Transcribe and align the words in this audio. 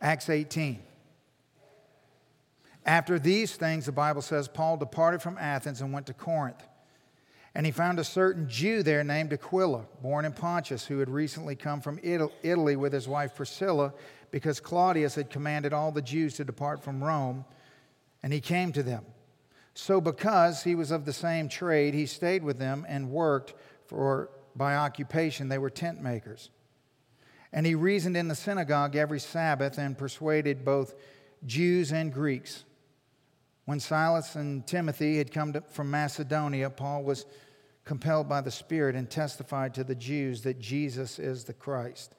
Acts 0.00 0.28
18. 0.28 0.80
After 2.86 3.18
these 3.18 3.56
things, 3.56 3.86
the 3.86 3.92
Bible 3.92 4.22
says, 4.22 4.48
Paul 4.48 4.76
departed 4.76 5.20
from 5.20 5.36
Athens 5.38 5.80
and 5.80 5.92
went 5.92 6.06
to 6.06 6.14
Corinth. 6.14 6.62
And 7.54 7.66
he 7.66 7.72
found 7.72 7.98
a 7.98 8.04
certain 8.04 8.48
Jew 8.48 8.82
there 8.82 9.02
named 9.02 9.32
Aquila, 9.32 9.84
born 10.00 10.24
in 10.24 10.32
Pontus, 10.32 10.86
who 10.86 10.98
had 10.98 11.10
recently 11.10 11.56
come 11.56 11.80
from 11.80 11.98
Italy 12.02 12.76
with 12.76 12.92
his 12.92 13.08
wife 13.08 13.34
Priscilla, 13.34 13.92
because 14.30 14.60
Claudius 14.60 15.16
had 15.16 15.28
commanded 15.28 15.72
all 15.72 15.90
the 15.90 16.02
Jews 16.02 16.34
to 16.34 16.44
depart 16.44 16.82
from 16.82 17.02
Rome, 17.02 17.44
and 18.22 18.32
he 18.32 18.40
came 18.40 18.72
to 18.72 18.82
them. 18.82 19.04
So, 19.74 20.00
because 20.00 20.62
he 20.62 20.74
was 20.74 20.90
of 20.90 21.04
the 21.04 21.12
same 21.12 21.48
trade, 21.48 21.94
he 21.94 22.06
stayed 22.06 22.42
with 22.42 22.58
them 22.58 22.86
and 22.88 23.10
worked, 23.10 23.54
for 23.86 24.30
by 24.54 24.76
occupation 24.76 25.48
they 25.48 25.58
were 25.58 25.70
tent 25.70 26.02
makers. 26.02 26.50
And 27.52 27.64
he 27.64 27.74
reasoned 27.74 28.16
in 28.16 28.28
the 28.28 28.34
synagogue 28.34 28.96
every 28.96 29.20
Sabbath 29.20 29.78
and 29.78 29.96
persuaded 29.96 30.64
both 30.64 30.94
Jews 31.46 31.92
and 31.92 32.12
Greeks. 32.12 32.64
When 33.64 33.80
Silas 33.80 34.34
and 34.34 34.66
Timothy 34.66 35.18
had 35.18 35.32
come 35.32 35.52
to, 35.52 35.60
from 35.60 35.90
Macedonia, 35.90 36.70
Paul 36.70 37.04
was 37.04 37.26
compelled 37.84 38.28
by 38.28 38.40
the 38.40 38.50
Spirit 38.50 38.94
and 38.94 39.08
testified 39.08 39.74
to 39.74 39.84
the 39.84 39.94
Jews 39.94 40.42
that 40.42 40.58
Jesus 40.58 41.18
is 41.18 41.44
the 41.44 41.54
Christ. 41.54 42.14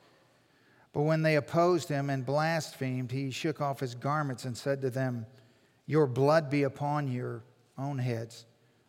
But 0.93 1.03
when 1.03 1.21
they 1.21 1.35
opposed 1.35 1.89
him 1.89 2.09
and 2.09 2.25
blasphemed, 2.25 3.11
he 3.11 3.29
shook 3.29 3.61
off 3.61 3.79
his 3.79 3.93
garments 3.93 4.45
and 4.45 4.57
said 4.57 4.81
to 4.81 4.89
them, 4.89 5.27
Your 5.85 6.07
blood 6.07 6.49
be 6.49 6.63
upon 6.63 7.11
your 7.11 7.43
own 7.77 7.99
heads. 7.99 8.45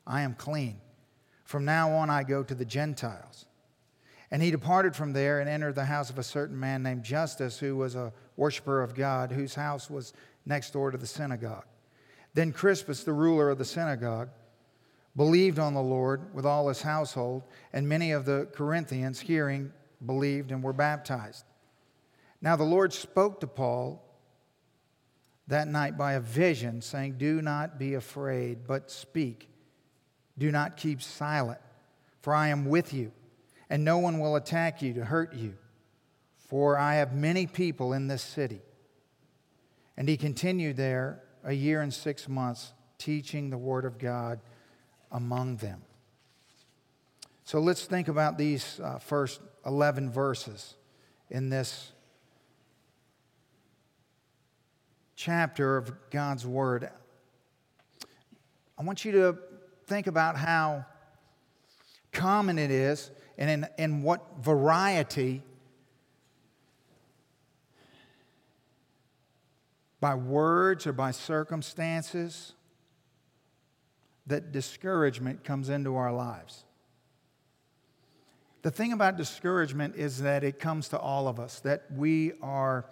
I 0.06 0.22
am 0.22 0.34
clean. 0.34 0.80
From 1.44 1.64
now 1.64 1.92
on, 1.92 2.08
I 2.08 2.22
go 2.22 2.42
to 2.42 2.54
the 2.54 2.64
Gentiles. 2.64 3.44
And 4.30 4.42
he 4.42 4.50
departed 4.50 4.94
from 4.94 5.12
there 5.12 5.40
and 5.40 5.48
entered 5.48 5.74
the 5.74 5.84
house 5.84 6.10
of 6.10 6.18
a 6.18 6.22
certain 6.22 6.58
man 6.58 6.82
named 6.82 7.02
Justus, 7.02 7.58
who 7.58 7.76
was 7.76 7.96
a 7.96 8.12
worshiper 8.36 8.82
of 8.82 8.94
God, 8.94 9.32
whose 9.32 9.54
house 9.54 9.90
was 9.90 10.12
next 10.46 10.72
door 10.72 10.90
to 10.90 10.98
the 10.98 11.06
synagogue. 11.06 11.64
Then 12.34 12.52
Crispus, 12.52 13.02
the 13.02 13.12
ruler 13.12 13.50
of 13.50 13.58
the 13.58 13.64
synagogue, 13.64 14.28
believed 15.16 15.58
on 15.58 15.74
the 15.74 15.82
Lord 15.82 16.32
with 16.32 16.46
all 16.46 16.68
his 16.68 16.82
household, 16.82 17.42
and 17.72 17.88
many 17.88 18.12
of 18.12 18.24
the 18.24 18.48
Corinthians, 18.52 19.20
hearing, 19.20 19.72
believed 20.04 20.52
and 20.52 20.62
were 20.62 20.72
baptized. 20.72 21.44
Now 22.40 22.56
the 22.56 22.64
Lord 22.64 22.92
spoke 22.92 23.40
to 23.40 23.46
Paul 23.46 24.02
that 25.48 25.66
night 25.66 25.98
by 25.98 26.12
a 26.12 26.20
vision, 26.20 26.80
saying, 26.80 27.16
Do 27.18 27.42
not 27.42 27.78
be 27.78 27.94
afraid, 27.94 28.66
but 28.66 28.90
speak. 28.90 29.48
Do 30.38 30.52
not 30.52 30.76
keep 30.76 31.02
silent, 31.02 31.58
for 32.22 32.32
I 32.32 32.48
am 32.48 32.66
with 32.66 32.94
you, 32.94 33.12
and 33.70 33.84
no 33.84 33.98
one 33.98 34.18
will 34.18 34.34
attack 34.34 34.82
you 34.82 34.92
to 34.94 35.04
hurt 35.04 35.32
you, 35.32 35.54
for 36.36 36.76
I 36.76 36.96
have 36.96 37.14
many 37.14 37.46
people 37.46 37.92
in 37.92 38.08
this 38.08 38.20
city. 38.20 38.60
And 39.96 40.08
he 40.08 40.16
continued 40.16 40.76
there 40.76 41.22
a 41.44 41.52
year 41.52 41.80
and 41.80 41.94
six 41.94 42.28
months 42.28 42.72
teaching 42.98 43.48
the 43.48 43.56
Word 43.56 43.84
of 43.84 43.96
God 43.96 44.40
among 45.12 45.56
them. 45.56 45.82
So 47.44 47.60
let's 47.60 47.84
think 47.86 48.08
about 48.08 48.36
these 48.36 48.80
uh, 48.80 48.98
first 48.98 49.40
11 49.64 50.10
verses 50.10 50.74
in 51.30 51.48
this 51.48 51.92
chapter 55.14 55.76
of 55.76 55.92
God's 56.10 56.44
Word. 56.46 56.90
I 58.76 58.82
want 58.82 59.04
you 59.04 59.12
to 59.12 59.38
think 59.86 60.08
about 60.08 60.36
how 60.36 60.86
common 62.12 62.58
it 62.58 62.70
is 62.70 63.10
and 63.40 63.50
in, 63.50 63.66
in 63.78 64.02
what 64.02 64.22
variety 64.40 65.42
by 69.98 70.14
words 70.14 70.86
or 70.86 70.92
by 70.92 71.10
circumstances, 71.10 72.52
that 74.26 74.52
discouragement 74.52 75.42
comes 75.42 75.70
into 75.70 75.96
our 75.96 76.12
lives. 76.12 76.64
The 78.62 78.70
thing 78.70 78.92
about 78.92 79.16
discouragement 79.16 79.96
is 79.96 80.20
that 80.20 80.44
it 80.44 80.58
comes 80.58 80.88
to 80.88 80.98
all 80.98 81.26
of 81.26 81.40
us, 81.40 81.60
that 81.60 81.84
we 81.96 82.32
are 82.42 82.84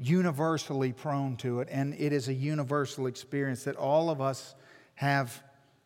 universally 0.00 0.92
prone 0.92 1.36
to 1.36 1.60
it, 1.60 1.68
and 1.70 1.94
it 1.94 2.12
is 2.12 2.28
a 2.28 2.34
universal 2.34 3.06
experience 3.06 3.62
that 3.64 3.76
all 3.76 4.10
of 4.10 4.20
us 4.20 4.56
have 4.96 5.42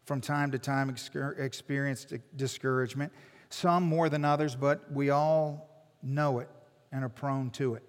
from 0.06 0.22
time 0.22 0.52
to 0.52 0.58
time 0.58 0.88
experienced 0.88 2.14
discouragement, 2.36 3.12
some 3.50 3.82
more 3.84 4.08
than 4.08 4.24
others, 4.24 4.54
but 4.54 4.90
we 4.92 5.10
all 5.10 5.86
know 6.02 6.38
it 6.38 6.48
and 6.92 7.04
are 7.04 7.08
prone 7.08 7.50
to 7.50 7.74
it. 7.74 7.82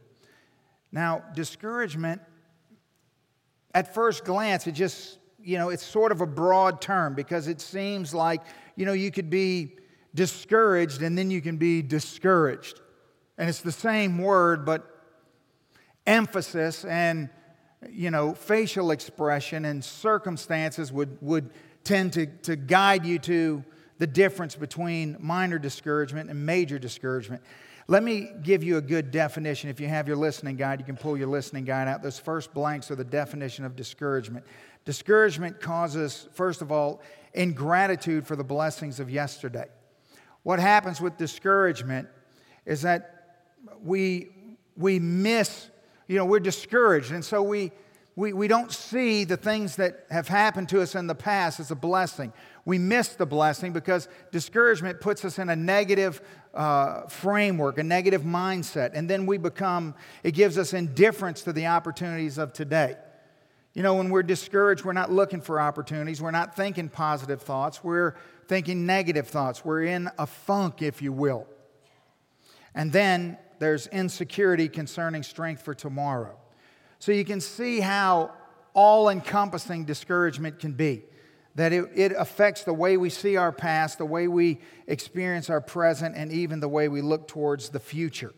Now, 0.91 1.23
discouragement 1.35 2.21
at 3.73 3.93
first 3.93 4.23
glance, 4.23 4.65
it 4.67 4.71
just, 4.71 5.19
you 5.39 5.57
know, 5.57 5.69
it's 5.69 5.85
sort 5.85 6.11
of 6.11 6.21
a 6.21 6.25
broad 6.25 6.81
term 6.81 7.13
because 7.13 7.47
it 7.47 7.61
seems 7.61 8.13
like, 8.13 8.41
you 8.75 8.85
know, 8.85 8.93
you 8.93 9.11
could 9.11 9.29
be 9.29 9.75
discouraged 10.15 11.01
and 11.01 11.17
then 11.17 11.29
you 11.29 11.41
can 11.41 11.57
be 11.57 11.81
discouraged. 11.81 12.81
And 13.37 13.47
it's 13.47 13.61
the 13.61 13.71
same 13.71 14.17
word, 14.17 14.65
but 14.65 14.85
emphasis 16.07 16.85
and, 16.85 17.29
you 17.87 18.09
know, 18.09 18.33
facial 18.33 18.91
expression 18.91 19.65
and 19.65 19.83
circumstances 19.83 20.91
would, 20.91 21.17
would 21.21 21.51
tend 21.83 22.13
to, 22.13 22.25
to 22.25 22.55
guide 22.55 23.05
you 23.05 23.19
to 23.19 23.63
the 23.99 24.07
difference 24.07 24.55
between 24.55 25.17
minor 25.19 25.59
discouragement 25.59 26.29
and 26.29 26.45
major 26.45 26.77
discouragement. 26.79 27.41
Let 27.87 28.03
me 28.03 28.31
give 28.43 28.63
you 28.63 28.77
a 28.77 28.81
good 28.81 29.11
definition. 29.11 29.69
If 29.69 29.79
you 29.79 29.87
have 29.87 30.07
your 30.07 30.17
listening 30.17 30.57
guide, 30.57 30.79
you 30.79 30.85
can 30.85 30.97
pull 30.97 31.17
your 31.17 31.27
listening 31.27 31.63
guide 31.63 31.87
out. 31.87 32.03
Those 32.03 32.19
first 32.19 32.53
blanks 32.53 32.91
are 32.91 32.95
the 32.95 33.05
definition 33.05 33.63
of 33.63 33.75
discouragement. 33.75 34.45
Discouragement 34.83 35.61
causes, 35.61 36.27
first 36.33 36.61
of 36.61 36.71
all, 36.71 37.01
ingratitude 37.33 38.27
for 38.27 38.35
the 38.35 38.43
blessings 38.43 38.99
of 38.99 39.09
yesterday. 39.09 39.67
What 40.43 40.59
happens 40.59 40.99
with 40.99 41.17
discouragement 41.17 42.09
is 42.65 42.81
that 42.81 43.45
we, 43.81 44.29
we 44.75 44.99
miss, 44.99 45.69
you 46.07 46.17
know, 46.17 46.25
we're 46.25 46.39
discouraged. 46.39 47.11
And 47.11 47.23
so 47.23 47.41
we, 47.41 47.71
we, 48.17 48.33
we 48.33 48.47
don't 48.47 48.71
see 48.71 49.25
the 49.25 49.37
things 49.37 49.75
that 49.75 50.07
have 50.09 50.27
happened 50.27 50.69
to 50.69 50.81
us 50.81 50.95
in 50.95 51.05
the 51.05 51.13
past 51.13 51.59
as 51.59 51.69
a 51.69 51.75
blessing. 51.75 52.33
We 52.65 52.79
miss 52.79 53.09
the 53.09 53.27
blessing 53.27 53.73
because 53.73 54.09
discouragement 54.31 55.01
puts 55.01 55.23
us 55.23 55.37
in 55.37 55.49
a 55.49 55.55
negative 55.55 56.19
uh, 56.55 57.03
framework, 57.03 57.77
a 57.77 57.83
negative 57.83 58.23
mindset, 58.23 58.93
and 58.95 59.07
then 59.07 59.27
we 59.27 59.37
become, 59.37 59.93
it 60.23 60.31
gives 60.31 60.57
us 60.57 60.73
indifference 60.73 61.43
to 61.43 61.53
the 61.53 61.67
opportunities 61.67 62.39
of 62.39 62.53
today. 62.53 62.95
You 63.75 63.83
know, 63.83 63.93
when 63.93 64.09
we're 64.09 64.23
discouraged, 64.23 64.83
we're 64.83 64.93
not 64.93 65.11
looking 65.11 65.39
for 65.39 65.61
opportunities. 65.61 66.19
We're 66.19 66.31
not 66.31 66.55
thinking 66.55 66.89
positive 66.89 67.43
thoughts. 67.43 67.83
We're 67.83 68.15
thinking 68.47 68.87
negative 68.87 69.27
thoughts. 69.27 69.63
We're 69.63 69.83
in 69.83 70.09
a 70.17 70.25
funk, 70.25 70.81
if 70.81 71.03
you 71.03 71.13
will. 71.13 71.45
And 72.73 72.91
then 72.91 73.37
there's 73.59 73.85
insecurity 73.85 74.69
concerning 74.69 75.21
strength 75.21 75.61
for 75.61 75.75
tomorrow. 75.75 76.39
So 76.99 77.11
you 77.11 77.25
can 77.25 77.41
see 77.41 77.79
how 77.79 78.31
all 78.73 79.09
encompassing 79.09 79.85
discouragement 79.85 80.59
can 80.59 80.73
be 80.73 81.03
that 81.57 81.73
it, 81.73 81.89
it 81.95 82.11
affects 82.15 82.63
the 82.63 82.73
way 82.73 82.97
we 82.97 83.09
see 83.09 83.35
our 83.35 83.51
past, 83.51 83.97
the 83.97 84.05
way 84.05 84.27
we 84.27 84.59
experience 84.85 85.49
our 85.49 85.59
present, 85.59 86.15
and 86.15 86.31
even 86.31 86.59
the 86.59 86.69
way 86.69 86.87
we 86.87 87.01
look 87.01 87.27
towards 87.27 87.69
the 87.69 87.79
future. 87.79 88.31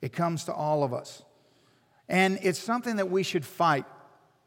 It 0.00 0.12
comes 0.12 0.42
to 0.44 0.52
all 0.52 0.82
of 0.82 0.92
us. 0.92 1.22
And 2.08 2.40
it's 2.42 2.58
something 2.58 2.96
that 2.96 3.08
we 3.08 3.22
should 3.22 3.44
fight. 3.44 3.84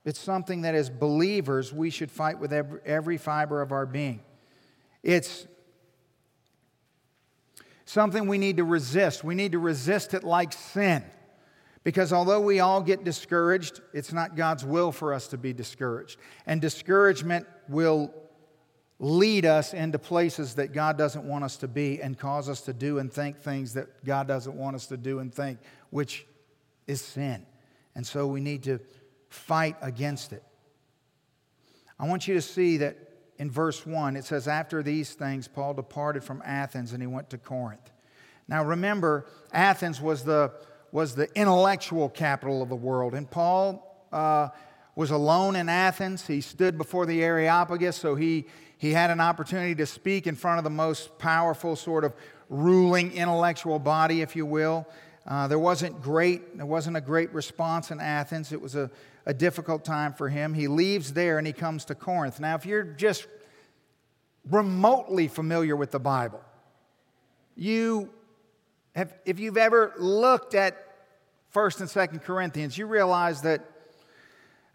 It's 0.03 0.19
something 0.19 0.63
that, 0.63 0.75
as 0.75 0.89
believers, 0.89 1.71
we 1.71 1.89
should 1.89 2.11
fight 2.11 2.37
with 2.37 2.51
every, 2.51 2.81
every 2.85 3.17
fiber 3.17 3.61
of 3.61 3.71
our 3.71 3.85
being. 3.85 4.19
It's 5.01 5.47
something 7.85 8.27
we 8.27 8.37
need 8.37 8.57
to 8.57 8.65
resist. 8.65 9.23
We 9.23 9.35
need 9.35 9.53
to 9.53 9.59
resist 9.59 10.13
it 10.13 10.25
like 10.25 10.51
sin. 10.51 11.01
Because 11.85 12.11
although 12.11 12.41
we 12.41 12.59
all 12.59 12.81
get 12.81 13.03
discouraged, 13.03 13.79
it's 13.93 14.11
not 14.11 14.35
God's 14.35 14.65
will 14.65 14.91
for 14.91 15.13
us 15.13 15.27
to 15.27 15.37
be 15.37 15.53
discouraged. 15.53 16.19
And 16.47 16.59
discouragement 16.59 17.45
will 17.69 18.11
lead 18.97 19.45
us 19.45 19.71
into 19.71 19.99
places 19.99 20.55
that 20.55 20.73
God 20.73 20.97
doesn't 20.97 21.23
want 21.23 21.43
us 21.43 21.57
to 21.57 21.67
be 21.67 22.01
and 22.01 22.17
cause 22.17 22.49
us 22.49 22.61
to 22.61 22.73
do 22.73 22.97
and 22.97 23.13
think 23.13 23.37
things 23.37 23.75
that 23.75 24.03
God 24.03 24.27
doesn't 24.27 24.55
want 24.55 24.75
us 24.75 24.87
to 24.87 24.97
do 24.97 25.19
and 25.19 25.33
think, 25.33 25.59
which 25.91 26.25
is 26.87 27.01
sin. 27.01 27.45
And 27.93 28.05
so 28.05 28.25
we 28.25 28.41
need 28.41 28.63
to 28.63 28.79
fight 29.29 29.75
against 29.79 30.33
it. 30.33 30.43
I 31.99 32.07
want 32.07 32.27
you 32.27 32.33
to 32.33 32.41
see 32.41 32.77
that 32.77 32.97
in 33.37 33.51
verse 33.51 33.85
1, 33.85 34.15
it 34.15 34.25
says, 34.25 34.47
After 34.47 34.81
these 34.81 35.13
things, 35.13 35.47
Paul 35.47 35.75
departed 35.75 36.23
from 36.23 36.41
Athens 36.43 36.93
and 36.93 37.03
he 37.03 37.07
went 37.07 37.29
to 37.29 37.37
Corinth. 37.37 37.91
Now 38.47 38.63
remember, 38.63 39.27
Athens 39.51 40.01
was 40.01 40.23
the 40.23 40.51
was 40.95 41.13
the 41.13 41.27
intellectual 41.37 42.07
capital 42.07 42.61
of 42.61 42.69
the 42.69 42.75
world. 42.75 43.13
And 43.13 43.29
Paul 43.29 44.07
uh, 44.13 44.47
was 44.95 45.11
alone 45.11 45.57
in 45.57 45.67
Athens. 45.67 46.25
He 46.25 46.39
stood 46.39 46.77
before 46.77 47.05
the 47.05 47.21
Areopagus, 47.21 47.97
so 47.97 48.15
he, 48.15 48.45
he 48.77 48.93
had 48.93 49.11
an 49.11 49.19
opportunity 49.19 49.75
to 49.75 49.85
speak 49.85 50.25
in 50.25 50.35
front 50.35 50.57
of 50.57 50.63
the 50.63 50.69
most 50.69 51.19
powerful, 51.19 51.75
sort 51.75 52.05
of 52.05 52.15
ruling 52.47 53.11
intellectual 53.11 53.77
body, 53.77 54.21
if 54.21 54.37
you 54.37 54.45
will. 54.45 54.87
Uh, 55.27 55.49
there 55.49 55.59
wasn't 55.59 56.01
great, 56.01 56.55
there 56.55 56.65
wasn't 56.65 56.95
a 56.95 57.01
great 57.01 57.29
response 57.33 57.91
in 57.91 57.99
Athens. 57.99 58.53
It 58.53 58.61
was 58.61 58.75
a, 58.75 58.89
a 59.25 59.33
difficult 59.33 59.83
time 59.83 60.13
for 60.13 60.29
him. 60.29 60.53
He 60.53 60.69
leaves 60.69 61.11
there 61.11 61.37
and 61.39 61.45
he 61.45 61.51
comes 61.51 61.83
to 61.85 61.95
Corinth. 61.95 62.39
Now, 62.39 62.55
if 62.55 62.65
you're 62.65 62.85
just 62.85 63.27
remotely 64.49 65.27
familiar 65.27 65.75
with 65.75 65.91
the 65.91 65.99
Bible, 65.99 66.41
you 67.57 68.11
have, 68.95 69.13
if 69.25 69.41
you've 69.41 69.57
ever 69.57 69.93
looked 69.97 70.55
at 70.55 70.84
1st 71.55 71.79
and 71.79 71.89
2nd 71.89 72.21
Corinthians, 72.21 72.77
you 72.77 72.85
realize 72.85 73.41
that 73.43 73.61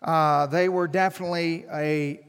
uh, 0.01 0.47
they 0.47 0.67
were 0.67 0.89
definitely 0.89 1.67
a 1.71 2.27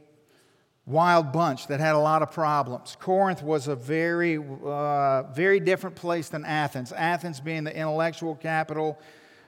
wild 0.86 1.32
bunch 1.32 1.68
that 1.68 1.80
had 1.80 1.96
a 1.96 2.00
lot 2.00 2.22
of 2.22 2.34
problems. 2.34 2.98
Corinth 3.00 3.42
was 3.42 3.70
a 3.70 3.78
very, 3.78 4.38
uh, 4.38 5.24
very 5.32 5.62
different 5.62 5.96
place 5.96 6.28
than 6.28 6.44
Athens. 6.44 6.92
Athens 6.92 7.40
being 7.40 7.64
the 7.64 7.74
intellectual 7.74 8.36
capital 8.36 9.00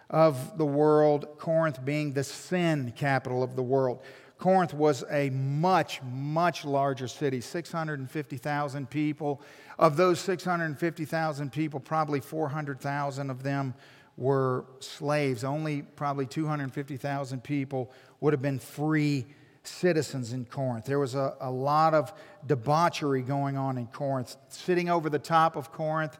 of 0.10 0.58
the 0.58 0.66
world, 0.66 1.28
Corinth 1.38 1.84
being 1.84 2.14
the 2.14 2.24
sin 2.24 2.94
capital 2.96 3.44
of 3.44 3.58
the 3.58 3.64
world. 3.64 4.00
Corinth 4.38 4.74
was 4.74 5.04
a 5.12 5.30
much, 5.32 6.02
much 6.02 6.64
larger 6.64 7.10
city, 7.10 7.42
650,000 7.42 8.90
people. 8.90 9.42
Of 9.78 9.98
those 9.98 10.22
650,000 10.22 11.52
people, 11.52 11.82
probably 11.82 12.22
400,000 12.22 13.30
of 13.30 13.44
them 13.44 13.74
were 14.18 14.66
slaves. 14.80 15.44
Only 15.44 15.82
probably 15.82 16.26
250,000 16.26 17.44
people 17.44 17.92
would 18.20 18.34
have 18.34 18.42
been 18.42 18.60
free 18.60 19.26
citizens 19.64 20.34
in 20.34 20.46
Corinth. 20.46 20.86
There 20.86 21.00
was 21.00 21.16
a, 21.16 21.36
a 21.40 21.50
lot 21.50 21.94
of 21.94 22.14
debauchery 22.46 23.22
going 23.22 23.58
on 23.58 23.78
in 23.78 23.88
Corinth. 23.88 24.36
Sitting 24.50 24.90
over 24.90 25.10
the 25.10 25.20
top 25.20 25.56
of 25.56 25.72
Corinth 25.72 26.18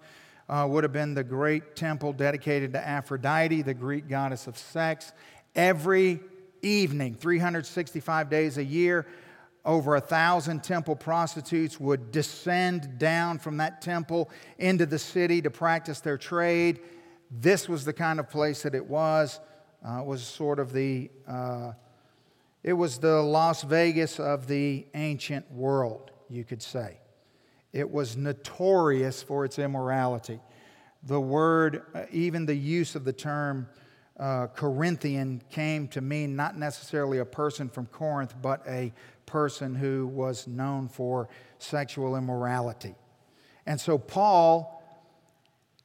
uh, 0.50 0.68
would 0.70 0.84
have 0.84 0.94
been 0.94 1.14
the 1.14 1.24
great 1.24 1.76
temple 1.76 2.14
dedicated 2.14 2.74
to 2.74 2.86
Aphrodite, 2.86 3.62
the 3.62 3.74
Greek 3.74 4.08
goddess 4.08 4.48
of 4.48 4.58
sex. 4.58 5.12
Every 5.56 6.20
evening, 6.62 7.16
365 7.16 8.30
days 8.30 8.58
a 8.58 8.64
year, 8.64 9.06
over 9.66 9.96
a 9.96 10.02
thousand 10.02 10.64
temple 10.64 10.96
prostitutes 10.96 11.80
would 11.80 12.12
descend 12.12 12.98
down 12.98 13.40
from 13.40 13.58
that 13.58 13.82
temple 13.82 14.30
into 14.58 14.86
the 14.86 15.00
city 15.00 15.42
to 15.42 15.50
practice 15.50 16.02
their 16.02 16.18
trade. 16.18 16.80
This 17.32 17.68
was 17.68 17.86
the 17.86 17.94
kind 17.94 18.20
of 18.20 18.30
place 18.30 18.64
that 18.64 18.76
it 18.76 18.86
was. 18.86 19.40
Uh, 19.86 20.00
it 20.00 20.06
was 20.06 20.24
sort 20.24 20.60
of 20.60 20.72
the 20.72 21.10
uh, 21.28 21.74
it 22.64 22.74
was 22.74 22.98
the 22.98 23.22
Las 23.22 23.64
Vegas 23.64 24.20
of 24.20 24.48
the 24.48 24.86
ancient 24.94 25.52
world, 25.52 26.12
you 26.30 26.46
could 26.46 26.62
say. 26.62 26.98
It 27.74 27.90
was 27.90 28.16
notorious 28.16 29.22
for 29.22 29.44
its 29.44 29.60
immorality. 29.60 30.40
The 31.04 31.20
word, 31.20 31.84
uh, 31.94 32.06
even 32.12 32.46
the 32.46 32.56
use 32.56 32.96
of 32.96 33.04
the 33.04 33.12
term 33.12 33.68
uh, 34.18 34.48
Corinthian, 34.48 35.42
came 35.50 35.90
to 35.90 36.00
mean 36.00 36.38
not 36.38 36.58
necessarily 36.58 37.18
a 37.18 37.26
person 37.26 37.68
from 37.68 37.88
Corinth, 37.88 38.34
but 38.42 38.64
a 38.66 38.94
person 39.26 39.76
who 39.76 40.08
was 40.08 40.48
known 40.48 40.88
for 40.88 41.28
sexual 41.58 42.16
immorality. 42.16 42.96
And 43.66 43.82
so 43.82 43.98
Paul 43.98 44.83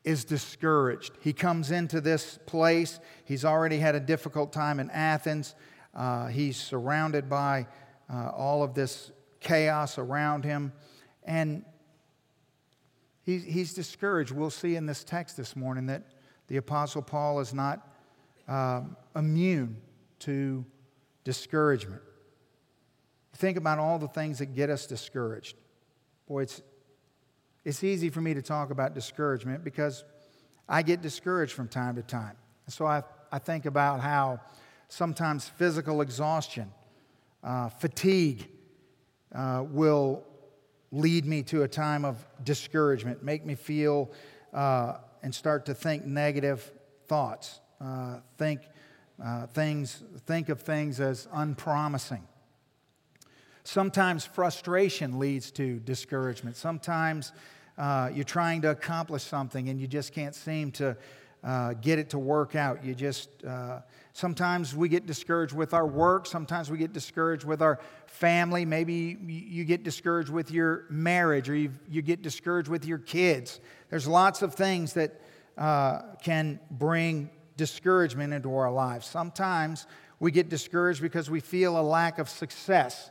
is 0.09 0.25
discouraged. 0.25 1.13
He 1.21 1.35
comes 1.35 1.71
into 1.71 2.01
this 2.01 2.39
place. 2.47 2.99
He's 3.27 3.45
already 3.45 3.77
had 3.77 3.95
a 3.95 4.01
difficult 4.01 4.55
time 4.55 4.81
in 4.81 4.89
Athens. 4.91 5.55
Uh, 5.95 6.29
he's 6.29 6.57
surrounded 6.57 7.29
by 7.29 7.67
uh, 8.11 8.31
all 8.35 8.63
of 8.63 8.73
this 8.73 9.13
chaos 9.41 9.99
around 9.99 10.45
him. 10.45 10.73
And 11.25 11.63
he, 13.23 13.37
he's 13.37 13.75
discouraged. 13.75 14.31
We'll 14.31 14.49
see 14.49 14.77
in 14.77 14.87
this 14.87 15.05
text 15.05 15.37
this 15.37 15.55
morning 15.55 15.85
that 15.87 16.05
the 16.47 16.57
Apostle 16.57 17.03
Paul 17.03 17.41
is 17.41 17.53
not 17.53 17.87
um, 18.49 18.97
immune 19.15 19.77
to 20.21 20.65
discouragement. 21.23 22.01
Think 23.35 23.59
about 23.59 23.79
all 23.79 23.99
the 23.99 24.09
things 24.09 24.39
that 24.39 24.55
get 24.55 24.71
us 24.71 24.87
discouraged. 24.87 25.55
Boy, 26.27 26.45
it's, 26.45 26.63
it's 27.65 27.85
easy 27.85 28.11
for 28.11 28.21
me 28.21 28.35
to 28.35 28.43
talk 28.43 28.71
about 28.71 28.95
discouragement 28.95 29.65
because 29.65 30.05
I 30.69 30.83
get 30.83 31.03
discouraged 31.03 31.53
from 31.53 31.69
time 31.69 31.97
to 31.97 32.03
time. 32.03 32.37
So 32.69 32.87
I, 32.87 33.03
I 33.33 33.39
think 33.39 33.67
about 33.67 34.01
how 34.01 34.41
sometimes 34.89 35.49
physical 35.49 36.01
exhaustion, 36.01 36.73
uh, 37.43 37.69
fatigue 37.69 38.49
uh, 39.35 39.65
will 39.69 40.25
lead 40.91 41.27
me 41.27 41.43
to 41.45 41.63
a 41.63 41.69
time 41.69 42.05
of 42.05 42.25
discouragement, 42.45 43.23
make 43.23 43.45
me 43.45 43.55
feel 43.55 44.11
uh, 44.53 44.99
and 45.23 45.35
start 45.35 45.67
to 45.67 45.75
think 45.75 46.07
negative 46.07 46.73
thoughts, 47.07 47.61
uh, 47.81 48.21
think 48.37 48.63
uh, 49.23 49.47
things, 49.49 50.03
think 50.27 50.49
of 50.49 50.61
things 50.61 51.01
as 51.01 51.29
unpromising. 51.33 52.27
Sometimes 53.69 54.25
frustration 54.25 55.19
leads 55.19 55.51
to 55.51 55.79
discouragement. 55.81 56.57
Sometimes 56.57 57.33
uh, 57.77 58.09
you're 58.15 58.25
trying 58.25 58.63
to 58.63 58.71
accomplish 58.71 59.23
something 59.25 59.69
and 59.69 59.79
you 59.79 59.87
just 59.87 60.15
can't 60.15 60.35
seem 60.35 60.73
to 60.73 60.97
uh, 61.45 61.75
get 61.75 61.99
it 61.99 62.09
to 62.09 62.19
work 62.19 62.57
out. 62.57 62.83
You 62.83 62.95
just, 62.95 63.29
uh, 63.45 63.81
sometimes 64.15 64.75
we 64.75 64.89
get 64.89 65.05
discouraged 65.05 65.53
with 65.53 65.75
our 65.75 65.87
work. 65.87 66.25
Sometimes 66.25 66.71
we 66.71 66.79
get 66.79 66.95
discouraged 66.95 67.45
with 67.45 67.61
our 67.61 67.79
family. 68.07 68.65
Maybe 68.65 69.19
you 69.27 69.67
get 69.67 69.83
discouraged 69.83 70.31
with 70.31 70.51
your 70.51 70.87
marriage 70.89 71.51
or 71.51 71.55
you, 71.55 71.71
you 71.91 72.01
get 72.01 72.23
discouraged 72.23 72.71
with 72.71 72.87
your 72.87 72.97
kids. 72.97 73.61
There's 73.91 74.09
lots 74.09 74.41
of 74.41 74.55
things 74.55 74.95
that 74.95 75.21
uh, 75.59 76.15
can 76.23 76.59
bring 76.71 77.29
discouragement 77.59 78.33
into 78.33 78.57
our 78.57 78.73
lives. 78.73 79.07
Sometimes 79.07 79.87
we 80.21 80.31
get 80.31 80.49
discouraged 80.49 81.03
because 81.03 81.29
we 81.29 81.41
feel 81.41 81.79
a 81.79 81.83
lack 81.83 82.19
of 82.19 82.31
success. 82.31 83.11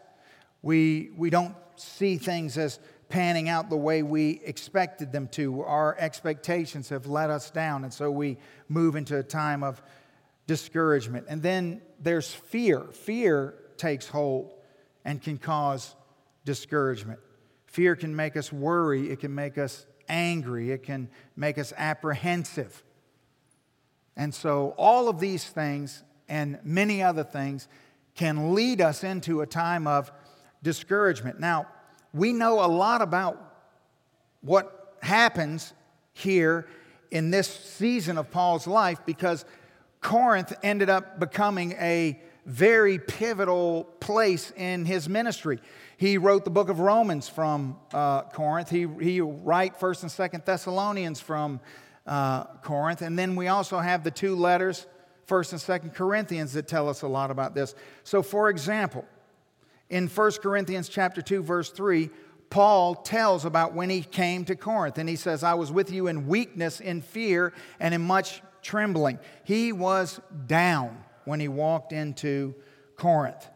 We, 0.62 1.12
we 1.16 1.30
don't 1.30 1.56
see 1.76 2.18
things 2.18 2.58
as 2.58 2.80
panning 3.10 3.48
out 3.48 3.70
the 3.70 3.78
way 3.78 4.04
we 4.04 4.42
expected 4.44 5.12
them 5.12 5.28
to. 5.30 5.62
Our 5.62 5.96
expectations 5.98 6.90
have 6.90 7.08
let 7.08 7.30
us 7.30 7.50
down, 7.52 7.84
and 7.84 7.94
so 7.94 8.12
we 8.12 8.38
move 8.68 8.96
into 8.96 9.18
a 9.18 9.24
time 9.24 9.64
of 9.64 9.82
discouragement. 10.46 11.28
And 11.30 11.42
then 11.42 11.82
there's 12.00 12.34
fear. 12.34 12.82
Fear 12.92 13.56
takes 13.78 14.08
hold 14.08 14.54
and 15.06 15.22
can 15.22 15.38
cause 15.38 15.96
discouragement. 16.44 17.20
Fear 17.68 17.96
can 17.98 18.16
make 18.16 18.36
us 18.36 18.52
worry, 18.52 19.10
it 19.10 19.20
can 19.20 19.36
make 19.36 19.58
us 19.58 19.86
angry, 20.10 20.72
it 20.72 20.84
can 20.84 21.10
make 21.36 21.58
us 21.58 21.74
apprehensive. 21.78 22.84
And 24.16 24.34
so, 24.34 24.74
all 24.78 25.10
of 25.10 25.20
these 25.20 25.46
things 25.46 26.04
and 26.28 26.60
many 26.64 27.04
other 27.04 27.24
things 27.24 27.68
can 28.16 28.56
lead 28.56 28.82
us 28.82 29.04
into 29.04 29.42
a 29.42 29.46
time 29.46 29.86
of 29.86 30.12
discouragement. 30.68 31.40
Now, 31.40 31.66
we 32.14 32.34
know 32.34 32.60
a 32.60 32.68
lot 32.68 33.02
about 33.02 33.42
what 34.42 34.98
happens 35.02 35.72
here 36.12 36.68
in 37.10 37.32
this 37.32 37.48
season 37.48 38.18
of 38.18 38.30
Paul's 38.32 38.68
life 38.68 39.00
because 39.06 39.46
Corinth 40.02 40.52
ended 40.64 40.90
up 40.90 41.22
becoming 41.22 41.72
a 41.80 42.22
very 42.46 43.00
pivotal 43.00 43.86
place 44.02 44.52
in 44.58 44.84
his 44.84 45.08
ministry. 45.08 45.60
He 45.96 46.18
wrote 46.18 46.44
the 46.44 46.52
book 46.52 46.68
of 46.68 46.82
Romans 46.82 47.30
from 47.30 47.78
uh, 47.94 48.24
Corinth. 48.24 48.70
He, 48.70 48.88
he 49.00 49.22
write 49.22 49.80
1st 49.80 50.02
and 50.04 50.12
2nd 50.12 50.44
Thessalonians 50.44 51.22
from 51.22 51.62
uh, 52.06 52.44
Corinth. 52.62 53.02
And 53.02 53.18
then 53.18 53.38
we 53.38 53.48
also 53.48 53.80
have 53.80 54.04
the 54.04 54.12
two 54.12 54.36
letters, 54.36 54.86
1st 55.30 55.52
and 55.54 55.62
2nd 55.62 55.96
Corinthians, 55.96 56.52
that 56.54 56.68
tell 56.68 56.90
us 56.90 57.04
a 57.04 57.08
lot 57.08 57.32
about 57.32 57.56
this. 57.56 57.74
So, 58.04 58.22
for 58.22 58.50
example, 58.50 59.06
in 59.90 60.08
1 60.08 60.32
Corinthians 60.42 60.90
chapter 60.90 61.22
2 61.22 61.42
verse 61.44 61.70
3, 61.70 62.10
Paul 62.50 62.96
tells 62.96 63.46
about 63.46 63.74
when 63.74 63.90
he 63.90 64.02
came 64.02 64.46
to 64.46 64.56
Corinth 64.56 64.98
and 64.98 65.10
he 65.10 65.16
says, 65.16 65.44
"I 65.44 65.54
was 65.54 65.72
with 65.72 65.92
you 65.92 66.08
in 66.08 66.28
weakness, 66.28 66.80
in 66.80 67.02
fear, 67.02 67.54
and 67.80 67.94
in 67.94 68.02
much 68.02 68.42
trembling." 68.62 69.20
He 69.44 69.74
was 69.74 70.22
down 70.46 71.04
when 71.26 71.40
he 71.40 71.50
walked 71.50 71.92
into 71.92 72.56
Corinth. 72.96 73.48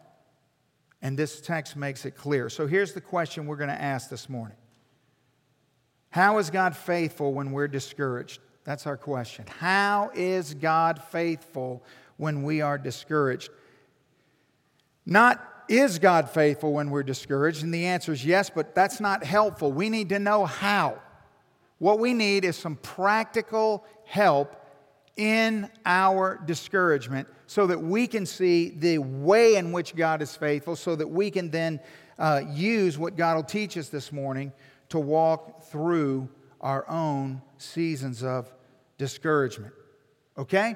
And 1.02 1.18
this 1.18 1.42
text 1.42 1.76
makes 1.76 2.06
it 2.06 2.12
clear. 2.12 2.50
So 2.50 2.68
here's 2.68 2.94
the 2.94 3.02
question 3.02 3.48
we're 3.48 3.56
going 3.56 3.70
to 3.70 3.82
ask 3.82 4.10
this 4.10 4.30
morning. 4.30 4.58
How 6.10 6.38
is 6.38 6.50
God 6.50 6.76
faithful 6.76 7.34
when 7.34 7.52
we're 7.52 7.70
discouraged? 7.70 8.42
That's 8.66 8.86
our 8.86 8.98
question. 8.98 9.46
How 9.60 10.12
is 10.14 10.54
God 10.54 11.02
faithful 11.02 11.84
when 12.18 12.44
we 12.44 12.62
are 12.62 12.78
discouraged? 12.78 13.50
Not 15.06 15.51
is 15.68 16.00
God 16.00 16.30
faithful 16.30 16.74
when 16.74 16.90
we're 16.90 17.04
discouraged? 17.04 17.64
And 17.64 17.74
the 17.74 17.86
answer 17.86 18.12
is 18.12 18.26
yes, 18.26 18.50
but 18.50 18.76
that's 18.76 19.00
not 19.00 19.24
helpful. 19.24 19.72
We 19.72 19.90
need 19.90 20.10
to 20.10 20.20
know 20.20 20.46
how. 20.46 21.00
What 21.80 22.00
we 22.00 22.14
need 22.14 22.46
is 22.46 22.56
some 22.56 22.76
practical 22.76 23.86
help 24.06 24.56
in 25.18 25.70
our 25.86 26.42
discouragement 26.46 27.28
so 27.48 27.68
that 27.68 27.82
we 27.82 28.08
can 28.08 28.26
see 28.26 28.70
the 28.70 29.00
way 29.00 29.56
in 29.56 29.72
which 29.72 29.96
God 29.96 30.22
is 30.22 30.36
faithful, 30.36 30.76
so 30.76 30.96
that 30.96 31.08
we 31.08 31.32
can 31.32 31.50
then 31.50 31.80
uh, 32.18 32.42
use 32.50 32.98
what 32.98 33.16
God 33.18 33.36
will 33.36 33.44
teach 33.44 33.78
us 33.78 33.90
this 33.90 34.12
morning 34.12 34.54
to 34.90 35.00
walk 35.00 35.64
through 35.64 36.30
our 36.62 36.88
own 36.90 37.42
seasons 37.58 38.24
of 38.24 38.54
discouragement. 38.98 39.74
Okay? 40.38 40.76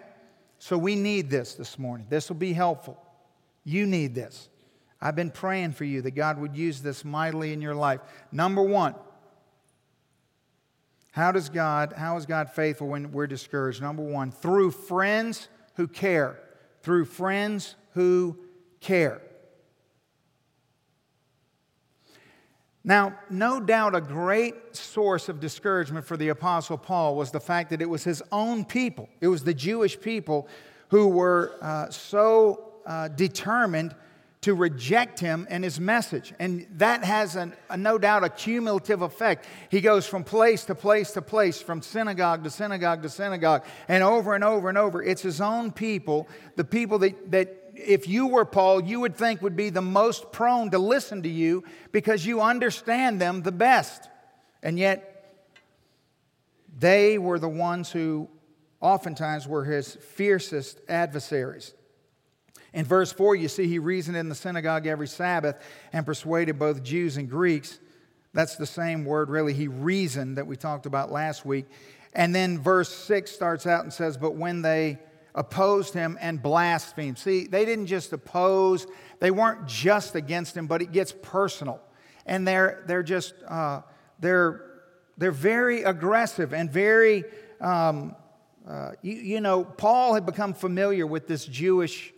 So 0.58 0.78
we 0.78 0.96
need 0.96 1.30
this 1.30 1.54
this 1.54 1.78
morning. 1.78 2.08
This 2.10 2.30
will 2.30 2.36
be 2.36 2.54
helpful. 2.54 3.00
You 3.64 3.86
need 3.86 4.16
this. 4.16 4.50
I've 5.06 5.16
been 5.16 5.30
praying 5.30 5.74
for 5.74 5.84
you 5.84 6.02
that 6.02 6.16
God 6.16 6.40
would 6.40 6.58
use 6.58 6.82
this 6.82 7.06
mightily 7.06 7.54
in 7.54 7.62
your 7.62 7.76
life. 7.76 8.00
Number 8.32 8.64
one, 8.64 8.96
how 11.12 11.32
does 11.32 11.48
God, 11.48 11.94
how 11.96 12.18
is 12.18 12.26
God 12.26 12.50
faithful 12.50 12.88
when 12.88 13.12
we're 13.12 13.28
discouraged? 13.28 13.84
Number 13.84 14.02
one, 14.02 14.32
through 14.32 14.72
friends 14.72 15.48
who 15.76 15.88
care. 15.88 16.40
Through 16.82 17.06
friends 17.06 17.76
who 17.92 18.36
care. 18.82 19.22
Now, 22.84 23.14
no 23.30 23.60
doubt 23.60 23.94
a 23.94 24.02
great 24.02 24.76
source 24.76 25.30
of 25.30 25.40
discouragement 25.40 26.08
for 26.08 26.18
the 26.18 26.30
Apostle 26.30 26.80
Paul 26.80 27.16
was 27.16 27.30
the 27.30 27.40
fact 27.40 27.70
that 27.70 27.80
it 27.80 27.90
was 27.92 28.04
his 28.04 28.24
own 28.32 28.66
people, 28.66 29.08
it 29.22 29.28
was 29.28 29.44
the 29.44 29.54
Jewish 29.54 30.02
people 30.02 30.48
who 30.88 31.10
were 31.10 31.60
uh, 31.62 31.92
so 31.92 32.72
uh, 32.88 33.10
determined 33.10 33.94
to 34.46 34.54
reject 34.54 35.20
him 35.20 35.48
and 35.50 35.64
his 35.64 35.80
message. 35.80 36.32
And 36.38 36.68
that 36.78 37.04
has 37.04 37.36
an, 37.36 37.56
a, 37.68 37.76
no 37.76 37.98
doubt 37.98 38.24
a 38.24 38.30
cumulative 38.30 39.02
effect. 39.02 39.48
He 39.72 39.82
goes 39.82 40.06
from 40.06 40.24
place 40.24 40.66
to 40.66 40.76
place 40.76 41.14
to 41.14 41.24
place, 41.24 41.60
from 41.60 41.82
synagogue 41.82 42.44
to 42.44 42.52
synagogue 42.52 43.02
to 43.02 43.10
synagogue, 43.10 43.66
and 43.88 44.04
over 44.04 44.36
and 44.36 44.44
over 44.44 44.70
and 44.70 44.78
over. 44.78 45.02
It's 45.02 45.24
his 45.24 45.42
own 45.42 45.72
people, 45.72 46.28
the 46.58 46.64
people 46.64 47.00
that, 47.00 47.32
that 47.32 47.72
if 47.74 48.08
you 48.08 48.28
were 48.28 48.46
Paul, 48.46 48.84
you 48.84 49.00
would 49.00 49.16
think 49.16 49.42
would 49.42 49.56
be 49.56 49.72
the 49.72 49.82
most 49.82 50.32
prone 50.32 50.70
to 50.70 50.78
listen 50.78 51.24
to 51.24 51.30
you 51.30 51.64
because 51.92 52.24
you 52.24 52.40
understand 52.40 53.20
them 53.20 53.42
the 53.42 53.52
best. 53.52 54.10
And 54.62 54.78
yet, 54.78 55.42
they 56.78 57.18
were 57.18 57.40
the 57.40 57.50
ones 57.50 57.92
who 57.92 58.30
oftentimes 58.80 59.48
were 59.48 59.64
his 59.64 59.96
fiercest 59.96 60.82
adversaries. 60.88 61.74
In 62.76 62.84
verse 62.84 63.14
4, 63.14 63.36
you 63.36 63.48
see 63.48 63.68
he 63.68 63.80
reasoned 63.80 64.18
in 64.18 64.28
the 64.28 64.36
synagogue 64.36 64.86
every 64.86 65.08
Sabbath 65.08 65.56
and 65.94 66.06
persuaded 66.06 66.60
both 66.60 66.84
Jews 66.84 67.16
and 67.16 67.30
Greeks. 67.30 67.80
That's 68.34 68.58
the 68.58 68.66
same 68.66 69.06
word, 69.06 69.30
really. 69.30 69.54
He 69.54 69.70
reasoned 69.70 70.38
that 70.38 70.46
we 70.46 70.58
talked 70.58 70.86
about 70.86 71.10
last 71.10 71.46
week. 71.46 71.68
And 72.14 72.36
then 72.36 72.60
verse 72.60 72.94
6 72.94 73.32
starts 73.32 73.66
out 73.66 73.86
and 73.86 73.94
says, 73.94 74.18
But 74.18 74.36
when 74.36 74.62
they 74.62 75.00
opposed 75.36 75.94
him 75.94 76.18
and 76.20 76.42
blasphemed. 76.42 77.18
See, 77.18 77.48
they 77.48 77.64
didn't 77.64 77.88
just 77.88 78.12
oppose, 78.12 78.88
they 79.20 79.32
weren't 79.32 79.68
just 79.68 80.16
against 80.16 80.56
him, 80.56 80.68
but 80.68 80.82
it 80.82 80.92
gets 80.92 81.14
personal. 81.22 81.80
And 82.26 82.48
they're, 82.48 82.84
they're 82.88 83.04
just, 83.04 83.36
uh, 83.48 83.82
they're, 84.20 84.66
they're 85.18 85.32
very 85.32 85.84
aggressive 85.84 86.54
and 86.54 86.70
very, 86.70 87.24
um, 87.62 88.16
uh, 88.68 88.92
you, 89.02 89.14
you 89.14 89.42
know, 89.42 89.64
Paul 89.64 90.14
had 90.14 90.26
become 90.26 90.54
familiar 90.54 91.06
with 91.08 91.28
this 91.28 91.46
Jewish 91.46 92.14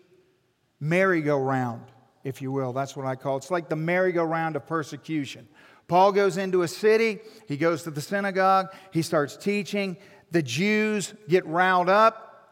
merry-go-round, 0.79 1.81
if 2.23 2.41
you 2.41 2.51
will. 2.51 2.73
That's 2.73 2.95
what 2.95 3.05
I 3.05 3.15
call 3.15 3.35
it. 3.35 3.39
It's 3.39 3.51
like 3.51 3.69
the 3.69 3.75
merry-go-round 3.75 4.55
of 4.55 4.65
persecution. 4.67 5.47
Paul 5.87 6.11
goes 6.11 6.37
into 6.37 6.63
a 6.63 6.67
city, 6.67 7.19
he 7.47 7.55
goes 7.55 7.83
to 7.83 7.91
the 7.91 8.01
synagogue, 8.01 8.73
he 8.91 9.01
starts 9.01 9.37
teaching. 9.37 9.97
The 10.31 10.43
Jews 10.43 11.13
get 11.29 11.45
riled 11.45 11.87
up, 11.87 12.49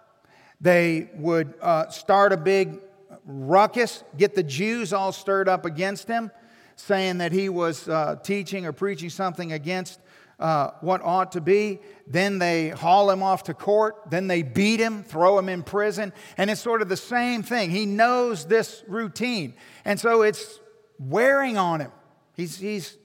they 0.62 1.10
would 1.16 1.54
uh, 1.62 1.90
start 1.90 2.32
a 2.32 2.38
big 2.38 2.80
ruckus, 3.26 4.04
get 4.16 4.36
the 4.36 4.44
Jews 4.44 4.94
all 4.94 5.12
stirred 5.12 5.50
up 5.50 5.66
against 5.66 6.08
him, 6.08 6.32
saying 6.78 7.18
that 7.18 7.34
he 7.34 7.50
was 7.50 7.90
uh, 7.90 8.16
teaching 8.24 8.66
or 8.66 8.72
preaching 8.72 9.10
something 9.10 9.52
against 9.52 10.00
uh, 10.40 10.72
what 10.82 11.02
ought 11.02 11.32
to 11.34 11.42
be. 11.42 11.80
Then 12.08 12.40
they 12.40 12.70
haul 12.70 13.10
him 13.10 13.24
off 13.24 13.44
to 13.44 13.54
court. 13.54 14.10
Then 14.10 14.28
they 14.28 14.42
beat 14.44 14.80
him, 14.80 15.04
throw 15.04 15.40
him 15.40 15.50
in 15.50 15.64
prison. 15.64 16.14
And 16.38 16.50
it's 16.50 16.62
sort 16.62 16.82
of 16.82 16.90
the 16.90 16.98
same 16.98 17.44
thing. 17.44 17.72
He 17.72 17.86
knows 17.86 18.46
this 18.46 18.84
routine. 18.88 19.56
And 19.86 20.00
so 20.00 20.22
it's 20.22 20.60
wearing 21.00 21.58
on 21.58 21.82
him. 21.82 21.92
He's, 22.34 22.58
he's 22.58 22.98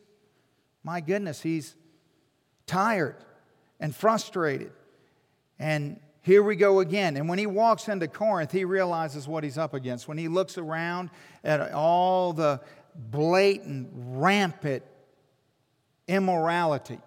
my 0.82 1.00
goodness, 1.00 1.42
he's 1.42 1.74
tired 2.66 3.16
and 3.78 3.94
frustrated. 3.94 4.72
And 5.58 6.00
here 6.22 6.42
we 6.42 6.56
go 6.56 6.80
again. 6.80 7.16
And 7.16 7.28
when 7.28 7.38
he 7.38 7.46
walks 7.46 7.88
into 7.88 8.08
Corinth, 8.08 8.52
he 8.52 8.64
realizes 8.64 9.26
what 9.26 9.44
he's 9.44 9.58
up 9.58 9.74
against. 9.74 10.08
When 10.08 10.18
he 10.18 10.28
looks 10.28 10.58
around 10.58 11.10
at 11.44 11.72
all 11.72 12.32
the 12.32 12.60
blatant, 12.94 13.90
rampant 13.94 14.82
immorality, 16.06 16.98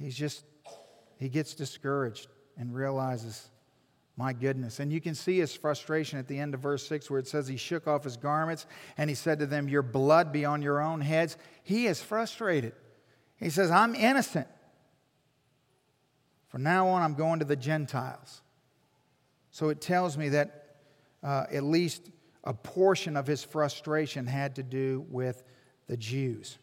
he's 0.00 0.16
just, 0.16 0.44
he 1.18 1.28
gets 1.28 1.54
discouraged 1.54 2.28
and 2.56 2.74
realizes, 2.74 3.50
my 4.16 4.32
goodness. 4.32 4.80
And 4.80 4.92
you 4.92 5.00
can 5.00 5.14
see 5.14 5.38
his 5.38 5.54
frustration 5.54 6.18
at 6.18 6.28
the 6.28 6.38
end 6.38 6.54
of 6.54 6.60
verse 6.60 6.86
6 6.86 7.10
where 7.10 7.18
it 7.18 7.26
says 7.26 7.48
he 7.48 7.56
shook 7.56 7.86
off 7.86 8.04
his 8.04 8.16
garments 8.16 8.66
and 8.98 9.08
he 9.08 9.14
said 9.14 9.38
to 9.38 9.46
them, 9.46 9.68
Your 9.68 9.82
blood 9.82 10.32
be 10.32 10.44
on 10.44 10.62
your 10.62 10.80
own 10.80 11.00
heads. 11.00 11.36
He 11.62 11.86
is 11.86 12.02
frustrated. 12.02 12.72
He 13.36 13.50
says, 13.50 13.70
I'm 13.70 13.94
innocent. 13.94 14.48
From 16.48 16.62
now 16.62 16.88
on, 16.88 17.02
I'm 17.02 17.14
going 17.14 17.38
to 17.38 17.44
the 17.44 17.56
Gentiles. 17.56 18.42
So 19.50 19.68
it 19.68 19.80
tells 19.80 20.18
me 20.18 20.30
that 20.30 20.76
uh, 21.22 21.44
at 21.52 21.62
least 21.62 22.10
a 22.44 22.52
portion 22.52 23.16
of 23.16 23.26
his 23.26 23.44
frustration 23.44 24.26
had 24.26 24.56
to 24.56 24.62
do 24.62 25.06
with 25.08 25.42
the 25.86 25.96
Jews. 25.96 26.58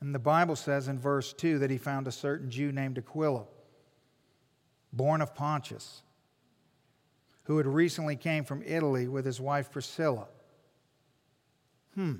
And 0.00 0.14
the 0.14 0.18
Bible 0.18 0.56
says 0.56 0.88
in 0.88 0.98
verse 0.98 1.32
2 1.32 1.58
that 1.58 1.70
he 1.70 1.78
found 1.78 2.06
a 2.06 2.12
certain 2.12 2.50
Jew 2.50 2.72
named 2.72 2.98
Aquila, 2.98 3.44
born 4.92 5.20
of 5.20 5.34
Pontius, 5.34 6.02
who 7.44 7.58
had 7.58 7.66
recently 7.66 8.16
came 8.16 8.44
from 8.44 8.62
Italy 8.64 9.08
with 9.08 9.26
his 9.26 9.40
wife 9.40 9.70
Priscilla. 9.70 10.26
Hmm. 11.94 12.16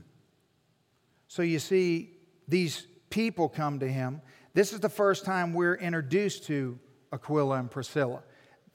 So 1.28 1.42
you 1.42 1.58
see, 1.58 2.10
these 2.49 2.87
people 3.08 3.49
come 3.49 3.78
to 3.80 3.88
him 3.88 4.20
this 4.52 4.72
is 4.72 4.80
the 4.80 4.88
first 4.88 5.25
time 5.25 5.52
we're 5.54 5.75
introduced 5.75 6.44
to 6.44 6.78
Aquila 7.12 7.58
and 7.58 7.70
Priscilla. 7.70 8.22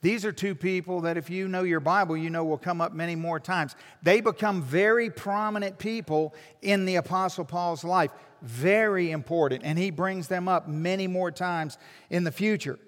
These 0.00 0.24
are 0.24 0.32
two 0.32 0.54
people 0.54 1.02
that, 1.02 1.16
if 1.16 1.30
you 1.30 1.48
know 1.48 1.64
your 1.64 1.80
Bible, 1.80 2.16
you 2.16 2.30
know 2.30 2.44
will 2.44 2.58
come 2.58 2.80
up 2.80 2.92
many 2.92 3.14
more 3.14 3.40
times. 3.40 3.74
They 4.02 4.20
become 4.20 4.62
very 4.62 5.10
prominent 5.10 5.78
people 5.78 6.34
in 6.62 6.84
the 6.84 6.96
Apostle 6.96 7.44
Paul's 7.44 7.82
life, 7.82 8.10
very 8.42 9.10
important, 9.10 9.62
and 9.64 9.78
he 9.78 9.90
brings 9.90 10.28
them 10.28 10.48
up 10.48 10.68
many 10.68 11.06
more 11.06 11.30
times 11.30 11.78
in 12.10 12.24
the 12.24 12.32
future. 12.32 12.78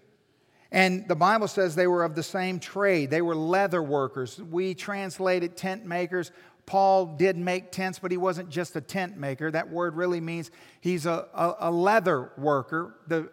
And 0.71 1.09
the 1.09 1.17
Bible 1.17 1.49
says 1.49 1.75
they 1.75 1.87
were 1.87 2.05
of 2.05 2.15
the 2.15 2.23
same 2.23 2.61
trade. 2.61 3.11
They 3.11 3.23
were 3.23 3.35
leather 3.35 3.83
workers. 3.83 4.39
We 4.39 4.75
translated 4.75 5.57
tent 5.57 5.87
makers. 5.87 6.31
Paul 6.67 7.17
did 7.17 7.39
make 7.39 7.73
tents, 7.73 7.99
but 7.99 8.11
he 8.11 8.19
wasn't 8.19 8.51
just 8.51 8.77
a 8.77 8.83
tent 8.83 9.17
maker. 9.17 9.51
That 9.51 9.71
word 9.71 9.97
really 9.97 10.21
means 10.21 10.51
he's 10.83 11.07
a, 11.07 11.27
a, 11.33 11.55
a 11.61 11.71
leather 11.71 12.31
worker. 12.37 12.95
The 13.07 13.31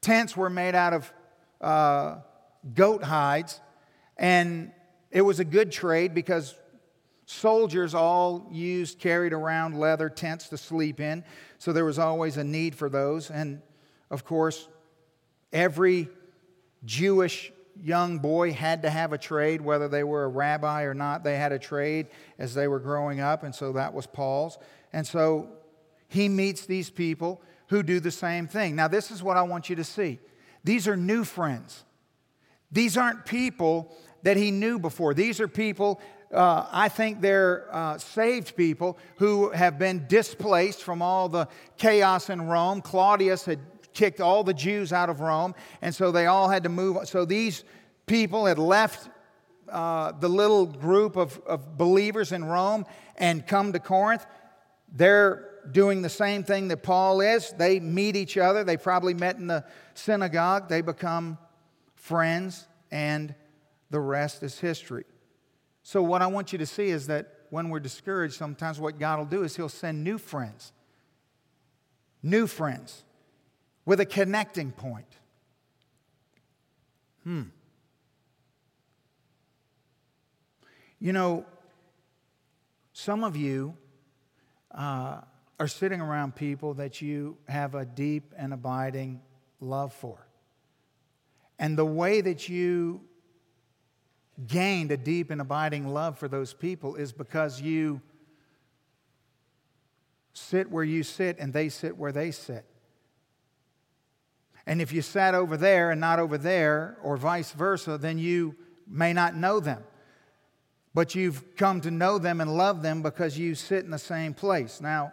tents 0.00 0.36
were 0.36 0.50
made 0.50 0.74
out 0.74 0.92
of 0.92 1.12
uh, 1.60 2.16
goat 2.74 3.04
hides, 3.04 3.60
and 4.16 4.72
it 5.12 5.20
was 5.20 5.38
a 5.38 5.44
good 5.44 5.70
trade 5.70 6.14
because 6.14 6.56
soldiers 7.26 7.94
all 7.94 8.48
used, 8.50 8.98
carried 8.98 9.32
around 9.32 9.78
leather 9.78 10.08
tents 10.08 10.48
to 10.48 10.56
sleep 10.56 11.00
in. 11.00 11.24
So 11.58 11.72
there 11.72 11.84
was 11.84 11.98
always 11.98 12.36
a 12.36 12.44
need 12.44 12.74
for 12.74 12.88
those. 12.88 13.30
And 13.30 13.62
of 14.10 14.24
course, 14.24 14.68
every 15.52 16.08
Jewish 16.84 17.52
young 17.82 18.18
boy 18.18 18.52
had 18.52 18.82
to 18.82 18.90
have 18.90 19.12
a 19.12 19.18
trade, 19.18 19.60
whether 19.60 19.88
they 19.88 20.04
were 20.04 20.24
a 20.24 20.28
rabbi 20.28 20.82
or 20.82 20.94
not. 20.94 21.24
They 21.24 21.36
had 21.36 21.52
a 21.52 21.58
trade 21.58 22.06
as 22.38 22.54
they 22.54 22.68
were 22.68 22.78
growing 22.78 23.20
up, 23.20 23.42
and 23.42 23.54
so 23.54 23.72
that 23.72 23.94
was 23.94 24.06
Paul's. 24.06 24.58
And 24.92 25.06
so 25.06 25.48
he 26.08 26.28
meets 26.28 26.66
these 26.66 26.90
people 26.90 27.42
who 27.68 27.82
do 27.82 28.00
the 28.00 28.10
same 28.10 28.46
thing. 28.46 28.76
Now, 28.76 28.88
this 28.88 29.10
is 29.10 29.22
what 29.22 29.36
I 29.36 29.42
want 29.42 29.68
you 29.68 29.76
to 29.76 29.84
see 29.84 30.20
these 30.62 30.88
are 30.88 30.96
new 30.96 31.24
friends. 31.24 31.84
These 32.72 32.96
aren't 32.96 33.26
people 33.26 33.94
that 34.22 34.36
he 34.36 34.50
knew 34.50 34.78
before. 34.78 35.14
These 35.14 35.38
are 35.40 35.46
people, 35.46 36.00
uh, 36.34 36.66
I 36.70 36.88
think 36.88 37.20
they're 37.20 37.68
uh, 37.70 37.98
saved 37.98 38.56
people 38.56 38.98
who 39.16 39.50
have 39.50 39.78
been 39.78 40.06
displaced 40.08 40.82
from 40.82 41.00
all 41.00 41.28
the 41.28 41.48
chaos 41.78 42.28
in 42.28 42.42
Rome. 42.42 42.82
Claudius 42.82 43.44
had 43.44 43.60
kicked 43.92 44.20
all 44.20 44.44
the 44.44 44.54
Jews 44.54 44.92
out 44.92 45.08
of 45.08 45.20
Rome, 45.20 45.54
and 45.80 45.94
so 45.94 46.10
they 46.10 46.26
all 46.26 46.48
had 46.48 46.64
to 46.64 46.68
move. 46.68 47.08
So 47.08 47.24
these 47.24 47.64
people 48.06 48.46
had 48.46 48.58
left 48.58 49.08
uh, 49.68 50.12
the 50.12 50.28
little 50.28 50.66
group 50.66 51.16
of, 51.16 51.40
of 51.46 51.78
believers 51.78 52.32
in 52.32 52.44
Rome 52.44 52.84
and 53.16 53.46
come 53.46 53.72
to 53.72 53.78
Corinth. 53.78 54.26
They're 54.92 55.50
doing 55.70 56.02
the 56.02 56.10
same 56.10 56.42
thing 56.42 56.68
that 56.68 56.82
Paul 56.82 57.20
is. 57.20 57.52
They 57.52 57.80
meet 57.80 58.16
each 58.16 58.36
other. 58.36 58.64
They 58.64 58.76
probably 58.76 59.14
met 59.14 59.36
in 59.36 59.46
the 59.46 59.64
synagogue. 59.94 60.68
They 60.68 60.82
become 60.82 61.38
friends, 61.94 62.66
and 62.90 63.34
the 63.90 64.00
rest 64.00 64.42
is 64.42 64.58
history. 64.58 65.04
So, 65.86 66.02
what 66.02 66.22
I 66.22 66.26
want 66.26 66.50
you 66.50 66.58
to 66.58 66.66
see 66.66 66.88
is 66.88 67.06
that 67.08 67.28
when 67.50 67.68
we're 67.68 67.78
discouraged, 67.78 68.34
sometimes 68.34 68.80
what 68.80 68.98
God 68.98 69.18
will 69.18 69.26
do 69.26 69.44
is 69.44 69.54
He'll 69.54 69.68
send 69.68 70.02
new 70.02 70.16
friends. 70.16 70.72
New 72.22 72.46
friends 72.46 73.04
with 73.84 74.00
a 74.00 74.06
connecting 74.06 74.72
point. 74.72 75.06
Hmm. 77.22 77.42
You 80.98 81.12
know, 81.12 81.44
some 82.94 83.22
of 83.22 83.36
you 83.36 83.76
uh, 84.70 85.20
are 85.60 85.68
sitting 85.68 86.00
around 86.00 86.34
people 86.34 86.72
that 86.74 87.02
you 87.02 87.36
have 87.46 87.74
a 87.74 87.84
deep 87.84 88.32
and 88.38 88.54
abiding 88.54 89.20
love 89.60 89.92
for. 89.92 90.26
And 91.58 91.76
the 91.76 91.84
way 91.84 92.22
that 92.22 92.48
you 92.48 93.02
gained 94.46 94.90
a 94.90 94.96
deep 94.96 95.30
and 95.30 95.40
abiding 95.40 95.86
love 95.86 96.18
for 96.18 96.28
those 96.28 96.52
people 96.52 96.96
is 96.96 97.12
because 97.12 97.60
you 97.60 98.00
sit 100.32 100.70
where 100.70 100.84
you 100.84 101.02
sit 101.02 101.38
and 101.38 101.52
they 101.52 101.68
sit 101.68 101.96
where 101.96 102.12
they 102.12 102.30
sit. 102.30 102.64
And 104.66 104.80
if 104.80 104.92
you 104.92 105.02
sat 105.02 105.34
over 105.34 105.56
there 105.56 105.90
and 105.90 106.00
not 106.00 106.18
over 106.18 106.38
there, 106.38 106.96
or 107.02 107.16
vice 107.16 107.52
versa, 107.52 107.98
then 107.98 108.18
you 108.18 108.56
may 108.88 109.12
not 109.12 109.36
know 109.36 109.60
them. 109.60 109.84
But 110.94 111.14
you've 111.14 111.56
come 111.56 111.80
to 111.82 111.90
know 111.90 112.18
them 112.18 112.40
and 112.40 112.56
love 112.56 112.82
them 112.82 113.02
because 113.02 113.38
you 113.38 113.54
sit 113.54 113.84
in 113.84 113.90
the 113.90 113.98
same 113.98 114.32
place. 114.32 114.80
Now, 114.80 115.12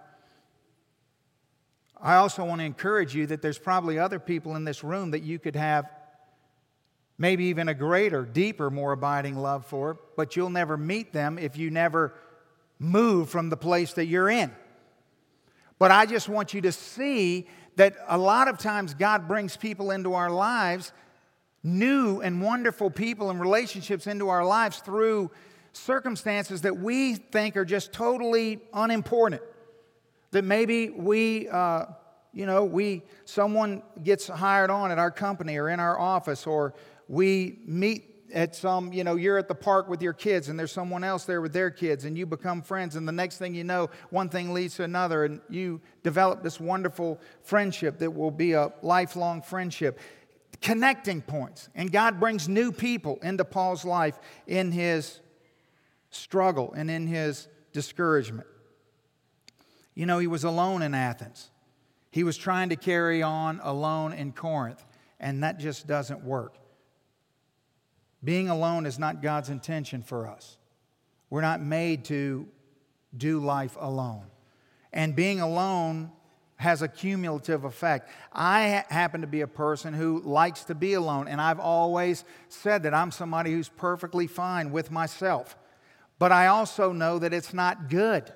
I 2.00 2.16
also 2.16 2.46
want 2.46 2.60
to 2.62 2.66
encourage 2.66 3.14
you 3.14 3.28
that 3.28 3.42
there's 3.42 3.60
probably 3.60 4.00
other 4.00 4.20
people 4.20 4.56
in 4.56 4.64
this 4.64 4.84
room 4.84 5.12
that 5.12 5.22
you 5.22 5.38
could 5.38 5.56
have 5.56 5.86
maybe 7.22 7.46
even 7.46 7.70
a 7.70 7.74
greater, 7.76 8.26
deeper, 8.26 8.72
more 8.72 8.94
abiding 8.94 9.38
love 9.38 9.64
for, 9.64 10.00
but 10.18 10.36
you'll 10.36 10.50
never 10.50 10.76
meet 10.76 11.14
them 11.14 11.38
if 11.38 11.56
you 11.56 11.70
never 11.70 12.16
move 12.80 13.30
from 13.30 13.50
the 13.50 13.56
place 13.56 13.94
that 13.94 14.08
you're 14.08 14.28
in. 14.28 14.52
But 15.78 15.92
I 15.92 16.08
just 16.08 16.28
want 16.28 16.56
you 16.56 16.62
to 16.62 16.72
see 16.72 17.48
that 17.76 17.96
a 18.08 18.18
lot 18.18 18.48
of 18.48 18.58
times 18.58 18.96
God 18.96 19.28
brings 19.28 19.56
people 19.56 19.92
into 19.92 20.16
our 20.16 20.32
lives, 20.32 20.94
new 21.62 22.22
and 22.22 22.42
wonderful 22.42 22.90
people 22.90 23.30
and 23.30 23.40
relationships 23.40 24.08
into 24.08 24.30
our 24.30 24.44
lives 24.44 24.80
through 24.80 25.30
circumstances 25.74 26.62
that 26.64 26.76
we 26.76 27.14
think 27.14 27.56
are 27.56 27.66
just 27.66 27.94
totally 27.94 28.60
unimportant. 28.74 29.44
That 30.32 30.44
maybe 30.44 30.90
we, 30.90 31.50
uh, 31.50 31.86
you 32.34 32.48
know, 32.48 32.66
we 32.66 33.04
someone 33.26 33.84
gets 34.04 34.28
hired 34.28 34.72
on 34.72 34.90
at 34.90 34.98
our 34.98 35.12
company 35.12 35.58
or 35.58 35.70
in 35.70 35.80
our 35.80 36.00
office, 36.00 36.48
or 36.48 36.74
we 37.12 37.60
meet 37.66 38.06
at 38.34 38.56
some, 38.56 38.94
you 38.94 39.04
know, 39.04 39.18
you're 39.18 39.38
at 39.38 39.50
the 39.50 39.56
park 39.56 39.90
with 39.90 40.02
your 40.02 40.14
kids 40.14 40.48
and 40.48 40.58
there's 40.58 40.72
someone 40.72 41.04
else 41.04 41.26
there 41.26 41.42
with 41.42 41.52
their 41.52 41.70
kids 41.70 42.06
and 42.06 42.18
you 42.18 42.26
become 42.26 42.62
friends. 42.62 42.96
And 42.96 43.06
the 43.06 43.12
next 43.12 43.38
thing 43.38 43.54
you 43.54 43.66
know, 43.66 43.90
one 44.12 44.30
thing 44.30 44.54
leads 44.54 44.78
to 44.78 44.84
another 44.84 45.26
and 45.26 45.42
you 45.50 45.82
develop 46.04 46.42
this 46.42 46.58
wonderful 46.58 47.20
friendship 47.44 48.00
that 48.00 48.12
will 48.12 48.32
be 48.32 48.54
a 48.54 48.72
lifelong 48.82 49.42
friendship. 49.42 50.00
Connecting 50.62 51.22
points. 51.22 51.68
And 51.76 51.92
God 51.92 52.18
brings 52.18 52.48
new 52.48 52.72
people 52.72 53.20
into 53.22 53.44
Paul's 53.44 53.84
life 53.84 54.18
in 54.48 54.72
his 54.72 55.20
struggle 56.12 56.72
and 56.72 56.90
in 56.90 57.08
his 57.08 57.50
discouragement. 57.74 58.48
You 59.96 60.06
know, 60.06 60.20
he 60.20 60.28
was 60.28 60.46
alone 60.46 60.82
in 60.82 60.94
Athens. 60.94 61.52
He 62.10 62.24
was 62.24 62.38
trying 62.38 62.70
to 62.70 62.78
carry 62.78 63.22
on 63.22 63.60
alone 63.64 64.14
in 64.14 64.32
Corinth, 64.32 64.86
and 65.20 65.44
that 65.44 65.60
just 65.60 65.88
doesn't 65.88 66.24
work. 66.24 66.61
Being 68.24 68.50
alone 68.50 68.86
is 68.86 69.00
not 69.00 69.22
God's 69.22 69.50
intention 69.50 70.04
for 70.04 70.28
us. 70.28 70.58
We're 71.30 71.42
not 71.42 71.62
made 71.62 72.06
to 72.06 72.48
do 73.16 73.40
life 73.40 73.78
alone. 73.80 74.26
And 74.94 75.16
being 75.16 75.40
alone 75.40 76.12
has 76.58 76.84
a 76.84 76.88
cumulative 76.88 77.64
effect. 77.64 78.08
I 78.32 78.84
happen 78.90 79.22
to 79.22 79.28
be 79.28 79.42
a 79.42 79.48
person 79.48 79.96
who 79.96 80.22
likes 80.22 80.66
to 80.66 80.76
be 80.76 80.94
alone, 80.94 81.28
and 81.28 81.42
I've 81.42 81.60
always 81.60 82.24
said 82.50 82.84
that 82.84 82.94
I'm 82.94 83.10
somebody 83.10 83.52
who's 83.52 83.70
perfectly 83.70 84.28
fine 84.28 84.72
with 84.72 84.92
myself. 84.92 85.58
But 86.20 86.32
I 86.32 86.48
also 86.48 86.92
know 86.92 87.18
that 87.18 87.34
it's 87.34 87.52
not 87.52 87.90
good, 87.90 88.32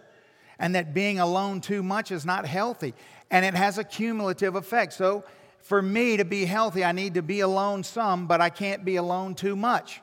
and 0.58 0.74
that 0.74 0.96
being 0.96 1.20
alone 1.20 1.62
too 1.62 1.84
much 1.84 2.12
is 2.12 2.26
not 2.26 2.48
healthy, 2.48 2.96
and 3.30 3.46
it 3.46 3.54
has 3.54 3.78
a 3.78 3.84
cumulative 3.84 4.56
effect. 4.56 4.94
So 4.94 5.24
for 5.66 5.82
me 5.82 6.18
to 6.18 6.26
be 6.26 6.46
healthy, 6.46 6.86
I 6.86 6.92
need 6.92 7.16
to 7.16 7.24
be 7.24 7.40
alone 7.40 7.84
some, 7.84 8.28
but 8.28 8.40
I 8.40 8.52
can't 8.52 8.86
be 8.86 8.98
alone 8.98 9.34
too 9.34 9.56
much. 9.56 10.00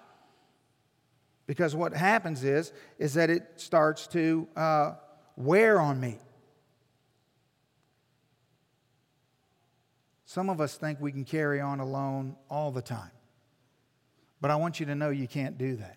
Because 1.46 1.76
what 1.76 1.94
happens 1.94 2.42
is, 2.42 2.72
is 2.98 3.14
that 3.14 3.30
it 3.30 3.44
starts 3.56 4.08
to 4.08 4.48
uh, 4.56 4.94
wear 5.36 5.80
on 5.80 6.00
me. 6.00 6.18
Some 10.24 10.50
of 10.50 10.60
us 10.60 10.74
think 10.74 11.00
we 11.00 11.12
can 11.12 11.24
carry 11.24 11.60
on 11.60 11.78
alone 11.78 12.34
all 12.50 12.72
the 12.72 12.82
time. 12.82 13.12
But 14.40 14.50
I 14.50 14.56
want 14.56 14.80
you 14.80 14.86
to 14.86 14.96
know 14.96 15.10
you 15.10 15.28
can't 15.28 15.58
do 15.58 15.76
that. 15.76 15.96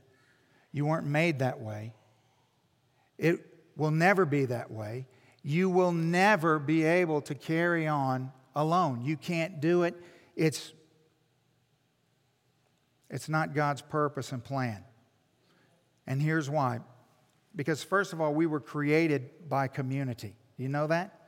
You 0.71 0.85
weren't 0.85 1.07
made 1.07 1.39
that 1.39 1.59
way. 1.59 1.95
It 3.17 3.39
will 3.75 3.89
never 3.89 4.25
be 4.25 4.45
that 4.45 4.69
way. 4.69 5.07
You 5.41 5.71
will 5.71 5.91
never 5.91 6.59
be 6.59 6.83
able 6.83 7.21
to 7.21 7.33
carry 7.33 7.87
on 7.87 8.31
alone. 8.55 9.03
You 9.03 9.17
can't 9.17 9.59
do 9.59 9.83
it. 9.83 9.95
It's, 10.35 10.73
it's 13.09 13.29
not 13.29 13.53
God's 13.53 13.81
purpose 13.81 14.31
and 14.31 14.43
plan. 14.43 14.83
And 16.07 16.21
here's 16.21 16.49
why. 16.49 16.79
Because, 17.55 17.83
first 17.83 18.13
of 18.13 18.21
all, 18.21 18.33
we 18.33 18.45
were 18.45 18.59
created 18.59 19.49
by 19.49 19.67
community. 19.67 20.35
You 20.57 20.69
know 20.69 20.87
that? 20.87 21.19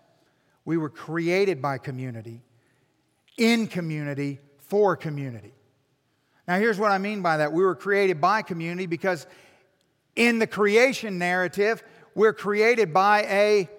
We 0.65 0.77
were 0.77 0.89
created 0.89 1.61
by 1.61 1.77
community, 1.77 2.41
in 3.37 3.67
community, 3.67 4.39
for 4.57 4.97
community. 4.97 5.53
Now, 6.47 6.59
here's 6.59 6.77
what 6.77 6.91
I 6.91 6.97
mean 6.97 7.21
by 7.21 7.37
that. 7.37 7.53
We 7.53 7.63
were 7.63 7.75
created 7.75 8.19
by 8.19 8.41
community 8.41 8.85
because 8.85 9.25
in 10.15 10.39
the 10.39 10.47
creation 10.47 11.17
narrative, 11.17 11.83
we're 12.15 12.33
created 12.33 12.93
by 12.93 13.23
a 13.23 13.69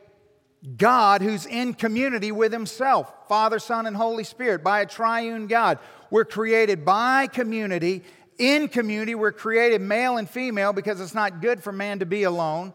God 0.77 1.23
who's 1.23 1.47
in 1.47 1.75
community 1.75 2.33
with 2.33 2.53
Himself 2.53 3.13
Father, 3.29 3.59
Son, 3.59 3.87
and 3.87 3.97
Holy 3.97 4.25
Spirit, 4.25 4.65
by 4.65 4.81
a 4.81 4.87
triune 4.87 5.47
God. 5.47 5.79
We're 6.11 6.25
created 6.25 6.85
by 6.85 7.27
community. 7.27 8.03
In 8.39 8.69
community, 8.69 9.15
we're 9.15 9.33
created 9.33 9.81
male 9.81 10.17
and 10.17 10.29
female 10.29 10.73
because 10.73 11.01
it's 11.01 11.15
not 11.15 11.43
good 11.43 11.63
for 11.63 11.73
man 11.73 11.99
to 11.99 12.07
be 12.07 12.23
alone. 12.23 12.73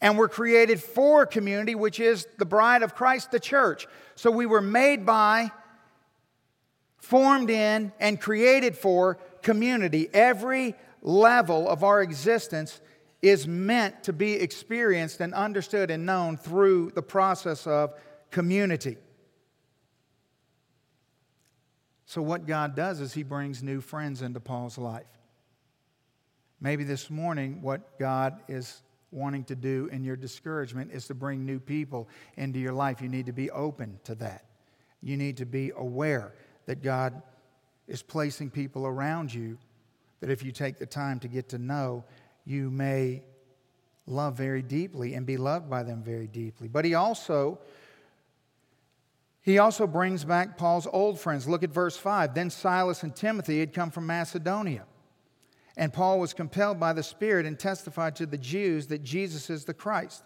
And 0.00 0.16
we're 0.16 0.28
created 0.28 0.80
for 0.80 1.26
community, 1.26 1.74
which 1.74 1.98
is 1.98 2.26
the 2.38 2.44
bride 2.44 2.82
of 2.82 2.94
Christ, 2.94 3.32
the 3.32 3.40
church. 3.40 3.88
So 4.14 4.30
we 4.30 4.46
were 4.46 4.60
made 4.60 5.04
by, 5.04 5.50
formed 6.98 7.50
in, 7.50 7.92
and 7.98 8.20
created 8.20 8.76
for 8.76 9.18
community. 9.42 10.08
Every 10.12 10.76
level 11.02 11.68
of 11.68 11.82
our 11.82 12.00
existence 12.00 12.80
is 13.20 13.48
meant 13.48 14.04
to 14.04 14.12
be 14.12 14.34
experienced 14.34 15.20
and 15.20 15.34
understood 15.34 15.90
and 15.90 16.06
known 16.06 16.36
through 16.36 16.92
the 16.94 17.02
process 17.02 17.66
of 17.66 17.94
community. 18.30 18.96
So, 22.06 22.22
what 22.22 22.46
God 22.46 22.74
does 22.74 23.00
is 23.00 23.12
He 23.12 23.22
brings 23.22 23.62
new 23.62 23.80
friends 23.80 24.22
into 24.22 24.40
Paul's 24.40 24.78
life. 24.78 25.06
Maybe 26.60 26.84
this 26.84 27.10
morning, 27.10 27.60
what 27.60 27.98
God 27.98 28.40
is 28.48 28.82
wanting 29.10 29.44
to 29.44 29.56
do 29.56 29.88
in 29.92 30.04
your 30.04 30.16
discouragement 30.16 30.92
is 30.92 31.06
to 31.08 31.14
bring 31.14 31.44
new 31.44 31.58
people 31.58 32.08
into 32.36 32.58
your 32.58 32.72
life. 32.72 33.00
You 33.00 33.08
need 33.08 33.26
to 33.26 33.32
be 33.32 33.50
open 33.50 33.98
to 34.04 34.14
that. 34.16 34.44
You 35.02 35.16
need 35.16 35.36
to 35.38 35.46
be 35.46 35.72
aware 35.76 36.34
that 36.66 36.82
God 36.82 37.22
is 37.86 38.02
placing 38.02 38.50
people 38.50 38.86
around 38.86 39.32
you 39.32 39.58
that 40.20 40.30
if 40.30 40.42
you 40.42 40.52
take 40.52 40.78
the 40.78 40.86
time 40.86 41.20
to 41.20 41.28
get 41.28 41.48
to 41.50 41.58
know, 41.58 42.04
you 42.48 42.70
may 42.70 43.22
love 44.06 44.34
very 44.34 44.62
deeply 44.62 45.12
and 45.12 45.26
be 45.26 45.36
loved 45.36 45.68
by 45.68 45.82
them 45.82 46.02
very 46.02 46.26
deeply. 46.26 46.66
But 46.66 46.86
he 46.86 46.94
also 46.94 47.58
he 49.42 49.58
also 49.58 49.86
brings 49.86 50.24
back 50.24 50.56
Paul's 50.56 50.86
old 50.90 51.20
friends. 51.20 51.46
Look 51.46 51.62
at 51.62 51.70
verse 51.70 51.96
5. 51.96 52.34
Then 52.34 52.50
Silas 52.50 53.02
and 53.02 53.14
Timothy 53.14 53.60
had 53.60 53.72
come 53.74 53.90
from 53.90 54.06
Macedonia. 54.06 54.84
And 55.76 55.92
Paul 55.92 56.20
was 56.20 56.32
compelled 56.34 56.80
by 56.80 56.92
the 56.92 57.02
Spirit 57.02 57.46
and 57.46 57.58
testified 57.58 58.16
to 58.16 58.26
the 58.26 58.38
Jews 58.38 58.88
that 58.88 59.02
Jesus 59.02 59.48
is 59.48 59.64
the 59.64 59.74
Christ. 59.74 60.22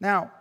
Now, 0.00 0.32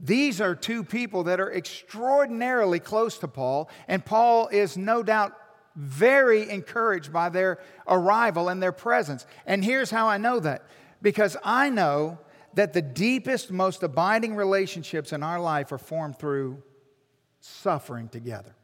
these 0.00 0.40
are 0.40 0.54
two 0.54 0.84
people 0.84 1.24
that 1.24 1.40
are 1.40 1.52
extraordinarily 1.52 2.80
close 2.80 3.18
to 3.18 3.28
Paul, 3.28 3.68
and 3.86 4.04
Paul 4.04 4.48
is 4.48 4.76
no 4.76 5.02
doubt 5.02 5.34
very 5.78 6.50
encouraged 6.50 7.12
by 7.12 7.28
their 7.28 7.60
arrival 7.86 8.48
and 8.48 8.60
their 8.60 8.72
presence. 8.72 9.24
And 9.46 9.64
here's 9.64 9.92
how 9.92 10.08
I 10.08 10.18
know 10.18 10.40
that 10.40 10.64
because 11.00 11.36
I 11.44 11.70
know 11.70 12.18
that 12.54 12.72
the 12.72 12.82
deepest, 12.82 13.52
most 13.52 13.84
abiding 13.84 14.34
relationships 14.34 15.12
in 15.12 15.22
our 15.22 15.38
life 15.38 15.70
are 15.70 15.78
formed 15.78 16.18
through 16.18 16.64
suffering 17.40 18.08
together. 18.08 18.56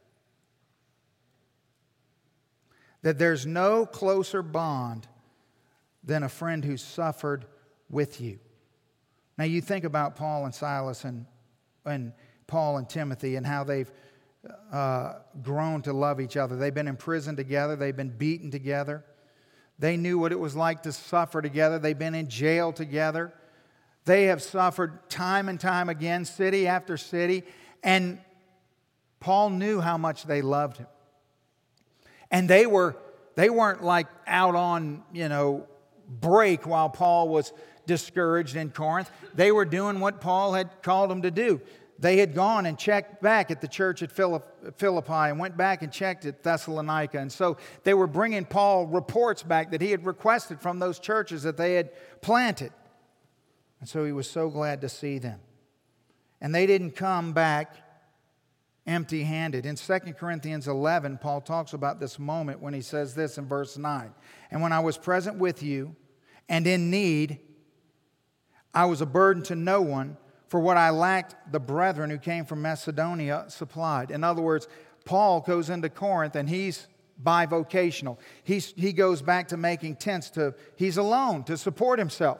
That 3.03 3.17
there's 3.17 3.45
no 3.45 3.85
closer 3.85 4.41
bond 4.41 5.07
than 6.03 6.21
a 6.21 6.29
friend 6.29 6.65
who 6.65 6.75
suffered 6.75 7.45
with 7.89 8.19
you. 8.19 8.39
Now, 9.37 9.45
you 9.45 9.61
think 9.61 9.85
about 9.85 10.17
Paul 10.17 10.43
and 10.43 10.53
Silas 10.53 11.05
and, 11.05 11.25
and 11.85 12.11
Paul 12.47 12.75
and 12.75 12.89
Timothy 12.89 13.37
and 13.37 13.47
how 13.47 13.63
they've 13.63 13.91
uh, 14.71 15.13
grown 15.41 15.81
to 15.83 15.93
love 15.93 16.19
each 16.19 16.37
other. 16.37 16.55
They've 16.55 16.73
been 16.73 16.87
in 16.87 16.97
prison 16.97 17.35
together, 17.35 17.75
they've 17.75 17.95
been 17.95 18.15
beaten 18.15 18.51
together. 18.51 19.03
They 19.77 19.97
knew 19.97 20.17
what 20.17 20.31
it 20.31 20.39
was 20.39 20.55
like 20.55 20.83
to 20.83 20.93
suffer 20.93 21.41
together. 21.41 21.79
They've 21.79 21.99
been 21.99 22.15
in 22.15 22.29
jail 22.29 22.71
together. 22.71 23.33
They 24.05 24.25
have 24.25 24.41
suffered 24.41 25.09
time 25.09 25.49
and 25.49 25.59
time 25.59 25.89
again, 25.89 26.23
city 26.23 26.65
after 26.65 26.95
city. 26.95 27.43
And 27.83 28.19
Paul 29.19 29.49
knew 29.49 29.81
how 29.81 29.97
much 29.97 30.23
they 30.23 30.41
loved 30.41 30.77
him. 30.77 30.87
And 32.31 32.49
they 32.49 32.65
were 32.65 32.95
they 33.35 33.49
weren't 33.49 33.83
like 33.83 34.07
out 34.25 34.55
on, 34.55 35.03
you 35.13 35.27
know, 35.27 35.67
break 36.07 36.65
while 36.65 36.89
Paul 36.89 37.29
was 37.29 37.51
discouraged 37.85 38.55
in 38.55 38.69
Corinth. 38.69 39.11
They 39.33 39.51
were 39.51 39.65
doing 39.65 39.99
what 39.99 40.21
Paul 40.21 40.53
had 40.53 40.81
called 40.81 41.09
them 41.09 41.23
to 41.23 41.31
do. 41.31 41.61
They 41.97 42.17
had 42.17 42.33
gone 42.33 42.65
and 42.65 42.77
checked 42.77 43.21
back 43.21 43.51
at 43.51 43.61
the 43.61 43.67
church 43.67 44.03
at 44.03 44.11
Philippi 44.11 45.13
and 45.13 45.39
went 45.39 45.55
back 45.55 45.81
and 45.81 45.91
checked 45.91 46.25
at 46.25 46.43
Thessalonica. 46.43 47.19
And 47.19 47.31
so 47.31 47.57
they 47.83 47.93
were 47.93 48.07
bringing 48.07 48.43
Paul 48.45 48.85
reports 48.87 49.43
back 49.43 49.71
that 49.71 49.81
he 49.81 49.91
had 49.91 50.05
requested 50.05 50.59
from 50.59 50.79
those 50.79 50.99
churches 50.99 51.43
that 51.43 51.55
they 51.55 51.75
had 51.75 51.91
planted. 52.21 52.73
And 53.79 53.87
so 53.87 54.03
he 54.03 54.11
was 54.11 54.29
so 54.29 54.49
glad 54.49 54.81
to 54.81 54.89
see 54.89 55.19
them. 55.19 55.39
And 56.41 56.53
they 56.53 56.65
didn't 56.65 56.91
come 56.91 57.31
back 57.31 57.75
empty 58.87 59.23
handed. 59.23 59.65
In 59.65 59.75
2 59.75 59.99
Corinthians 60.17 60.67
11, 60.67 61.17
Paul 61.17 61.41
talks 61.41 61.73
about 61.73 61.99
this 61.99 62.19
moment 62.19 62.61
when 62.61 62.73
he 62.73 62.81
says 62.81 63.15
this 63.15 63.37
in 63.37 63.47
verse 63.47 63.77
9 63.77 64.13
And 64.51 64.61
when 64.61 64.71
I 64.71 64.79
was 64.79 64.97
present 64.97 65.37
with 65.37 65.63
you 65.63 65.95
and 66.47 66.67
in 66.67 66.91
need, 66.91 67.39
I 68.73 68.85
was 68.85 69.01
a 69.01 69.05
burden 69.05 69.41
to 69.43 69.55
no 69.55 69.81
one, 69.81 70.17
for 70.55 70.61
what 70.61 70.77
I 70.77 70.89
lacked, 70.89 71.35
the 71.51 71.59
brethren 71.59 72.09
who 72.09 72.17
came 72.17 72.45
from 72.45 72.61
Macedonia 72.61 73.43
supplied. 73.49 74.09
In 74.09 74.23
other 74.23 74.41
words, 74.41 74.69
Paul 75.03 75.41
goes 75.41 75.69
into 75.69 75.89
Corinth 75.89 76.37
and 76.37 76.47
he's 76.47 76.87
bivocational. 77.21 78.17
He's, 78.45 78.73
he 78.77 78.93
goes 78.93 79.21
back 79.21 79.49
to 79.49 79.57
making 79.57 79.97
tents 79.97 80.29
to, 80.29 80.55
he's 80.77 80.95
alone 80.95 81.43
to 81.43 81.57
support 81.57 81.99
himself. 81.99 82.39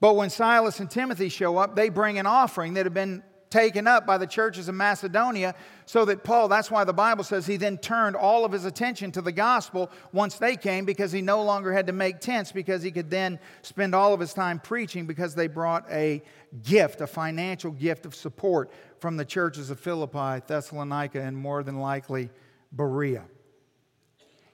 But 0.00 0.16
when 0.16 0.30
Silas 0.30 0.80
and 0.80 0.90
Timothy 0.90 1.28
show 1.28 1.58
up, 1.58 1.76
they 1.76 1.90
bring 1.90 2.18
an 2.18 2.24
offering 2.24 2.72
that 2.72 2.86
had 2.86 2.94
been 2.94 3.22
taken 3.54 3.86
up 3.86 4.04
by 4.04 4.18
the 4.18 4.26
churches 4.26 4.68
of 4.68 4.74
Macedonia, 4.74 5.54
so 5.86 6.04
that 6.06 6.24
Paul, 6.24 6.48
that's 6.48 6.72
why 6.72 6.82
the 6.82 6.92
Bible 6.92 7.22
says 7.22 7.46
he 7.46 7.56
then 7.56 7.78
turned 7.78 8.16
all 8.16 8.44
of 8.44 8.50
his 8.50 8.64
attention 8.64 9.12
to 9.12 9.22
the 9.22 9.30
gospel 9.30 9.92
once 10.10 10.38
they 10.38 10.56
came 10.56 10.84
because 10.84 11.12
he 11.12 11.22
no 11.22 11.40
longer 11.44 11.72
had 11.72 11.86
to 11.86 11.92
make 11.92 12.18
tents 12.18 12.50
because 12.50 12.82
he 12.82 12.90
could 12.90 13.10
then 13.10 13.38
spend 13.62 13.94
all 13.94 14.12
of 14.12 14.18
his 14.18 14.34
time 14.34 14.58
preaching 14.58 15.06
because 15.06 15.36
they 15.36 15.46
brought 15.46 15.88
a 15.88 16.20
gift, 16.64 17.00
a 17.00 17.06
financial 17.06 17.70
gift 17.70 18.06
of 18.06 18.16
support 18.16 18.72
from 18.98 19.16
the 19.16 19.24
churches 19.24 19.70
of 19.70 19.78
Philippi, 19.78 20.42
Thessalonica, 20.48 21.22
and 21.22 21.36
more 21.36 21.62
than 21.62 21.78
likely 21.78 22.30
Berea. 22.72 23.22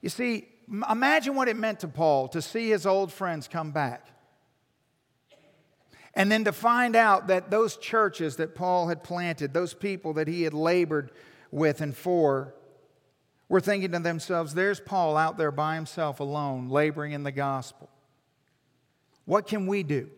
You 0.02 0.10
see, 0.10 0.46
imagine 0.90 1.34
what 1.34 1.48
it 1.48 1.56
meant 1.56 1.80
to 1.80 1.88
Paul 1.88 2.28
to 2.28 2.42
see 2.42 2.68
his 2.68 2.84
old 2.84 3.10
friends 3.10 3.48
come 3.48 3.70
back. 3.70 4.08
And 6.14 6.30
then 6.30 6.44
to 6.44 6.52
find 6.52 6.96
out 6.96 7.28
that 7.28 7.50
those 7.50 7.76
churches 7.76 8.36
that 8.36 8.54
Paul 8.54 8.88
had 8.88 9.04
planted, 9.04 9.52
those 9.52 9.74
people 9.74 10.14
that 10.14 10.28
he 10.28 10.42
had 10.42 10.54
labored 10.54 11.12
with 11.50 11.80
and 11.80 11.96
for, 11.96 12.54
were 13.48 13.60
thinking 13.60 13.92
to 13.92 13.98
themselves, 13.98 14.54
there's 14.54 14.80
Paul 14.80 15.16
out 15.16 15.36
there 15.36 15.50
by 15.50 15.74
himself 15.74 16.20
alone, 16.20 16.68
laboring 16.68 17.12
in 17.12 17.22
the 17.22 17.32
gospel. 17.32 17.88
What 19.24 19.46
can 19.46 19.66
we 19.66 19.82
do? 19.82 20.08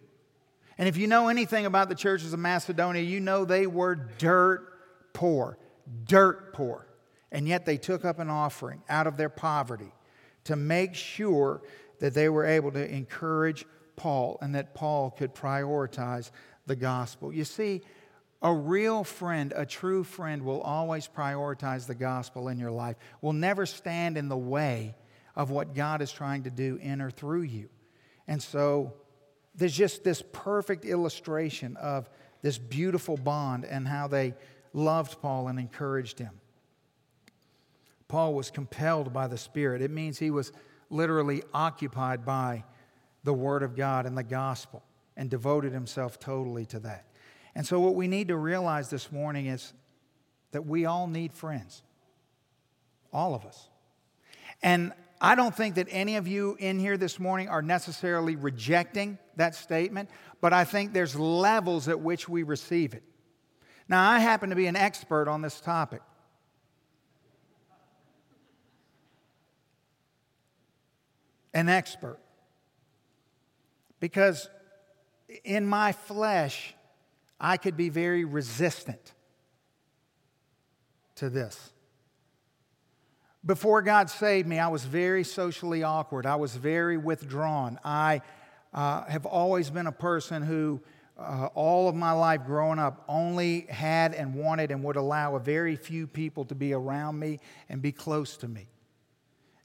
And 0.78 0.88
if 0.88 0.96
you 0.96 1.06
know 1.06 1.28
anything 1.28 1.66
about 1.66 1.88
the 1.88 1.94
churches 1.94 2.32
of 2.32 2.38
Macedonia, 2.38 3.02
you 3.02 3.20
know 3.20 3.44
they 3.44 3.66
were 3.66 3.94
dirt 3.94 4.68
poor, 5.12 5.58
dirt 6.06 6.52
poor. 6.52 6.86
And 7.30 7.48
yet 7.48 7.64
they 7.64 7.76
took 7.78 8.04
up 8.04 8.18
an 8.18 8.30
offering 8.30 8.82
out 8.88 9.06
of 9.06 9.16
their 9.16 9.28
poverty 9.28 9.92
to 10.44 10.56
make 10.56 10.94
sure 10.94 11.62
that 12.00 12.14
they 12.14 12.28
were 12.28 12.44
able 12.44 12.72
to 12.72 12.90
encourage 12.90 13.64
Paul 14.02 14.36
and 14.40 14.56
that 14.56 14.74
Paul 14.74 15.12
could 15.12 15.32
prioritize 15.32 16.32
the 16.66 16.74
gospel. 16.74 17.32
You 17.32 17.44
see, 17.44 17.82
a 18.42 18.52
real 18.52 19.04
friend, 19.04 19.52
a 19.54 19.64
true 19.64 20.02
friend, 20.02 20.42
will 20.42 20.60
always 20.60 21.06
prioritize 21.06 21.86
the 21.86 21.94
gospel 21.94 22.48
in 22.48 22.58
your 22.58 22.72
life, 22.72 22.96
will 23.20 23.32
never 23.32 23.64
stand 23.64 24.18
in 24.18 24.28
the 24.28 24.36
way 24.36 24.96
of 25.36 25.50
what 25.50 25.72
God 25.72 26.02
is 26.02 26.10
trying 26.10 26.42
to 26.42 26.50
do 26.50 26.80
in 26.82 27.00
or 27.00 27.12
through 27.12 27.42
you. 27.42 27.68
And 28.26 28.42
so 28.42 28.92
there's 29.54 29.76
just 29.76 30.02
this 30.02 30.20
perfect 30.32 30.84
illustration 30.84 31.76
of 31.76 32.10
this 32.42 32.58
beautiful 32.58 33.16
bond 33.16 33.64
and 33.64 33.86
how 33.86 34.08
they 34.08 34.34
loved 34.72 35.22
Paul 35.22 35.46
and 35.46 35.60
encouraged 35.60 36.18
him. 36.18 36.40
Paul 38.08 38.34
was 38.34 38.50
compelled 38.50 39.12
by 39.12 39.28
the 39.28 39.38
Spirit. 39.38 39.80
It 39.80 39.92
means 39.92 40.18
he 40.18 40.32
was 40.32 40.50
literally 40.90 41.44
occupied 41.54 42.24
by 42.26 42.64
the 43.24 43.32
Word 43.32 43.62
of 43.62 43.76
God 43.76 44.06
and 44.06 44.16
the 44.16 44.22
gospel 44.22 44.82
and 45.16 45.30
devoted 45.30 45.72
himself 45.72 46.18
totally 46.18 46.66
to 46.66 46.80
that. 46.80 47.06
And 47.54 47.66
so, 47.66 47.80
what 47.80 47.94
we 47.94 48.08
need 48.08 48.28
to 48.28 48.36
realize 48.36 48.90
this 48.90 49.12
morning 49.12 49.46
is 49.46 49.72
that 50.52 50.66
we 50.66 50.86
all 50.86 51.06
need 51.06 51.32
friends. 51.32 51.82
All 53.12 53.34
of 53.34 53.44
us. 53.44 53.68
And 54.62 54.92
I 55.20 55.34
don't 55.34 55.54
think 55.54 55.74
that 55.74 55.86
any 55.90 56.16
of 56.16 56.26
you 56.26 56.56
in 56.58 56.78
here 56.78 56.96
this 56.96 57.20
morning 57.20 57.48
are 57.48 57.62
necessarily 57.62 58.36
rejecting 58.36 59.18
that 59.36 59.54
statement, 59.54 60.10
but 60.40 60.52
I 60.52 60.64
think 60.64 60.92
there's 60.92 61.14
levels 61.14 61.88
at 61.88 62.00
which 62.00 62.28
we 62.28 62.42
receive 62.42 62.94
it. 62.94 63.02
Now, 63.88 64.10
I 64.10 64.18
happen 64.18 64.50
to 64.50 64.56
be 64.56 64.66
an 64.66 64.76
expert 64.76 65.28
on 65.28 65.42
this 65.42 65.60
topic. 65.60 66.00
An 71.52 71.68
expert. 71.68 72.18
Because 74.02 74.50
in 75.44 75.64
my 75.64 75.92
flesh, 75.92 76.74
I 77.38 77.56
could 77.56 77.76
be 77.76 77.88
very 77.88 78.24
resistant 78.24 79.12
to 81.14 81.30
this. 81.30 81.70
Before 83.46 83.80
God 83.80 84.10
saved 84.10 84.48
me, 84.48 84.58
I 84.58 84.66
was 84.66 84.84
very 84.84 85.22
socially 85.22 85.84
awkward. 85.84 86.26
I 86.26 86.34
was 86.34 86.56
very 86.56 86.96
withdrawn. 86.96 87.78
I 87.84 88.22
uh, 88.74 89.04
have 89.04 89.24
always 89.24 89.70
been 89.70 89.86
a 89.86 89.92
person 89.92 90.42
who, 90.42 90.80
uh, 91.16 91.50
all 91.54 91.88
of 91.88 91.94
my 91.94 92.10
life 92.10 92.40
growing 92.44 92.80
up, 92.80 93.04
only 93.06 93.66
had 93.68 94.14
and 94.14 94.34
wanted 94.34 94.72
and 94.72 94.82
would 94.82 94.96
allow 94.96 95.36
a 95.36 95.40
very 95.40 95.76
few 95.76 96.08
people 96.08 96.44
to 96.46 96.56
be 96.56 96.72
around 96.72 97.20
me 97.20 97.38
and 97.68 97.80
be 97.80 97.92
close 97.92 98.36
to 98.38 98.48
me. 98.48 98.66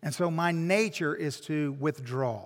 And 0.04 0.13
so 0.13 0.30
my 0.30 0.52
nature 0.52 1.15
is 1.15 1.41
to 1.41 1.76
withdraw. 1.80 2.45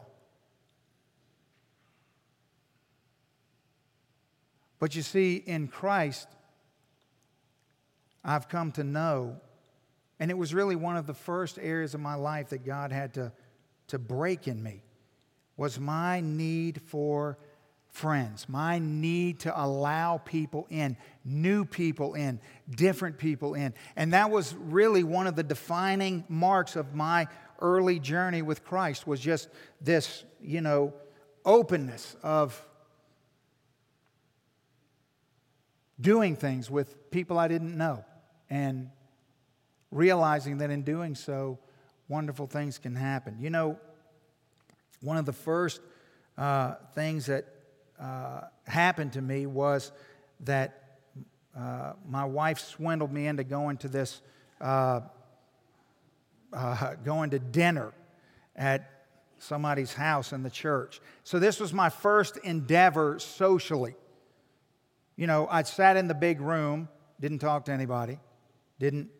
But 4.81 4.95
you 4.95 5.03
see, 5.03 5.35
in 5.35 5.67
Christ, 5.67 6.27
I've 8.25 8.49
come 8.49 8.71
to 8.71 8.83
know, 8.83 9.37
and 10.19 10.31
it 10.31 10.33
was 10.37 10.55
really 10.55 10.75
one 10.75 10.97
of 10.97 11.05
the 11.05 11.13
first 11.13 11.59
areas 11.61 11.93
of 11.93 12.01
my 12.01 12.15
life 12.15 12.49
that 12.49 12.65
God 12.65 12.91
had 12.91 13.13
to, 13.13 13.31
to 13.89 13.99
break 13.99 14.47
in 14.47 14.63
me, 14.63 14.81
was 15.55 15.79
my 15.79 16.19
need 16.21 16.81
for 16.81 17.37
friends, 17.89 18.49
my 18.49 18.79
need 18.79 19.41
to 19.41 19.61
allow 19.61 20.17
people 20.17 20.65
in, 20.71 20.97
new 21.23 21.63
people 21.63 22.15
in, 22.15 22.39
different 22.71 23.19
people 23.19 23.53
in. 23.53 23.75
And 23.95 24.13
that 24.13 24.31
was 24.31 24.55
really 24.55 25.03
one 25.03 25.27
of 25.27 25.35
the 25.35 25.43
defining 25.43 26.23
marks 26.27 26.75
of 26.75 26.95
my 26.95 27.27
early 27.59 27.99
journey 27.99 28.41
with 28.41 28.65
Christ 28.65 29.05
was 29.05 29.19
just 29.19 29.47
this, 29.79 30.23
you 30.41 30.61
know, 30.61 30.91
openness 31.45 32.15
of 32.23 32.59
doing 36.01 36.35
things 36.35 36.69
with 36.69 37.11
people 37.11 37.37
I 37.37 37.47
didn't 37.47 37.77
know 37.77 38.03
and 38.49 38.89
realizing 39.91 40.57
that 40.59 40.69
in 40.69 40.81
doing 40.83 41.15
so, 41.15 41.59
wonderful 42.07 42.47
things 42.47 42.77
can 42.77 42.95
happen. 42.95 43.37
You 43.39 43.49
know, 43.49 43.79
one 45.01 45.17
of 45.17 45.25
the 45.25 45.33
first 45.33 45.81
uh, 46.37 46.75
things 46.95 47.27
that 47.27 47.45
uh, 47.99 48.41
happened 48.65 49.13
to 49.13 49.21
me 49.21 49.45
was 49.45 49.91
that 50.41 50.99
uh, 51.57 51.93
my 52.07 52.25
wife 52.25 52.59
swindled 52.59 53.11
me 53.11 53.27
into 53.27 53.43
going 53.43 53.77
to 53.77 53.87
this, 53.87 54.21
uh, 54.59 55.01
uh, 56.53 56.95
going 57.03 57.29
to 57.31 57.39
dinner 57.39 57.93
at 58.55 58.89
somebody's 59.39 59.93
house 59.93 60.33
in 60.33 60.43
the 60.43 60.49
church. 60.49 61.01
So 61.23 61.39
this 61.39 61.59
was 61.59 61.73
my 61.73 61.89
first 61.89 62.37
endeavor 62.37 63.19
socially. 63.19 63.95
You 65.21 65.27
know, 65.27 65.47
I 65.51 65.61
sat 65.61 65.97
in 65.97 66.07
the 66.07 66.15
big 66.15 66.41
room, 66.41 66.89
didn't 67.19 67.41
talk 67.41 67.65
to 67.65 67.71
anybody, 67.71 68.17
didn't 68.79 69.11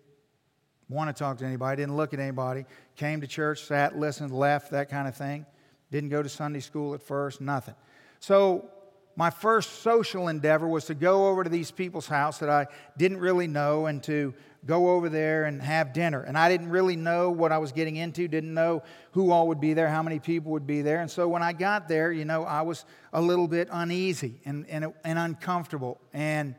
want 0.90 1.16
to 1.16 1.24
talk 1.24 1.38
to 1.38 1.46
anybody, 1.46 1.80
didn't 1.80 1.96
look 1.96 2.16
at 2.16 2.20
anybody, 2.20 2.66
came 2.96 3.22
to 3.22 3.28
church, 3.28 3.66
sat, 3.66 3.96
listened, 3.96 4.32
left, 4.32 4.72
that 4.72 4.90
kind 4.90 5.08
of 5.08 5.16
thing. 5.16 5.46
Didn't 5.92 6.10
go 6.10 6.24
to 6.24 6.28
Sunday 6.28 6.60
school 6.60 6.96
at 6.96 7.04
first, 7.04 7.40
nothing. 7.40 7.76
So 8.20 8.68
my 9.16 9.30
first 9.30 9.82
social 9.82 10.28
endeavor 10.28 10.68
was 10.68 10.86
to 10.86 10.94
go 10.94 11.28
over 11.28 11.44
to 11.44 11.50
these 11.50 11.72
people's 11.72 12.08
house 12.08 12.40
that 12.40 12.50
I 12.50 12.68
didn't 12.98 13.20
really 13.20 13.48
know 13.48 13.86
and 13.86 14.02
to 14.04 14.34
go 14.66 14.92
over 14.92 15.10
there 15.10 15.46
and 15.46 15.62
have 15.62 15.92
dinner. 15.92 16.22
And 16.22 16.38
I 16.38 16.50
didn't 16.50 16.70
really 16.70 16.96
know 16.96 17.32
what 17.32 17.52
I 17.52 17.58
was 17.58 17.72
getting 17.72 17.96
into, 17.96 18.28
didn't 18.28 18.54
know 18.54 18.84
who 19.12 19.32
all 19.32 19.48
would 19.48 19.60
be 19.60 19.74
there, 19.74 19.90
how 19.90 20.04
many 20.04 20.20
people 20.20 20.52
would 20.52 20.68
be 20.68 20.82
there. 20.82 21.02
And 21.02 21.10
so 21.10 21.28
when 21.28 21.42
I 21.42 21.52
got 21.52 21.88
there, 21.88 22.12
you 22.12 22.26
know, 22.26 22.44
I 22.44 22.62
was 22.62 22.86
a 23.12 23.22
little 23.22 23.48
bit 23.48 23.68
uneasy 23.72 24.40
and, 24.46 24.66
and, 24.70 24.94
and 25.04 25.20
uncomfortable. 25.20 26.00
And 26.14 26.56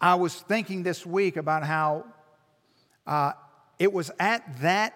I 0.00 0.14
was 0.14 0.34
thinking 0.34 0.82
this 0.82 1.04
week 1.04 1.36
about 1.36 1.64
how 1.64 2.06
uh, 3.06 3.32
it 3.78 3.92
was 3.92 4.10
at 4.18 4.60
that 4.60 4.94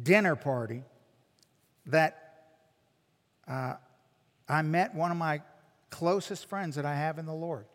dinner 0.00 0.34
party 0.34 0.82
that 1.86 2.21
uh, 3.48 3.74
I 4.48 4.62
met 4.62 4.94
one 4.94 5.10
of 5.10 5.16
my 5.16 5.42
closest 5.90 6.48
friends 6.48 6.76
that 6.76 6.84
I 6.84 6.94
have 6.94 7.18
in 7.18 7.26
the 7.26 7.34
Lord. 7.34 7.66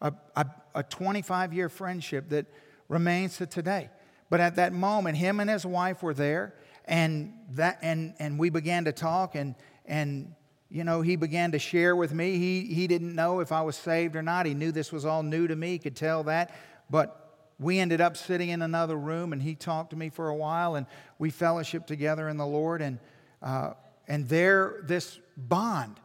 A, 0.00 0.12
a, 0.34 0.46
a 0.74 0.82
25 0.82 1.52
year 1.52 1.68
friendship 1.68 2.30
that 2.30 2.46
remains 2.88 3.36
to 3.38 3.46
today. 3.46 3.90
But 4.30 4.40
at 4.40 4.56
that 4.56 4.72
moment, 4.72 5.18
him 5.18 5.40
and 5.40 5.50
his 5.50 5.66
wife 5.66 6.02
were 6.02 6.14
there, 6.14 6.54
and, 6.86 7.34
that, 7.50 7.78
and, 7.82 8.14
and 8.18 8.38
we 8.38 8.48
began 8.50 8.86
to 8.86 8.92
talk, 8.92 9.34
and, 9.34 9.54
and 9.84 10.34
you 10.70 10.84
know, 10.84 11.02
he 11.02 11.16
began 11.16 11.52
to 11.52 11.58
share 11.58 11.94
with 11.94 12.14
me. 12.14 12.38
He, 12.38 12.62
he 12.72 12.86
didn't 12.86 13.14
know 13.14 13.40
if 13.40 13.52
I 13.52 13.60
was 13.60 13.76
saved 13.76 14.16
or 14.16 14.22
not. 14.22 14.46
He 14.46 14.54
knew 14.54 14.72
this 14.72 14.90
was 14.90 15.04
all 15.04 15.22
new 15.22 15.46
to 15.46 15.54
me, 15.54 15.72
he 15.72 15.78
could 15.78 15.96
tell 15.96 16.24
that. 16.24 16.54
But 16.88 17.18
we 17.58 17.78
ended 17.78 18.00
up 18.00 18.16
sitting 18.16 18.48
in 18.48 18.62
another 18.62 18.96
room, 18.96 19.32
and 19.32 19.42
he 19.42 19.54
talked 19.54 19.90
to 19.90 19.96
me 19.96 20.08
for 20.08 20.28
a 20.28 20.34
while, 20.34 20.74
and 20.76 20.86
we 21.18 21.30
fellowshiped 21.30 21.86
together 21.86 22.28
in 22.28 22.38
the 22.38 22.46
Lord. 22.46 22.80
And, 22.80 22.98
uh, 23.42 23.74
and 24.08 24.28
there, 24.28 24.82
this 24.84 25.18
bond 25.36 26.00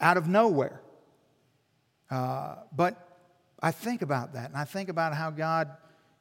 out 0.00 0.16
of 0.16 0.28
nowhere. 0.28 0.80
Uh, 2.10 2.56
but 2.74 3.18
I 3.60 3.70
think 3.70 4.02
about 4.02 4.34
that, 4.34 4.50
and 4.50 4.56
I 4.56 4.64
think 4.64 4.88
about 4.88 5.14
how 5.14 5.30
God 5.30 5.70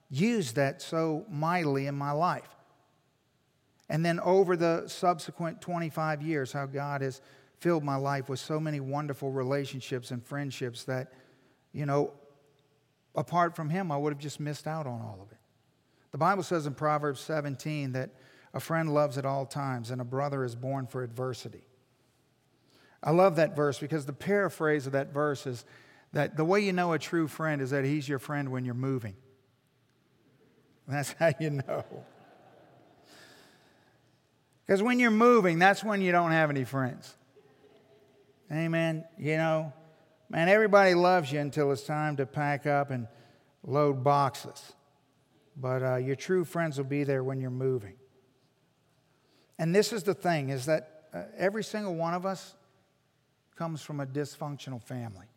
used 0.10 0.56
that 0.56 0.82
so 0.82 1.26
mightily 1.30 1.88
in 1.88 1.96
my 1.96 2.12
life. 2.12 2.48
And 3.90 4.06
then 4.06 4.20
over 4.22 4.56
the 4.56 4.88
subsequent 4.88 5.62
25 5.62 6.22
years, 6.22 6.52
how 6.52 6.66
God 6.66 7.02
has 7.02 7.22
filled 7.60 7.84
my 7.84 7.96
life 7.96 8.30
with 8.30 8.40
so 8.40 8.60
many 8.60 8.80
wonderful 8.80 9.32
relationships 9.32 10.12
and 10.12 10.26
friendships 10.26 10.84
that, 10.86 11.14
you 11.74 11.86
know, 11.86 12.12
apart 13.16 13.56
from 13.56 13.70
him, 13.70 13.92
I 13.92 13.98
would 13.98 14.14
have 14.14 14.22
just 14.22 14.40
missed 14.40 14.68
out 14.68 14.88
on 14.88 15.02
all 15.02 15.20
of 15.22 15.32
it. 15.32 15.38
The 16.12 16.18
Bible 16.18 16.44
says 16.44 16.66
in 16.66 16.74
Proverbs 16.74 17.20
17 17.22 17.94
that 17.94 18.12
a 18.54 18.60
friend 18.60 18.94
loves 18.94 19.18
at 19.18 19.26
all 19.26 19.46
times 19.46 19.92
and 19.92 20.00
a 20.00 20.04
brother 20.06 20.44
is 20.44 20.56
born 20.56 20.88
for 20.88 21.04
adversity. 21.04 21.64
I 23.02 23.12
love 23.12 23.36
that 23.38 23.56
verse 23.56 23.80
because 23.80 24.06
the 24.06 24.14
paraphrase 24.14 24.86
of 24.86 24.94
that 24.94 25.14
verse 25.14 25.46
is 25.46 25.66
that 26.14 26.38
the 26.38 26.46
way 26.46 26.62
you 26.62 26.74
know 26.74 26.94
a 26.94 27.00
true 27.00 27.28
friend 27.28 27.62
is 27.62 27.72
that 27.72 27.84
he's 27.84 28.08
your 28.08 28.20
friend 28.20 28.50
when 28.50 28.66
you're 28.66 28.74
moving. 28.74 29.16
That's 30.88 31.12
how 31.20 31.32
you 31.40 31.50
know. 31.50 31.84
Because 34.66 34.82
when 34.82 35.00
you're 35.00 35.12
moving, 35.12 35.60
that's 35.60 35.84
when 35.84 36.02
you 36.02 36.12
don't 36.12 36.32
have 36.32 36.50
any 36.50 36.64
friends. 36.64 37.14
Amen. 38.52 39.04
You 39.18 39.38
know, 39.38 39.74
Man, 40.34 40.50
everybody 40.50 40.96
loves 40.96 41.32
you 41.32 41.40
until 41.40 41.72
it's 41.72 41.84
time 41.84 42.18
to 42.18 42.26
pack 42.26 42.66
up 42.66 42.90
and 42.90 43.08
load 43.64 44.04
boxes. 44.04 44.74
But 45.56 45.84
uh, 45.84 45.96
your 45.98 46.16
true 46.16 46.44
friends 46.44 46.80
will 46.80 46.86
be 46.86 47.04
there 47.04 47.24
when 47.24 47.40
you're 47.40 47.52
moving. 47.52 47.94
And 49.60 49.74
this 49.74 49.94
is 49.94 50.04
the 50.04 50.14
thing 50.14 50.50
is 50.50 50.66
that 50.66 51.04
uh, 51.14 51.24
every 51.38 51.64
single 51.64 51.96
one 51.96 52.14
of 52.14 52.26
us 52.26 52.56
comes 53.56 53.82
from 53.82 54.00
a 54.00 54.06
dysfunctional 54.06 54.82
family. 54.82 55.28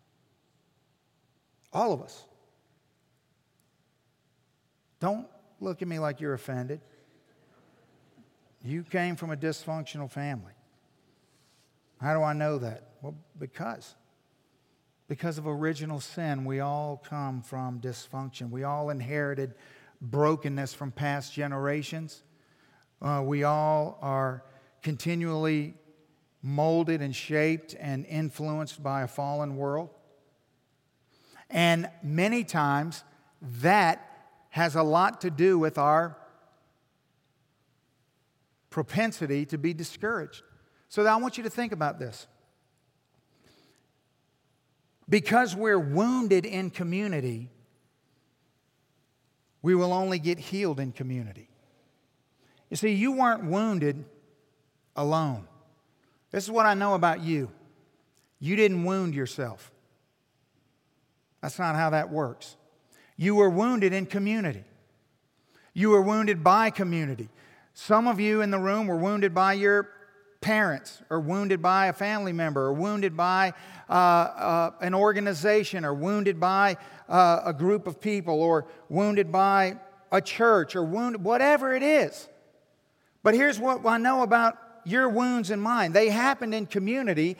All 1.72 1.92
of 1.92 2.00
us. 2.00 2.24
Don't 5.00 5.26
look 5.60 5.82
at 5.82 5.88
me 5.88 5.98
like 5.98 6.20
you're 6.20 6.34
offended. 6.34 6.80
You 8.64 8.82
came 8.82 9.16
from 9.16 9.30
a 9.30 9.36
dysfunctional 9.36 10.10
family. 10.10 10.52
How 12.00 12.14
do 12.14 12.22
I 12.22 12.32
know 12.32 12.58
that? 12.58 12.88
Well, 13.02 13.14
because 13.38 13.94
because 15.08 15.38
of 15.38 15.46
original 15.46 16.00
sin, 16.00 16.44
we 16.44 16.60
all 16.60 17.02
come 17.08 17.40
from 17.42 17.80
dysfunction. 17.80 18.50
We 18.50 18.64
all 18.64 18.90
inherited 18.90 19.54
brokenness 20.00 20.74
from 20.74 20.90
past 20.90 21.32
generations. 21.32 22.22
Uh, 23.00 23.22
we 23.24 23.44
all 23.44 23.98
are 24.00 24.42
continually 24.82 25.74
molded 26.42 27.02
and 27.02 27.14
shaped 27.14 27.74
and 27.78 28.06
influenced 28.06 28.82
by 28.82 29.02
a 29.02 29.08
fallen 29.08 29.56
world. 29.56 29.90
And 31.50 31.90
many 32.02 32.44
times 32.44 33.04
that 33.60 34.02
has 34.50 34.74
a 34.74 34.82
lot 34.82 35.20
to 35.20 35.30
do 35.30 35.58
with 35.58 35.76
our 35.78 36.16
propensity 38.70 39.44
to 39.46 39.58
be 39.58 39.74
discouraged. 39.74 40.42
So 40.88 41.04
I 41.04 41.16
want 41.16 41.36
you 41.36 41.44
to 41.44 41.50
think 41.50 41.72
about 41.72 41.98
this. 41.98 42.26
Because 45.08 45.54
we're 45.54 45.78
wounded 45.78 46.44
in 46.44 46.70
community, 46.70 47.50
we 49.62 49.74
will 49.74 49.92
only 49.92 50.18
get 50.18 50.38
healed 50.38 50.80
in 50.80 50.92
community. 50.92 51.48
You 52.70 52.76
see, 52.76 52.92
you 52.92 53.12
weren't 53.12 53.44
wounded 53.44 54.04
alone. 54.96 55.46
This 56.30 56.44
is 56.44 56.50
what 56.50 56.66
I 56.66 56.74
know 56.74 56.94
about 56.94 57.20
you. 57.20 57.50
You 58.40 58.56
didn't 58.56 58.84
wound 58.84 59.14
yourself. 59.14 59.70
That's 61.40 61.58
not 61.58 61.76
how 61.76 61.90
that 61.90 62.10
works. 62.10 62.56
You 63.16 63.34
were 63.36 63.48
wounded 63.48 63.92
in 63.92 64.06
community. 64.06 64.64
You 65.72 65.90
were 65.90 66.02
wounded 66.02 66.42
by 66.42 66.70
community. 66.70 67.28
Some 67.72 68.08
of 68.08 68.18
you 68.18 68.40
in 68.40 68.50
the 68.50 68.58
room 68.58 68.86
were 68.86 68.96
wounded 68.96 69.34
by 69.34 69.54
your 69.54 69.90
parents, 70.40 71.02
or 71.10 71.20
wounded 71.20 71.62
by 71.62 71.86
a 71.86 71.92
family 71.92 72.32
member, 72.32 72.62
or 72.62 72.72
wounded 72.72 73.16
by 73.16 73.52
uh, 73.88 73.92
uh, 73.92 74.70
an 74.80 74.94
organization, 74.94 75.84
or 75.84 75.94
wounded 75.94 76.38
by 76.38 76.76
uh, 77.08 77.40
a 77.44 77.52
group 77.52 77.86
of 77.86 78.00
people, 78.00 78.40
or 78.40 78.66
wounded 78.88 79.32
by 79.32 79.76
a 80.12 80.20
church, 80.20 80.76
or 80.76 80.84
wounded, 80.84 81.22
whatever 81.22 81.74
it 81.74 81.82
is. 81.82 82.28
But 83.26 83.34
here's 83.34 83.58
what 83.58 83.84
I 83.84 83.98
know 83.98 84.22
about 84.22 84.56
your 84.84 85.08
wounds 85.08 85.50
and 85.50 85.60
mine 85.60 85.90
they 85.90 86.10
happened 86.10 86.54
in 86.54 86.64
community, 86.64 87.36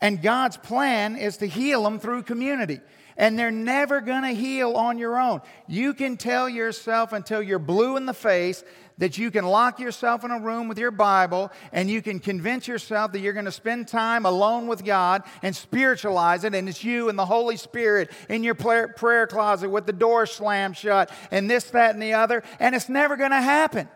and 0.00 0.20
God's 0.20 0.56
plan 0.56 1.14
is 1.14 1.36
to 1.36 1.46
heal 1.46 1.84
them 1.84 2.00
through 2.00 2.24
community 2.24 2.80
and 3.16 3.38
they're 3.38 3.52
never 3.52 4.00
going 4.00 4.22
to 4.22 4.30
heal 4.30 4.72
on 4.76 4.98
your 4.98 5.20
own. 5.20 5.40
You 5.68 5.94
can 5.94 6.16
tell 6.16 6.48
yourself 6.48 7.12
until 7.12 7.40
you're 7.40 7.60
blue 7.60 7.96
in 7.96 8.06
the 8.06 8.14
face 8.14 8.64
that 8.98 9.18
you 9.18 9.30
can 9.30 9.44
lock 9.44 9.78
yourself 9.78 10.24
in 10.24 10.32
a 10.32 10.40
room 10.40 10.66
with 10.66 10.78
your 10.78 10.90
Bible 10.90 11.52
and 11.70 11.88
you 11.88 12.02
can 12.02 12.18
convince 12.18 12.66
yourself 12.66 13.12
that 13.12 13.20
you're 13.20 13.34
going 13.34 13.44
to 13.44 13.52
spend 13.52 13.86
time 13.86 14.26
alone 14.26 14.66
with 14.66 14.84
God 14.84 15.22
and 15.42 15.54
spiritualize 15.54 16.42
it, 16.42 16.56
and 16.56 16.68
it's 16.68 16.82
you 16.82 17.08
and 17.08 17.16
the 17.16 17.26
Holy 17.26 17.56
Spirit 17.56 18.10
in 18.28 18.42
your 18.42 18.56
prayer 18.56 19.26
closet 19.28 19.68
with 19.68 19.86
the 19.86 19.92
door 19.92 20.26
slammed 20.26 20.76
shut 20.76 21.08
and 21.30 21.48
this, 21.48 21.64
that, 21.70 21.94
and 21.94 22.02
the 22.02 22.14
other, 22.14 22.42
and 22.58 22.74
it's 22.74 22.88
never 22.88 23.16
going 23.16 23.30
to 23.30 23.40
happen. 23.40 23.88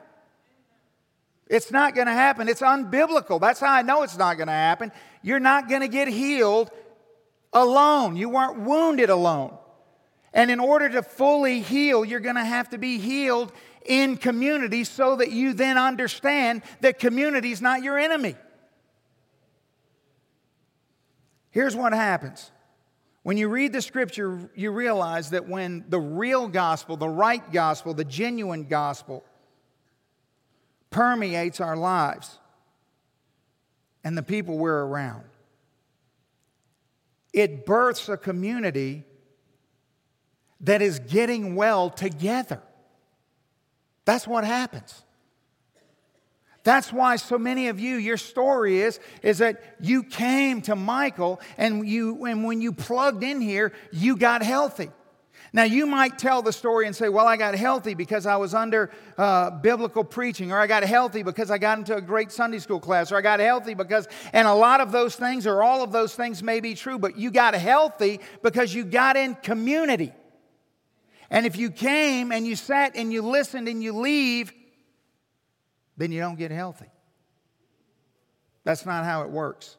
It's 1.49 1.71
not 1.71 1.95
going 1.95 2.07
to 2.07 2.13
happen. 2.13 2.49
It's 2.49 2.63
unbiblical. 2.63 3.41
That's 3.41 3.61
how 3.61 3.73
I 3.73 3.83
know 3.83 4.03
it's 4.03 4.17
not 4.17 4.37
going 4.37 4.47
to 4.47 4.53
happen. 4.53 4.93
You're 5.23 5.41
not 5.41 5.69
going 5.69 5.83
to 5.83 5.89
get 5.89 6.09
healed 6.09 6.71
alone. 7.53 8.17
You 8.17 8.31
weren't 8.31 8.61
wounded 8.61 9.11
alone. 9.11 9.57
And 10.33 10.51
in 10.51 10.59
order 10.59 10.89
to 10.89 11.03
fully 11.03 11.61
heal, 11.61 12.05
you're 12.05 12.21
going 12.21 12.35
to 12.37 12.45
have 12.45 12.71
to 12.71 12.79
be 12.79 12.99
healed 12.99 13.53
in 13.85 14.17
community 14.17 14.85
so 14.85 15.17
that 15.17 15.31
you 15.31 15.53
then 15.53 15.79
understand 15.79 16.63
that 16.81 16.99
community 16.99 17.53
is 17.53 17.61
not 17.61 17.83
your 17.83 17.99
enemy. 17.99 18.35
Here's 21.51 21.77
what 21.77 21.93
happens. 21.93 22.51
When 23.23 23.37
you 23.37 23.49
read 23.49 23.73
the 23.73 23.81
scripture, 23.81 24.51
you 24.55 24.73
realize 24.73 25.31
that 25.31 25.49
when 25.49 25.85
the 25.89 26.01
real 26.01 26.49
gospel, 26.49 26.97
the 26.97 27.09
right 27.09 27.53
gospel, 27.53 27.95
the 27.95 28.05
genuine 28.05 28.65
gospel 28.65 29.25
permeates 30.95 31.61
our 31.61 31.77
lives 31.77 32.39
and 34.05 34.17
the 34.17 34.23
people 34.23 34.57
we're 34.57 34.85
around, 34.85 35.25
it 37.33 37.67
births 37.67 38.09
a 38.09 38.17
community 38.17 39.03
that 40.61 40.81
is 40.81 41.01
getting 41.01 41.57
well 41.57 41.91
together. 41.91 42.63
That's 44.05 44.29
what 44.29 44.45
happens. 44.45 45.03
That's 46.63 46.93
why 46.93 47.17
so 47.17 47.39
many 47.39 47.67
of 47.67 47.81
you, 47.81 47.97
your 47.97 48.17
story 48.17 48.81
is, 48.81 49.01
is 49.21 49.39
that 49.39 49.77
you 49.81 50.05
came 50.05 50.63
to 50.63 50.77
Michael 50.77 51.41
and, 51.59 51.89
you, 51.89 52.25
and 52.25 52.45
when 52.45 52.61
you 52.61 52.73
plugged 52.73 53.25
in 53.25 53.41
here, 53.41 53.73
you 53.91 54.17
got 54.17 54.45
healthy. 54.45 54.93
Now, 55.55 55.63
you 55.63 55.87
might 55.87 56.19
tell 56.19 56.43
the 56.43 56.53
story 56.53 56.89
and 56.89 56.97
say, 56.97 57.09
Well, 57.09 57.29
I 57.29 57.37
got 57.37 57.55
healthy 57.55 57.95
because 57.95 58.27
I 58.27 58.37
was 58.39 58.55
under 58.55 58.91
uh, 59.17 59.51
biblical 59.51 60.03
preaching, 60.03 60.51
or 60.51 60.59
I 60.59 60.67
got 60.67 60.83
healthy 60.83 61.23
because 61.23 61.49
I 61.49 61.59
got 61.59 61.79
into 61.79 61.95
a 61.95 62.01
great 62.01 62.33
Sunday 62.33 62.59
school 62.59 62.81
class, 62.81 63.13
or 63.13 63.17
I 63.17 63.21
got 63.21 63.39
healthy 63.39 63.75
because, 63.75 64.09
and 64.33 64.49
a 64.49 64.53
lot 64.53 64.81
of 64.81 64.91
those 64.91 65.15
things, 65.15 65.47
or 65.47 65.63
all 65.63 65.85
of 65.85 65.93
those 65.93 66.17
things 66.17 66.43
may 66.43 66.59
be 66.59 66.75
true, 66.75 66.99
but 66.99 67.17
you 67.17 67.31
got 67.31 67.55
healthy 67.55 68.19
because 68.43 68.75
you 68.75 68.85
got 68.85 69.17
in 69.17 69.37
community. 69.37 70.13
And 71.31 71.47
if 71.47 71.57
you 71.57 71.71
came 71.71 72.33
and 72.33 72.45
you 72.45 72.57
sat 72.57 72.97
and 72.97 73.13
you 73.13 73.23
listened 73.23 73.69
and 73.69 73.81
you 73.81 73.93
leave, 73.93 74.53
then 75.97 76.11
you 76.11 76.21
don't 76.21 76.37
get 76.37 76.51
healthy. 76.51 76.91
That's 78.65 78.85
not 78.85 79.05
how 79.05 79.23
it 79.23 79.31
works. 79.31 79.77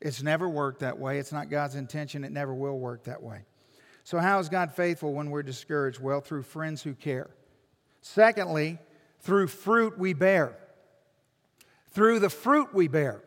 It's 0.00 0.22
never 0.22 0.48
worked 0.48 0.78
that 0.80 0.96
way. 0.96 1.18
It's 1.18 1.32
not 1.32 1.50
God's 1.50 1.74
intention. 1.74 2.22
It 2.22 2.30
never 2.30 2.54
will 2.54 2.78
work 2.78 3.04
that 3.04 3.20
way. 3.20 3.42
So, 4.08 4.16
how 4.20 4.38
is 4.38 4.48
God 4.48 4.72
faithful 4.72 5.12
when 5.12 5.28
we're 5.28 5.42
discouraged? 5.42 6.00
Well, 6.00 6.22
through 6.22 6.44
friends 6.44 6.82
who 6.82 6.94
care. 6.94 7.28
Secondly, 8.00 8.78
through 9.20 9.48
fruit 9.48 9.98
we 9.98 10.14
bear. 10.14 10.56
Through 11.90 12.20
the 12.20 12.30
fruit 12.30 12.72
we 12.72 12.88
bear. 12.88 13.22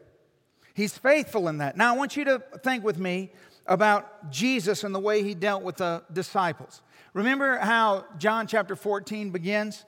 He's 0.74 0.98
faithful 0.98 1.48
in 1.50 1.60
that. 1.60 1.78
Now, 1.78 1.94
I 1.94 1.98
want 1.98 2.17
you 2.17 2.26
to 2.26 2.41
think 2.63 2.84
with 2.84 2.98
me 2.98 3.30
about 3.67 4.32
Jesus 4.32 4.84
and 4.84 4.96
the 4.96 5.00
way 5.00 5.22
he 5.22 5.36
dealt 5.36 5.62
with 5.62 5.76
the 5.76 6.02
disciples. 6.12 6.82
Remember 7.13 7.60
how 7.60 8.06
John 8.17 8.48
chapter 8.48 8.76
14 8.76 9.30
begins? 9.30 9.86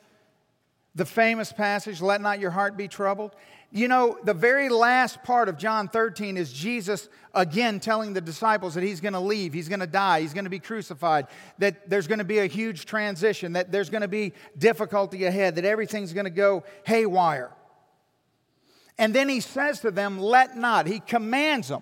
The 0.94 1.06
famous 1.06 1.52
passage, 1.52 2.04
let 2.04 2.22
not 2.22 2.40
your 2.40 2.52
heart 2.52 2.78
be 2.78 2.88
troubled. 2.88 3.36
You 3.76 3.88
know, 3.88 4.20
the 4.24 4.36
very 4.36 4.70
last 4.70 5.24
part 5.24 5.50
of 5.50 5.58
John 5.58 5.88
13 5.88 6.38
is 6.38 6.54
Jesus 6.54 7.10
again 7.34 7.80
telling 7.80 8.14
the 8.14 8.22
disciples 8.22 8.76
that 8.76 8.84
he's 8.84 9.02
going 9.02 9.14
to 9.14 9.20
leave, 9.20 9.52
he's 9.52 9.68
going 9.68 9.80
to 9.80 9.88
die, 9.88 10.22
he's 10.22 10.36
going 10.36 10.44
to 10.44 10.52
be 10.52 10.60
crucified, 10.60 11.26
that 11.58 11.90
there's 11.90 12.06
going 12.06 12.20
to 12.20 12.24
be 12.24 12.38
a 12.38 12.46
huge 12.46 12.86
transition, 12.86 13.54
that 13.54 13.72
there's 13.72 13.90
going 13.90 14.04
to 14.04 14.08
be 14.08 14.34
difficulty 14.60 15.26
ahead, 15.26 15.56
that 15.56 15.66
everything's 15.66 16.14
going 16.14 16.26
to 16.26 16.30
go 16.30 16.64
haywire. 16.86 17.52
And 19.00 19.12
then 19.12 19.28
he 19.28 19.40
says 19.40 19.80
to 19.80 19.90
them, 19.90 20.20
Let 20.20 20.56
not. 20.56 20.86
He 20.86 21.00
commands 21.00 21.70
them. 21.70 21.82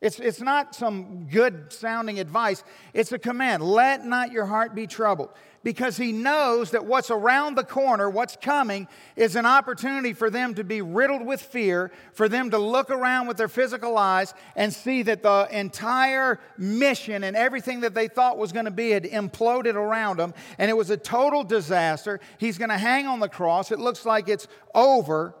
It's, 0.00 0.18
it's 0.18 0.40
not 0.40 0.74
some 0.74 1.28
good 1.30 1.72
sounding 1.72 2.18
advice, 2.18 2.64
it's 2.92 3.12
a 3.12 3.20
command. 3.20 3.62
Let 3.62 4.04
not 4.04 4.32
your 4.32 4.46
heart 4.46 4.74
be 4.74 4.88
troubled 4.88 5.30
because 5.62 5.96
he 5.96 6.12
knows 6.12 6.70
that 6.70 6.86
what's 6.86 7.10
around 7.10 7.56
the 7.56 7.64
corner, 7.64 8.08
what's 8.08 8.36
coming, 8.36 8.88
is 9.14 9.36
an 9.36 9.44
opportunity 9.44 10.12
for 10.14 10.30
them 10.30 10.54
to 10.54 10.64
be 10.64 10.80
riddled 10.80 11.24
with 11.24 11.42
fear, 11.42 11.90
for 12.14 12.28
them 12.28 12.50
to 12.50 12.58
look 12.58 12.90
around 12.90 13.26
with 13.26 13.36
their 13.36 13.48
physical 13.48 13.98
eyes 13.98 14.32
and 14.56 14.72
see 14.72 15.02
that 15.02 15.22
the 15.22 15.48
entire 15.52 16.40
mission 16.56 17.24
and 17.24 17.36
everything 17.36 17.80
that 17.80 17.94
they 17.94 18.08
thought 18.08 18.38
was 18.38 18.52
going 18.52 18.64
to 18.64 18.70
be 18.70 18.90
had 18.90 19.04
imploded 19.04 19.74
around 19.74 20.18
them, 20.18 20.32
and 20.58 20.70
it 20.70 20.74
was 20.74 20.88
a 20.88 20.96
total 20.96 21.44
disaster. 21.44 22.20
He's 22.38 22.56
going 22.56 22.70
to 22.70 22.78
hang 22.78 23.06
on 23.06 23.20
the 23.20 23.28
cross. 23.28 23.70
It 23.70 23.78
looks 23.78 24.06
like 24.06 24.28
it's 24.28 24.48
over. 24.74 25.34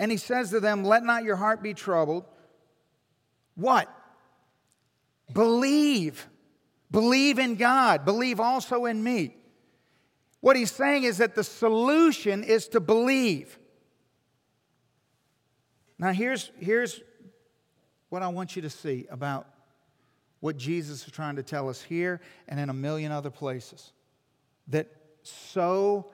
And 0.00 0.10
he 0.10 0.16
says 0.16 0.50
to 0.50 0.60
them, 0.60 0.84
Let 0.84 1.04
not 1.04 1.24
your 1.24 1.36
heart 1.36 1.62
be 1.62 1.74
troubled. 1.74 2.24
What? 3.54 3.92
Believe. 5.32 6.26
Believe 6.90 7.38
in 7.38 7.56
God, 7.56 8.04
believe 8.04 8.40
also 8.40 8.86
in 8.86 9.02
me. 9.02 9.36
What 10.40 10.56
he's 10.56 10.70
saying 10.70 11.04
is 11.04 11.18
that 11.18 11.34
the 11.34 11.44
solution 11.44 12.44
is 12.44 12.68
to 12.68 12.80
believe. 12.80 13.58
Now, 15.98 16.12
here's, 16.12 16.50
here's 16.58 17.00
what 18.08 18.22
I 18.22 18.28
want 18.28 18.56
you 18.56 18.62
to 18.62 18.70
see 18.70 19.06
about 19.10 19.46
what 20.40 20.56
Jesus 20.56 21.04
is 21.04 21.12
trying 21.12 21.36
to 21.36 21.42
tell 21.42 21.68
us 21.68 21.82
here 21.82 22.20
and 22.46 22.60
in 22.60 22.70
a 22.70 22.74
million 22.74 23.10
other 23.10 23.30
places 23.30 23.92
that 24.68 24.86
so 25.22 26.10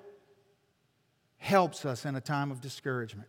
helps 1.37 1.85
us 1.85 2.07
in 2.07 2.17
a 2.17 2.21
time 2.21 2.51
of 2.51 2.61
discouragement. 2.61 3.29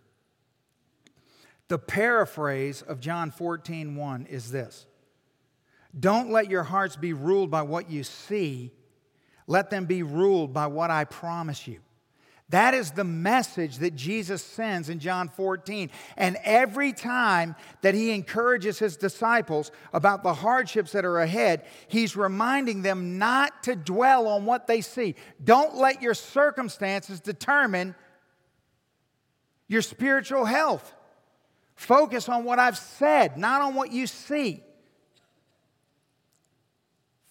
The 1.67 1.77
paraphrase 1.77 2.81
of 2.81 2.99
John 2.99 3.31
14, 3.31 3.95
1 3.95 4.25
is 4.27 4.51
this 4.51 4.85
don't 5.97 6.31
let 6.31 6.49
your 6.49 6.63
hearts 6.63 6.95
be 6.95 7.13
ruled 7.13 7.51
by 7.51 7.61
what 7.61 7.89
you 7.89 8.03
see, 8.03 8.71
let 9.47 9.69
them 9.69 9.85
be 9.85 10.03
ruled 10.03 10.53
by 10.53 10.67
what 10.67 10.91
I 10.91 11.05
promise 11.05 11.67
you. 11.67 11.79
That 12.49 12.75
is 12.75 12.91
the 12.91 13.03
message 13.03 13.79
that 13.79 13.95
Jesus 13.95 14.43
sends 14.43 14.89
in 14.89 14.99
John 14.99 15.29
14. 15.29 15.89
And 16.15 16.37
every 16.43 16.93
time 16.93 17.55
that 17.81 17.95
he 17.95 18.11
encourages 18.11 18.77
his 18.77 18.97
disciples 18.97 19.71
about 19.93 20.21
the 20.21 20.33
hardships 20.33 20.91
that 20.91 21.05
are 21.05 21.19
ahead, 21.19 21.65
he's 21.87 22.15
reminding 22.15 22.83
them 22.83 23.17
not 23.17 23.63
to 23.63 23.75
dwell 23.75 24.27
on 24.27 24.45
what 24.45 24.67
they 24.67 24.81
see. 24.81 25.15
Don't 25.43 25.75
let 25.75 26.03
your 26.03 26.13
circumstances 26.13 27.19
determine 27.19 27.95
your 29.67 29.81
spiritual 29.81 30.45
health. 30.45 30.93
Focus 31.73 32.29
on 32.29 32.43
what 32.43 32.59
I've 32.59 32.77
said, 32.77 33.39
not 33.39 33.61
on 33.61 33.73
what 33.73 33.91
you 33.91 34.05
see. 34.05 34.63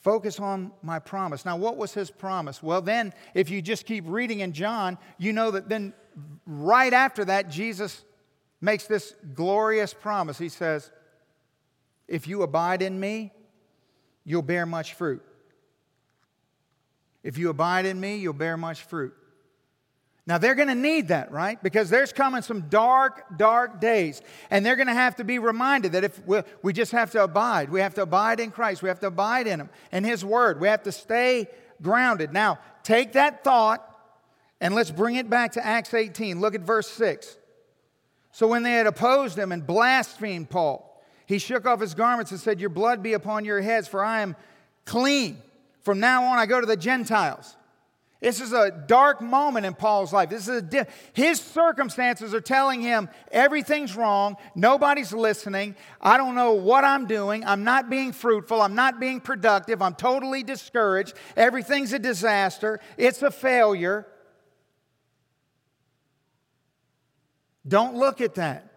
Focus 0.05 0.39
on 0.39 0.71
my 0.83 0.99
promise. 0.99 1.47
Now, 1.47 1.57
what 1.57 1.79
was 1.79 1.95
his 1.95 2.11
promise? 2.11 2.63
Well, 2.63 2.83
then, 2.83 3.15
if 3.33 3.49
you 3.49 3.63
just 3.63 3.87
keep 3.87 4.05
reading 4.07 4.41
in 4.41 4.53
John, 4.53 4.99
you 5.17 5.33
know 5.33 5.51
that 5.51 5.71
then 5.71 5.95
right 6.47 6.93
after 6.93 7.25
that, 7.25 7.49
Jesus 7.49 8.05
makes 8.61 8.87
this 8.87 9.15
glorious 9.33 9.95
promise. 9.95 10.37
He 10.37 10.51
says, 10.51 10.91
If 12.07 12.29
you 12.29 12.43
abide 12.43 12.83
in 12.83 13.01
me, 13.01 13.33
you'll 14.25 14.43
bear 14.43 14.67
much 14.67 14.93
fruit. 14.93 15.23
If 17.23 17.39
you 17.39 17.49
abide 17.49 17.87
in 17.87 17.99
me, 17.99 18.17
you'll 18.17 18.35
bear 18.35 18.59
much 18.59 18.83
fruit. 18.83 19.15
Now 20.27 20.39
they're 20.39 20.55
going 20.55 20.69
to 20.69 20.75
need 20.75 21.09
that, 21.09 21.31
right? 21.33 21.63
Because 21.63 21.91
there's 21.91 22.13
coming 22.13 22.41
some 22.41 22.63
dark, 22.63 23.37
dark 23.37 23.81
days. 23.81 24.23
And 24.51 24.65
they're 24.65 24.77
going 24.77 24.89
to 24.89 24.95
have 24.95 25.17
to 25.17 25.25
be 25.25 25.39
reminded 25.39 25.93
that 25.93 26.05
if 26.05 26.27
we, 26.27 26.41
we, 26.63 26.73
just 26.73 26.93
have 26.93 27.11
to 27.11 27.23
abide, 27.23 27.71
we 27.71 27.81
have 27.81 27.95
to 27.95 28.03
abide 28.03 28.41
in 28.41 28.51
Christ, 28.51 28.83
we 28.83 28.89
have 28.89 29.01
to 29.01 29.09
abide 29.09 29.47
in 29.47 29.61
Him 29.61 29.69
and 29.93 30.07
His 30.07 30.25
Word, 30.25 30.61
we 30.61 30.69
have 30.69 30.83
to 30.85 30.93
stay 30.93 31.49
grounded. 31.83 32.33
Now, 32.33 32.59
take 32.83 33.13
that 33.13 33.45
thought 33.45 33.91
and 34.61 34.75
let's 34.75 34.91
bring 34.91 35.17
it 35.17 35.29
back 35.29 35.53
to 35.53 35.67
Acts 35.67 35.93
18. 35.93 36.41
Look 36.41 36.55
at 36.55 36.63
verse 36.63 36.89
6. 36.89 37.37
So 38.33 38.49
when 38.49 38.63
they 38.63 38.73
had 38.73 38.87
opposed 38.87 39.39
him 39.39 39.53
and 39.53 39.65
blasphemed 39.65 40.51
Paul, 40.51 40.91
he 41.27 41.39
shook 41.39 41.67
off 41.67 41.81
his 41.81 41.95
garments 41.95 42.31
and 42.31 42.41
said, 42.41 42.61
Your 42.61 42.71
blood 42.71 43.03
be 43.03 43.13
upon 43.13 43.45
your 43.45 43.61
heads, 43.61 43.87
for 43.87 44.03
I 44.03 44.23
am 44.23 44.37
clean. 44.87 45.41
From 45.83 46.01
now 46.01 46.25
on, 46.25 46.39
I 46.39 46.47
go 46.47 46.61
to 46.61 46.67
the 46.67 46.77
Gentiles. 46.77 47.57
This 48.25 48.41
is 48.41 48.55
a 48.55 48.71
dark 48.71 49.21
moment 49.21 49.67
in 49.67 49.75
Paul's 49.75 50.11
life. 50.11 50.31
This 50.31 50.49
is 50.49 50.63
di- 50.63 50.87
his 51.13 51.39
circumstances 51.39 52.33
are 52.33 52.41
telling 52.41 52.81
him 52.81 53.11
everything's 53.31 53.95
wrong. 53.95 54.39
Nobody's 54.55 55.13
listening. 55.13 55.77
I 56.01 56.17
don't 56.17 56.35
know 56.35 56.55
what 56.55 56.85
I'm 56.85 57.07
doing. 57.07 57.45
I'm 57.45 57.65
not 57.65 57.91
being 57.91 58.13
fruitful. 58.13 58.63
I'm 58.63 58.75
not 58.75 58.99
being 58.99 59.21
productive. 59.21 59.83
I'm 59.83 59.95
totally 59.95 60.43
discouraged. 60.43 61.13
Everything's 61.37 61.93
a 61.93 61.99
disaster. 61.99 62.81
It's 62.97 63.21
a 63.21 63.31
failure. 63.31 64.07
Don't 67.69 67.95
look 67.95 68.23
at 68.23 68.37
that. 68.37 68.73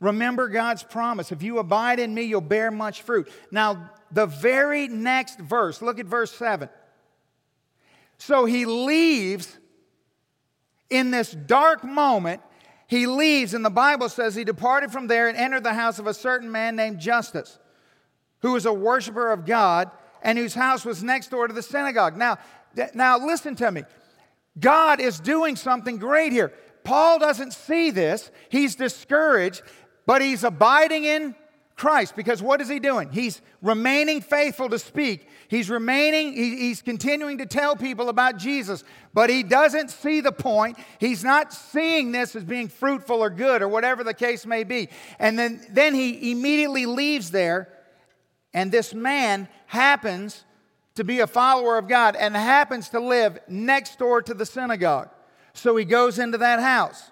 Remember 0.00 0.48
God's 0.48 0.82
promise. 0.82 1.30
If 1.30 1.44
you 1.44 1.60
abide 1.60 2.00
in 2.00 2.12
me, 2.12 2.22
you'll 2.22 2.40
bear 2.40 2.72
much 2.72 3.02
fruit. 3.02 3.30
Now, 3.52 3.92
the 4.10 4.26
very 4.26 4.88
next 4.88 5.38
verse, 5.38 5.80
look 5.82 6.00
at 6.00 6.06
verse 6.06 6.32
7. 6.32 6.68
So 8.18 8.44
he 8.44 8.64
leaves 8.64 9.56
in 10.90 11.10
this 11.10 11.32
dark 11.32 11.84
moment. 11.84 12.42
He 12.86 13.06
leaves, 13.06 13.54
and 13.54 13.64
the 13.64 13.70
Bible 13.70 14.08
says 14.08 14.34
he 14.34 14.44
departed 14.44 14.90
from 14.90 15.06
there 15.06 15.28
and 15.28 15.36
entered 15.36 15.64
the 15.64 15.74
house 15.74 15.98
of 15.98 16.06
a 16.06 16.14
certain 16.14 16.50
man 16.50 16.74
named 16.74 16.98
Justus, 17.00 17.58
who 18.40 18.52
was 18.52 18.66
a 18.66 18.72
worshiper 18.72 19.30
of 19.30 19.44
God 19.44 19.90
and 20.22 20.38
whose 20.38 20.54
house 20.54 20.84
was 20.84 21.02
next 21.02 21.30
door 21.30 21.46
to 21.46 21.54
the 21.54 21.62
synagogue. 21.62 22.16
Now, 22.16 22.38
now 22.94 23.18
listen 23.18 23.54
to 23.56 23.70
me. 23.70 23.82
God 24.58 25.00
is 25.00 25.20
doing 25.20 25.54
something 25.54 25.98
great 25.98 26.32
here. 26.32 26.52
Paul 26.82 27.18
doesn't 27.18 27.52
see 27.52 27.90
this. 27.90 28.30
He's 28.48 28.74
discouraged, 28.74 29.62
but 30.06 30.22
he's 30.22 30.42
abiding 30.42 31.04
in 31.04 31.34
Christ 31.78 32.16
because 32.16 32.42
what 32.42 32.60
is 32.60 32.68
he 32.68 32.80
doing? 32.80 33.10
He's 33.10 33.40
remaining 33.62 34.20
faithful 34.20 34.68
to 34.68 34.78
speak. 34.78 35.28
He's 35.48 35.70
remaining, 35.70 36.34
he's 36.34 36.82
continuing 36.82 37.38
to 37.38 37.46
tell 37.46 37.76
people 37.76 38.08
about 38.10 38.36
Jesus, 38.36 38.84
but 39.14 39.30
he 39.30 39.42
doesn't 39.42 39.90
see 39.90 40.20
the 40.20 40.32
point. 40.32 40.76
He's 40.98 41.24
not 41.24 41.54
seeing 41.54 42.12
this 42.12 42.36
as 42.36 42.44
being 42.44 42.68
fruitful 42.68 43.22
or 43.22 43.30
good 43.30 43.62
or 43.62 43.68
whatever 43.68 44.04
the 44.04 44.12
case 44.12 44.44
may 44.44 44.64
be. 44.64 44.88
And 45.18 45.38
then, 45.38 45.64
then 45.70 45.94
he 45.94 46.32
immediately 46.32 46.84
leaves 46.84 47.30
there, 47.30 47.72
and 48.52 48.70
this 48.70 48.92
man 48.92 49.48
happens 49.66 50.44
to 50.96 51.04
be 51.04 51.20
a 51.20 51.26
follower 51.26 51.78
of 51.78 51.86
God 51.86 52.16
and 52.16 52.34
happens 52.34 52.88
to 52.90 53.00
live 53.00 53.38
next 53.48 53.98
door 53.98 54.20
to 54.20 54.34
the 54.34 54.44
synagogue. 54.44 55.08
So 55.54 55.76
he 55.76 55.84
goes 55.84 56.18
into 56.18 56.38
that 56.38 56.60
house. 56.60 57.10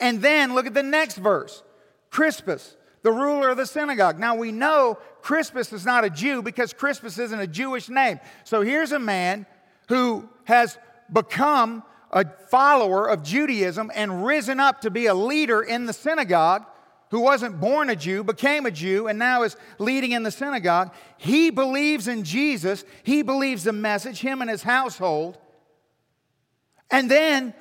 And 0.00 0.22
then 0.22 0.54
look 0.54 0.66
at 0.66 0.74
the 0.74 0.82
next 0.82 1.18
verse 1.18 1.62
Crispus 2.10 2.76
the 3.02 3.12
ruler 3.12 3.50
of 3.50 3.56
the 3.56 3.66
synagogue. 3.66 4.18
Now 4.18 4.34
we 4.34 4.52
know 4.52 4.98
Crispus 5.22 5.72
is 5.72 5.84
not 5.84 6.04
a 6.04 6.10
Jew 6.10 6.42
because 6.42 6.72
Crispus 6.72 7.18
isn't 7.18 7.40
a 7.40 7.46
Jewish 7.46 7.88
name. 7.88 8.20
So 8.44 8.62
here's 8.62 8.92
a 8.92 8.98
man 8.98 9.46
who 9.88 10.28
has 10.44 10.78
become 11.12 11.82
a 12.10 12.24
follower 12.50 13.08
of 13.08 13.22
Judaism 13.22 13.90
and 13.94 14.24
risen 14.24 14.60
up 14.60 14.80
to 14.82 14.90
be 14.90 15.06
a 15.06 15.14
leader 15.14 15.62
in 15.62 15.86
the 15.86 15.92
synagogue, 15.92 16.64
who 17.10 17.20
wasn't 17.20 17.58
born 17.58 17.88
a 17.88 17.96
Jew, 17.96 18.22
became 18.22 18.66
a 18.66 18.70
Jew, 18.70 19.08
and 19.08 19.18
now 19.18 19.42
is 19.42 19.56
leading 19.78 20.12
in 20.12 20.22
the 20.22 20.30
synagogue. 20.30 20.92
He 21.16 21.50
believes 21.50 22.06
in 22.06 22.24
Jesus, 22.24 22.84
he 23.02 23.22
believes 23.22 23.64
the 23.64 23.72
message, 23.72 24.20
him 24.20 24.42
and 24.42 24.50
his 24.50 24.62
household. 24.62 25.38
And 26.90 27.10
then 27.10 27.54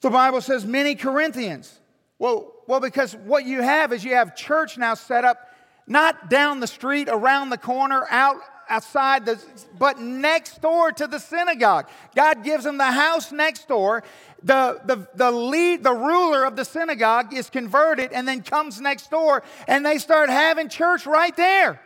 the 0.00 0.10
Bible 0.10 0.40
says 0.40 0.64
many 0.64 0.94
Corinthians. 0.94 1.80
Well, 2.18 2.49
well, 2.70 2.78
because 2.78 3.16
what 3.16 3.44
you 3.44 3.62
have 3.62 3.92
is 3.92 4.04
you 4.04 4.14
have 4.14 4.36
church 4.36 4.78
now 4.78 4.94
set 4.94 5.24
up 5.24 5.50
not 5.88 6.30
down 6.30 6.60
the 6.60 6.68
street, 6.68 7.08
around 7.10 7.50
the 7.50 7.58
corner, 7.58 8.06
out 8.10 8.36
outside 8.68 9.26
the 9.26 9.42
but 9.76 9.98
next 9.98 10.62
door 10.62 10.92
to 10.92 11.08
the 11.08 11.18
synagogue. 11.18 11.88
God 12.14 12.44
gives 12.44 12.62
them 12.62 12.78
the 12.78 12.92
house 12.92 13.32
next 13.32 13.66
door. 13.66 14.04
The, 14.44 14.80
the, 14.84 15.08
the 15.16 15.32
lead, 15.32 15.82
the 15.82 15.92
ruler 15.92 16.44
of 16.44 16.54
the 16.54 16.64
synagogue 16.64 17.34
is 17.34 17.50
converted 17.50 18.12
and 18.12 18.28
then 18.28 18.40
comes 18.40 18.80
next 18.80 19.10
door 19.10 19.42
and 19.66 19.84
they 19.84 19.98
start 19.98 20.30
having 20.30 20.68
church 20.68 21.06
right 21.06 21.36
there. 21.36 21.80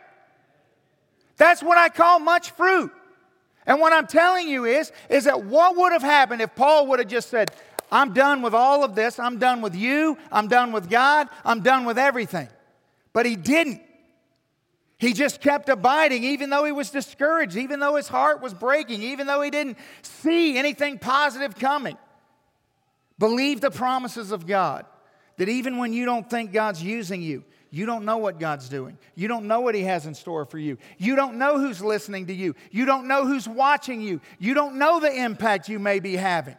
That's 1.37 1.63
what 1.63 1.79
I 1.79 1.89
call 1.89 2.19
much 2.19 2.51
fruit. 2.51 2.91
And 3.65 3.79
what 3.79 3.91
I'm 3.91 4.05
telling 4.05 4.47
you 4.47 4.65
is, 4.65 4.91
is 5.09 5.23
that 5.23 5.45
what 5.45 5.75
would 5.75 5.93
have 5.93 6.03
happened 6.03 6.43
if 6.43 6.53
Paul 6.53 6.85
would 6.87 6.99
have 6.99 7.07
just 7.07 7.29
said, 7.29 7.49
I'm 7.91 8.13
done 8.13 8.41
with 8.41 8.53
all 8.53 8.83
of 8.83 8.95
this. 8.95 9.19
I'm 9.19 9.37
done 9.37 9.61
with 9.61 9.75
you. 9.75 10.17
I'm 10.31 10.47
done 10.47 10.71
with 10.71 10.89
God. 10.89 11.27
I'm 11.43 11.61
done 11.61 11.85
with 11.85 11.97
everything. 11.97 12.49
But 13.13 13.25
he 13.25 13.35
didn't. 13.35 13.81
He 14.97 15.13
just 15.13 15.41
kept 15.41 15.69
abiding, 15.69 16.23
even 16.23 16.49
though 16.49 16.63
he 16.63 16.71
was 16.71 16.89
discouraged, 16.89 17.57
even 17.57 17.79
though 17.79 17.95
his 17.95 18.07
heart 18.07 18.41
was 18.41 18.53
breaking, 18.53 19.03
even 19.03 19.27
though 19.27 19.41
he 19.41 19.49
didn't 19.49 19.77
see 20.01 20.57
anything 20.57 20.99
positive 20.99 21.55
coming. 21.55 21.97
Believe 23.19 23.61
the 23.61 23.71
promises 23.71 24.31
of 24.31 24.47
God 24.47 24.85
that 25.37 25.49
even 25.49 25.77
when 25.77 25.93
you 25.93 26.05
don't 26.05 26.29
think 26.29 26.51
God's 26.51 26.81
using 26.81 27.21
you, 27.21 27.43
you 27.71 27.85
don't 27.85 28.05
know 28.05 28.17
what 28.17 28.39
God's 28.39 28.69
doing. 28.69 28.97
You 29.15 29.27
don't 29.27 29.47
know 29.47 29.59
what 29.59 29.75
He 29.75 29.81
has 29.81 30.05
in 30.05 30.13
store 30.13 30.45
for 30.45 30.57
you. 30.57 30.77
You 30.97 31.17
don't 31.17 31.37
know 31.37 31.59
who's 31.59 31.81
listening 31.81 32.27
to 32.27 32.33
you. 32.33 32.55
You 32.71 32.85
don't 32.85 33.05
know 33.07 33.25
who's 33.25 33.49
watching 33.49 34.01
you. 34.01 34.21
You 34.39 34.53
don't 34.53 34.75
know 34.75 35.01
the 35.01 35.13
impact 35.13 35.67
you 35.67 35.77
may 35.77 35.99
be 35.99 36.15
having. 36.15 36.55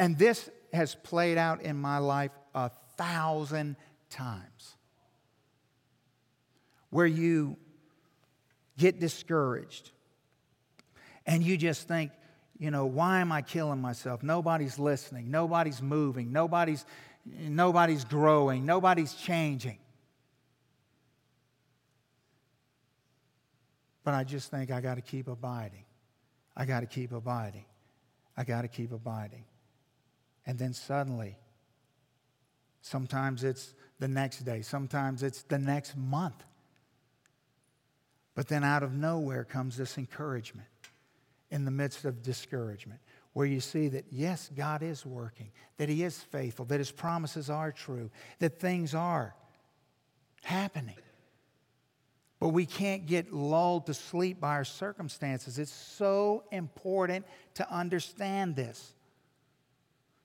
And 0.00 0.16
this 0.16 0.48
has 0.72 0.94
played 0.94 1.36
out 1.36 1.60
in 1.60 1.76
my 1.76 1.98
life 1.98 2.30
a 2.54 2.70
thousand 2.96 3.76
times. 4.08 4.76
Where 6.88 7.06
you 7.06 7.58
get 8.78 8.98
discouraged 8.98 9.90
and 11.26 11.42
you 11.42 11.58
just 11.58 11.86
think, 11.86 12.12
you 12.58 12.70
know, 12.70 12.86
why 12.86 13.20
am 13.20 13.30
I 13.30 13.42
killing 13.42 13.82
myself? 13.82 14.22
Nobody's 14.22 14.78
listening. 14.78 15.30
Nobody's 15.30 15.82
moving. 15.82 16.32
Nobody's, 16.32 16.86
nobody's 17.26 18.06
growing. 18.06 18.64
Nobody's 18.64 19.12
changing. 19.12 19.78
But 24.02 24.14
I 24.14 24.24
just 24.24 24.50
think 24.50 24.70
I 24.70 24.80
got 24.80 24.94
to 24.94 25.02
keep 25.02 25.28
abiding. 25.28 25.84
I 26.56 26.64
got 26.64 26.80
to 26.80 26.86
keep 26.86 27.12
abiding. 27.12 27.66
I 28.34 28.44
got 28.44 28.62
to 28.62 28.68
keep 28.68 28.92
abiding. 28.92 29.44
And 30.50 30.58
then 30.58 30.72
suddenly, 30.72 31.38
sometimes 32.82 33.44
it's 33.44 33.72
the 34.00 34.08
next 34.08 34.40
day, 34.40 34.62
sometimes 34.62 35.22
it's 35.22 35.42
the 35.42 35.60
next 35.60 35.96
month. 35.96 36.42
But 38.34 38.48
then 38.48 38.64
out 38.64 38.82
of 38.82 38.92
nowhere 38.92 39.44
comes 39.44 39.76
this 39.76 39.96
encouragement 39.96 40.66
in 41.52 41.64
the 41.64 41.70
midst 41.70 42.04
of 42.04 42.24
discouragement, 42.24 42.98
where 43.32 43.46
you 43.46 43.60
see 43.60 43.86
that, 43.90 44.06
yes, 44.10 44.50
God 44.56 44.82
is 44.82 45.06
working, 45.06 45.52
that 45.76 45.88
He 45.88 46.02
is 46.02 46.18
faithful, 46.18 46.64
that 46.64 46.80
His 46.80 46.90
promises 46.90 47.48
are 47.48 47.70
true, 47.70 48.10
that 48.40 48.58
things 48.58 48.92
are 48.92 49.36
happening. 50.42 50.98
But 52.40 52.48
we 52.48 52.66
can't 52.66 53.06
get 53.06 53.32
lulled 53.32 53.86
to 53.86 53.94
sleep 53.94 54.40
by 54.40 54.54
our 54.56 54.64
circumstances. 54.64 55.60
It's 55.60 55.70
so 55.70 56.42
important 56.50 57.24
to 57.54 57.72
understand 57.72 58.56
this. 58.56 58.94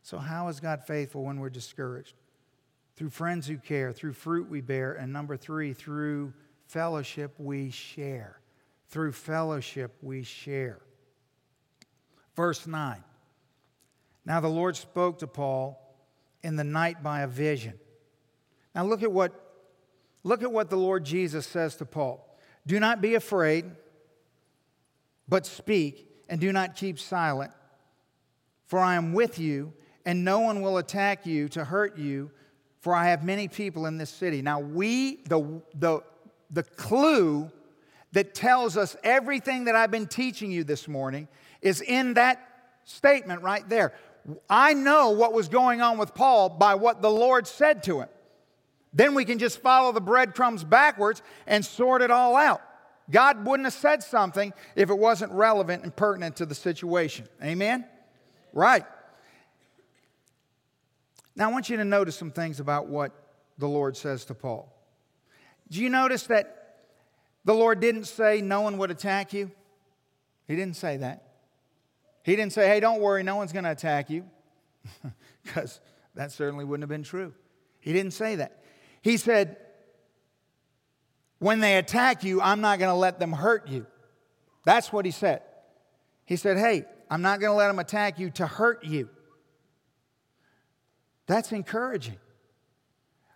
So, 0.05 0.19
how 0.19 0.49
is 0.49 0.59
God 0.59 0.83
faithful 0.85 1.23
when 1.23 1.39
we're 1.39 1.49
discouraged? 1.49 2.13
Through 2.95 3.09
friends 3.09 3.47
who 3.47 3.57
care, 3.57 3.91
through 3.91 4.13
fruit 4.13 4.47
we 4.47 4.61
bear, 4.61 4.93
and 4.93 5.11
number 5.11 5.35
three, 5.35 5.73
through 5.73 6.31
fellowship 6.67 7.33
we 7.39 7.71
share. 7.71 8.39
Through 8.89 9.13
fellowship 9.13 9.97
we 10.03 10.21
share. 10.21 10.79
Verse 12.35 12.67
9. 12.67 13.03
Now 14.27 14.39
the 14.39 14.47
Lord 14.47 14.75
spoke 14.75 15.17
to 15.19 15.27
Paul 15.27 15.97
in 16.43 16.55
the 16.55 16.63
night 16.63 17.01
by 17.01 17.21
a 17.21 17.27
vision. 17.27 17.73
Now 18.75 18.85
look 18.85 19.01
at 19.01 19.11
what 19.11 19.33
look 20.23 20.43
at 20.43 20.51
what 20.51 20.69
the 20.69 20.77
Lord 20.77 21.03
Jesus 21.03 21.47
says 21.47 21.77
to 21.77 21.85
Paul. 21.85 22.37
Do 22.67 22.79
not 22.79 23.01
be 23.01 23.15
afraid, 23.15 23.65
but 25.27 25.47
speak 25.47 26.07
and 26.29 26.39
do 26.39 26.51
not 26.51 26.75
keep 26.75 26.99
silent, 26.99 27.53
for 28.67 28.77
I 28.77 28.97
am 28.97 29.11
with 29.11 29.39
you 29.39 29.73
and 30.05 30.23
no 30.23 30.39
one 30.39 30.61
will 30.61 30.77
attack 30.77 31.25
you 31.25 31.49
to 31.49 31.63
hurt 31.63 31.97
you, 31.97 32.31
for 32.79 32.93
I 32.93 33.07
have 33.09 33.23
many 33.23 33.47
people 33.47 33.85
in 33.87 33.97
this 33.97 34.09
city. 34.09 34.41
Now, 34.41 34.59
we, 34.59 35.17
the, 35.27 35.61
the, 35.73 36.01
the 36.51 36.63
clue 36.63 37.51
that 38.11 38.33
tells 38.33 38.77
us 38.77 38.95
everything 39.03 39.65
that 39.65 39.75
I've 39.75 39.91
been 39.91 40.07
teaching 40.07 40.51
you 40.51 40.63
this 40.63 40.87
morning 40.87 41.27
is 41.61 41.81
in 41.81 42.13
that 42.13 42.47
statement 42.85 43.41
right 43.41 43.67
there. 43.67 43.93
I 44.49 44.73
know 44.73 45.11
what 45.11 45.33
was 45.33 45.49
going 45.49 45.81
on 45.81 45.97
with 45.97 46.13
Paul 46.13 46.49
by 46.49 46.75
what 46.75 47.01
the 47.01 47.11
Lord 47.11 47.47
said 47.47 47.83
to 47.83 48.01
him. 48.01 48.09
Then 48.93 49.13
we 49.13 49.25
can 49.25 49.39
just 49.39 49.59
follow 49.61 49.91
the 49.91 50.01
breadcrumbs 50.01 50.63
backwards 50.63 51.21
and 51.45 51.65
sort 51.65 52.01
it 52.01 52.11
all 52.11 52.35
out. 52.35 52.61
God 53.11 53.45
wouldn't 53.45 53.65
have 53.65 53.73
said 53.73 54.01
something 54.01 54.53
if 54.75 54.89
it 54.89 54.97
wasn't 54.97 55.31
relevant 55.33 55.83
and 55.83 55.95
pertinent 55.95 56.37
to 56.37 56.45
the 56.45 56.55
situation. 56.55 57.27
Amen? 57.43 57.85
Right. 58.53 58.85
Now, 61.35 61.49
I 61.49 61.51
want 61.51 61.69
you 61.69 61.77
to 61.77 61.85
notice 61.85 62.15
some 62.15 62.31
things 62.31 62.59
about 62.59 62.87
what 62.87 63.11
the 63.57 63.67
Lord 63.67 63.97
says 63.97 64.25
to 64.25 64.33
Paul. 64.33 64.71
Do 65.69 65.81
you 65.81 65.89
notice 65.89 66.23
that 66.27 66.77
the 67.43 67.53
Lord 67.53 67.79
didn't 67.79 68.05
say 68.05 68.41
no 68.41 68.61
one 68.61 68.77
would 68.77 68.91
attack 68.91 69.33
you? 69.33 69.51
He 70.47 70.55
didn't 70.55 70.75
say 70.75 70.97
that. 70.97 71.23
He 72.23 72.35
didn't 72.35 72.53
say, 72.53 72.67
hey, 72.67 72.79
don't 72.79 73.01
worry, 73.01 73.23
no 73.23 73.35
one's 73.35 73.51
going 73.51 73.65
to 73.65 73.71
attack 73.71 74.09
you, 74.09 74.25
because 75.43 75.79
that 76.15 76.31
certainly 76.31 76.65
wouldn't 76.65 76.83
have 76.83 76.89
been 76.89 77.03
true. 77.03 77.33
He 77.79 77.93
didn't 77.93 78.13
say 78.13 78.37
that. 78.37 78.63
He 79.01 79.17
said, 79.17 79.57
when 81.39 81.59
they 81.59 81.77
attack 81.77 82.23
you, 82.23 82.41
I'm 82.41 82.61
not 82.61 82.79
going 82.79 82.89
to 82.89 82.97
let 82.97 83.19
them 83.19 83.31
hurt 83.31 83.67
you. 83.67 83.85
That's 84.63 84.91
what 84.91 85.05
he 85.05 85.11
said. 85.11 85.41
He 86.25 86.35
said, 86.35 86.57
hey, 86.57 86.85
I'm 87.09 87.21
not 87.21 87.39
going 87.39 87.51
to 87.51 87.55
let 87.55 87.67
them 87.67 87.77
attack 87.77 88.17
you 88.17 88.31
to 88.31 88.47
hurt 88.47 88.83
you. 88.83 89.09
That's 91.27 91.51
encouraging. 91.51 92.17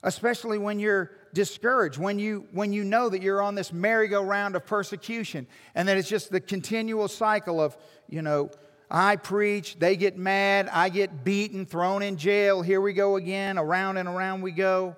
Especially 0.01 0.57
when 0.57 0.79
you're 0.79 1.11
discouraged, 1.33 1.97
when 1.97 2.19
you, 2.19 2.47
when 2.53 2.71
you 2.71 2.83
know 2.83 3.09
that 3.09 3.21
you're 3.21 3.41
on 3.41 3.55
this 3.55 3.73
merry-go-round 3.73 4.55
of 4.55 4.65
persecution 4.65 5.45
and 5.75 5.87
that 5.89 5.97
it's 5.97 6.07
just 6.07 6.31
the 6.31 6.39
continual 6.39 7.07
cycle 7.07 7.59
of, 7.59 7.77
you 8.07 8.21
know, 8.21 8.49
I 8.89 9.17
preach, 9.17 9.77
they 9.77 9.97
get 9.97 10.17
mad, 10.17 10.69
I 10.71 10.89
get 10.89 11.23
beaten, 11.23 11.65
thrown 11.65 12.01
in 12.01 12.17
jail, 12.17 12.61
here 12.61 12.81
we 12.81 12.93
go 12.93 13.17
again, 13.17 13.57
around 13.57 13.97
and 13.97 14.07
around 14.07 14.41
we 14.41 14.51
go. 14.51 14.95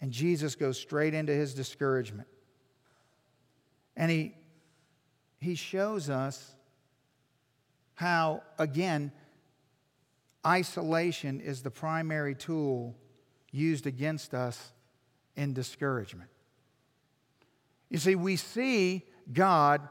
And 0.00 0.12
Jesus 0.12 0.56
goes 0.56 0.78
straight 0.78 1.14
into 1.14 1.32
his 1.32 1.54
discouragement. 1.54 2.28
And 3.96 4.10
he, 4.10 4.34
he 5.38 5.54
shows 5.54 6.10
us 6.10 6.54
how, 7.94 8.42
again, 8.58 9.12
Isolation 10.46 11.40
is 11.40 11.62
the 11.62 11.70
primary 11.70 12.34
tool 12.34 12.94
used 13.50 13.86
against 13.86 14.34
us 14.34 14.72
in 15.36 15.54
discouragement. 15.54 16.30
You 17.88 17.98
see, 17.98 18.14
we 18.14 18.36
see 18.36 19.04
God 19.32 19.88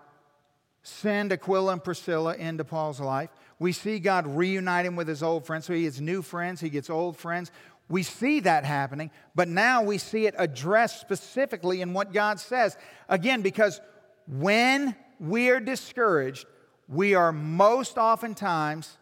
send 0.84 1.32
Aquila 1.32 1.74
and 1.74 1.84
Priscilla 1.84 2.36
into 2.36 2.64
Paul's 2.64 3.00
life. 3.00 3.30
We 3.58 3.72
see 3.72 4.00
God 4.00 4.28
reunite 4.28 4.86
him 4.86 4.96
with 4.96 5.08
his 5.08 5.24
old 5.24 5.46
friends. 5.46 5.66
So 5.66 5.74
he 5.74 5.84
gets 5.84 6.00
new 6.00 6.22
friends, 6.22 6.60
he 6.60 6.70
gets 6.70 6.90
old 6.90 7.18
friends. 7.18 7.52
We 7.90 8.04
see 8.04 8.40
that 8.42 8.66
happening, 8.66 9.12
but 9.36 9.48
now 9.48 9.84
we 9.84 9.98
see 9.98 10.26
it 10.26 10.36
addressed 10.38 11.02
specifically 11.02 11.82
in 11.82 11.94
what 11.94 12.14
God 12.14 12.40
says. 12.40 12.78
Again, 13.10 13.42
because 13.42 13.82
when 14.28 14.96
we 15.20 15.50
are 15.50 15.60
discouraged, 15.60 16.46
we 16.88 17.14
are 17.16 17.32
most 17.32 17.98
oftentimes 17.98 18.98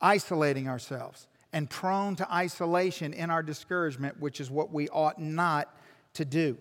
isolating 0.00 0.68
ourselves. 0.68 1.28
and 1.52 1.70
prone 1.70 2.14
to 2.14 2.30
isolation 2.30 3.14
in 3.14 3.30
our 3.30 3.42
discouragement, 3.42 4.20
which 4.20 4.40
is 4.42 4.50
what 4.50 4.70
we 4.70 4.90
ought 4.90 5.18
not 5.18 5.74
to 6.12 6.22
do. 6.22 6.58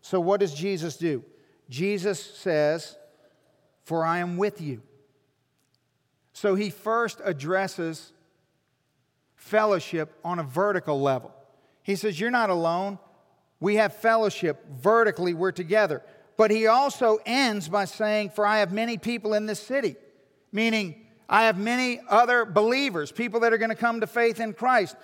So, 0.00 0.20
what 0.20 0.40
does 0.40 0.54
Jesus 0.54 0.96
do? 0.96 1.22
Jesus 1.68 2.18
says, 2.18 2.96
For 3.84 4.04
I 4.04 4.18
am 4.18 4.38
with 4.38 4.60
you. 4.62 4.80
So, 6.32 6.54
he 6.54 6.70
first 6.70 7.20
addresses 7.24 8.12
fellowship 9.36 10.14
on 10.24 10.38
a 10.38 10.42
vertical 10.42 11.00
level. 11.00 11.34
He 11.82 11.96
says, 11.96 12.18
You're 12.18 12.30
not 12.30 12.48
alone. 12.48 12.98
We 13.60 13.74
have 13.74 13.94
fellowship 13.96 14.64
vertically, 14.70 15.34
we're 15.34 15.52
together. 15.52 16.02
But 16.36 16.50
he 16.52 16.68
also 16.68 17.18
ends 17.26 17.68
by 17.68 17.84
saying, 17.84 18.30
For 18.30 18.46
I 18.46 18.58
have 18.58 18.72
many 18.72 18.96
people 18.96 19.34
in 19.34 19.46
this 19.46 19.60
city, 19.60 19.96
meaning 20.52 21.04
I 21.28 21.44
have 21.44 21.58
many 21.58 22.00
other 22.08 22.44
believers, 22.44 23.12
people 23.12 23.40
that 23.40 23.52
are 23.52 23.58
going 23.58 23.70
to 23.70 23.76
come 23.76 24.00
to 24.00 24.06
faith 24.06 24.40
in 24.40 24.54
Christ. 24.54 24.96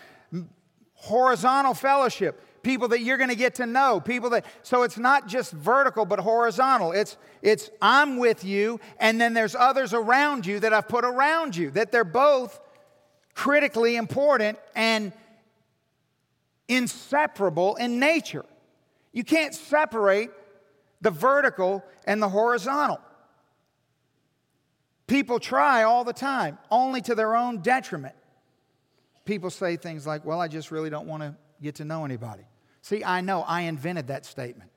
Horizontal 0.95 1.75
fellowship, 1.75 2.63
people 2.63 2.89
that 2.89 3.01
you're 3.01 3.19
going 3.19 3.29
to 3.29 3.37
get 3.37 3.57
to 3.57 3.67
know, 3.67 4.01
people 4.01 4.31
that, 4.31 4.47
so 4.63 4.85
it's 4.85 4.97
not 4.97 5.29
just 5.29 5.53
vertical, 5.53 6.07
but 6.07 6.19
horizontal. 6.19 6.93
It's, 6.93 7.19
it's 7.43 7.71
I'm 7.83 8.17
with 8.17 8.43
you, 8.43 8.81
and 8.99 9.21
then 9.21 9.35
there's 9.35 9.55
others 9.55 9.93
around 9.93 10.47
you 10.47 10.61
that 10.61 10.73
I've 10.73 10.89
put 10.89 11.05
around 11.05 11.57
you, 11.57 11.71
that 11.73 11.93
they're 11.93 12.05
both 12.05 12.59
critically 13.35 13.97
important 13.97 14.59
and 14.75 15.13
inseparable 16.69 17.77
in 17.77 17.99
nature. 17.99 18.47
You 19.13 19.25
can't 19.25 19.55
separate 19.55 20.31
the 21.03 21.11
vertical 21.11 21.85
and 22.07 22.23
the 22.23 22.29
horizontal. 22.31 22.99
People 25.07 25.39
try 25.39 25.83
all 25.83 26.05
the 26.05 26.13
time, 26.13 26.59
only 26.71 27.01
to 27.03 27.15
their 27.15 27.37
own 27.37 27.59
detriment. 27.59 28.15
People 29.25 29.51
say 29.51 29.77
things 29.77 30.07
like, 30.07 30.25
Well, 30.25 30.41
I 30.41 30.49
just 30.49 30.71
really 30.71 30.91
don't 30.91 31.07
want 31.07 31.23
to 31.23 31.35
get 31.63 31.77
to 31.77 31.85
know 31.85 32.05
anybody. 32.05 32.45
See, 32.83 33.05
I 33.05 33.21
know 33.21 33.43
I 33.43 33.63
invented 33.63 34.09
that 34.09 34.27
statement. 34.27 34.71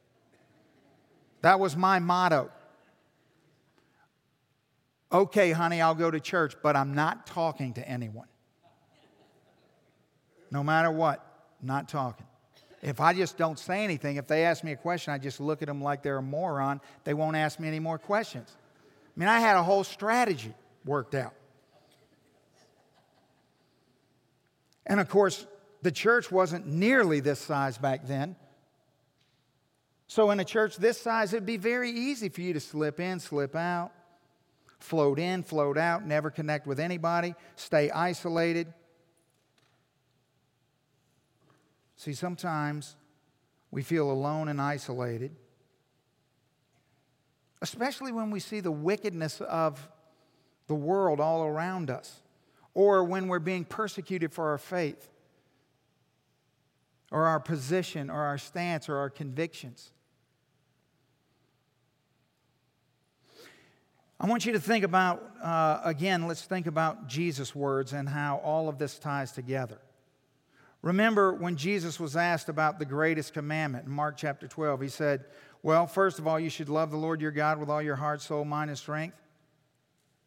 That 1.42 1.60
was 1.60 1.76
my 1.76 2.00
motto. 2.00 2.52
Okay, 5.12 5.52
honey, 5.52 5.82
I'll 5.82 5.96
go 5.96 6.12
to 6.12 6.20
church, 6.20 6.56
but 6.62 6.76
I'm 6.76 6.94
not 6.94 7.28
talking 7.28 7.74
to 7.74 7.88
anyone. 7.88 8.28
No 10.52 10.64
matter 10.64 10.92
what, 10.92 11.26
not 11.62 11.88
talking. 11.88 12.26
If 12.82 13.00
I 13.00 13.14
just 13.14 13.38
don't 13.38 13.58
say 13.58 13.84
anything, 13.84 14.18
if 14.18 14.28
they 14.28 14.46
ask 14.46 14.64
me 14.64 14.72
a 14.72 14.76
question, 14.76 15.14
I 15.14 15.18
just 15.18 15.40
look 15.40 15.62
at 15.62 15.68
them 15.68 15.82
like 15.82 16.04
they're 16.04 16.18
a 16.18 16.22
moron. 16.22 16.80
They 17.04 17.14
won't 17.14 17.36
ask 17.36 17.60
me 17.60 17.68
any 17.68 17.80
more 17.80 17.98
questions. 17.98 18.56
I 19.18 19.20
mean, 19.20 19.30
I 19.30 19.40
had 19.40 19.58
a 19.58 19.64
whole 19.64 19.84
strategy 19.84 20.54
worked 20.86 21.16
out. 21.16 21.34
And 24.86 25.00
of 25.00 25.10
course, 25.10 25.48
the 25.82 25.92
church 25.92 26.32
wasn't 26.32 26.68
nearly 26.68 27.20
this 27.20 27.40
size 27.40 27.80
back 27.80 28.06
then. 28.06 28.36
So, 30.06 30.30
in 30.30 30.40
a 30.40 30.46
church 30.46 30.78
this 30.78 31.02
size, 31.02 31.34
it'd 31.34 31.48
be 31.48 31.58
very 31.58 31.90
easy 31.90 32.30
for 32.30 32.42
you 32.42 32.54
to 32.54 32.60
slip 32.60 33.00
in, 33.00 33.20
slip 33.20 33.56
out, 33.56 33.92
float 34.80 35.18
in, 35.18 35.42
float 35.42 35.80
out, 35.80 36.06
never 36.06 36.30
connect 36.30 36.68
with 36.68 36.80
anybody, 36.80 37.34
stay 37.56 37.90
isolated. 37.90 38.72
See, 41.96 42.14
sometimes 42.14 42.96
we 43.72 43.82
feel 43.82 44.12
alone 44.12 44.48
and 44.48 44.62
isolated, 44.62 45.36
especially 47.62 48.12
when 48.12 48.32
we 48.32 48.40
see 48.40 48.60
the 48.60 48.72
wickedness 48.72 49.42
of 49.42 49.90
the 50.68 50.76
world 50.76 51.20
all 51.20 51.44
around 51.44 51.90
us, 51.90 52.22
or 52.74 53.04
when 53.04 53.28
we're 53.28 53.40
being 53.40 53.66
persecuted 53.66 54.32
for 54.32 54.50
our 54.50 54.58
faith, 54.58 55.10
or 57.12 57.26
our 57.26 57.40
position, 57.40 58.10
or 58.10 58.22
our 58.22 58.38
stance, 58.38 58.90
or 58.90 58.98
our 58.98 59.10
convictions. 59.10 59.92
I 64.20 64.26
want 64.26 64.46
you 64.46 64.54
to 64.54 64.60
think 64.60 64.84
about, 64.84 65.24
uh, 65.44 65.80
again, 65.84 66.28
let's 66.28 66.42
think 66.42 66.66
about 66.66 67.08
Jesus' 67.08 67.54
words 67.54 67.94
and 67.94 68.10
how 68.10 68.38
all 68.38 68.68
of 68.68 68.80
this 68.80 68.98
ties 68.98 69.32
together. 69.32 69.78
Remember 70.82 71.34
when 71.34 71.56
Jesus 71.56 72.00
was 72.00 72.16
asked 72.16 72.50
about 72.50 72.80
the 72.80 72.86
greatest 72.86 73.34
commandment 73.34 73.86
in 73.86 73.92
Mark 73.92 74.18
chapter 74.18 74.48
12, 74.48 74.82
he 74.82 74.88
said, 74.88 75.26
Well, 75.68 75.86
first 75.86 76.18
of 76.18 76.26
all, 76.26 76.40
you 76.40 76.50
should 76.50 76.70
love 76.70 76.92
the 76.92 76.98
Lord 76.98 77.20
your 77.20 77.32
God 77.32 77.60
with 77.60 77.70
all 77.70 77.82
your 77.82 77.98
heart, 77.98 78.22
soul, 78.22 78.46
mind, 78.46 78.70
and 78.70 78.80
strength. 78.80 79.18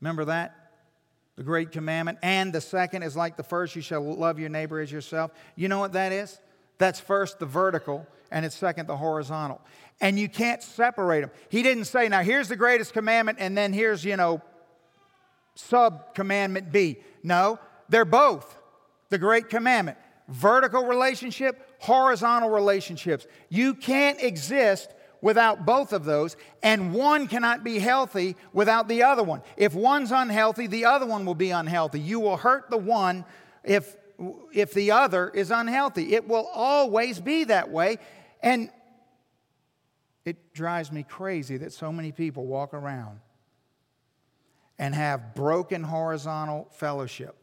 Remember 0.02 0.26
that? 0.26 0.54
The 1.36 1.42
great 1.42 1.72
commandment. 1.72 2.18
And 2.22 2.52
the 2.52 2.60
second 2.60 3.04
is 3.04 3.16
like 3.16 3.38
the 3.38 3.42
first, 3.42 3.74
you 3.74 3.80
shall 3.80 4.02
love 4.02 4.38
your 4.38 4.50
neighbor 4.50 4.80
as 4.80 4.92
yourself. 4.92 5.30
You 5.56 5.68
know 5.68 5.78
what 5.78 5.94
that 5.94 6.12
is? 6.12 6.38
That's 6.76 7.00
first 7.00 7.38
the 7.38 7.46
vertical, 7.46 8.06
and 8.30 8.44
it's 8.44 8.54
second 8.54 8.86
the 8.86 8.98
horizontal. 8.98 9.62
And 10.02 10.18
you 10.18 10.28
can't 10.28 10.62
separate 10.62 11.22
them. 11.22 11.30
He 11.48 11.62
didn't 11.62 11.86
say, 11.86 12.06
now 12.10 12.20
here's 12.20 12.48
the 12.48 12.56
greatest 12.56 12.92
commandment, 12.92 13.38
and 13.40 13.56
then 13.56 13.72
here's, 13.72 14.04
you 14.04 14.18
know, 14.18 14.42
sub 15.54 16.14
commandment 16.14 16.70
B. 16.70 16.98
No, 17.22 17.58
they're 17.88 18.04
both 18.04 18.58
the 19.08 19.16
great 19.16 19.48
commandment 19.48 19.96
vertical 20.28 20.84
relationship, 20.84 21.66
horizontal 21.78 22.50
relationships. 22.50 23.26
You 23.48 23.74
can't 23.74 24.22
exist 24.22 24.90
without 25.20 25.66
both 25.66 25.92
of 25.92 26.04
those, 26.04 26.36
and 26.62 26.94
one 26.94 27.26
cannot 27.26 27.62
be 27.62 27.78
healthy 27.78 28.36
without 28.52 28.88
the 28.88 29.02
other 29.02 29.22
one. 29.22 29.42
If 29.56 29.74
one's 29.74 30.12
unhealthy, 30.12 30.66
the 30.66 30.86
other 30.86 31.06
one 31.06 31.24
will 31.24 31.34
be 31.34 31.50
unhealthy. 31.50 32.00
You 32.00 32.20
will 32.20 32.36
hurt 32.36 32.70
the 32.70 32.78
one 32.78 33.24
if, 33.64 33.96
if 34.52 34.72
the 34.72 34.92
other 34.92 35.28
is 35.28 35.50
unhealthy. 35.50 36.14
It 36.14 36.26
will 36.26 36.48
always 36.54 37.20
be 37.20 37.44
that 37.44 37.70
way. 37.70 37.98
And 38.42 38.70
it 40.24 40.54
drives 40.54 40.90
me 40.90 41.02
crazy 41.02 41.56
that 41.58 41.72
so 41.72 41.92
many 41.92 42.12
people 42.12 42.46
walk 42.46 42.74
around 42.74 43.20
and 44.78 44.94
have 44.94 45.34
broken 45.34 45.82
horizontal 45.82 46.68
fellowship 46.72 47.36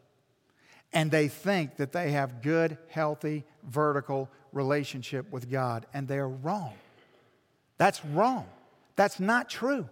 and 0.92 1.10
they 1.10 1.28
think 1.28 1.76
that 1.76 1.92
they 1.92 2.12
have 2.12 2.42
good, 2.42 2.78
healthy, 2.88 3.44
vertical 3.62 4.28
relationship 4.52 5.30
with 5.30 5.50
God, 5.50 5.86
and 5.92 6.08
they're 6.08 6.28
wrong. 6.28 6.72
That's 7.78 8.04
wrong. 8.04 8.46
That's 8.96 9.18
not 9.18 9.48
true. 9.48 9.88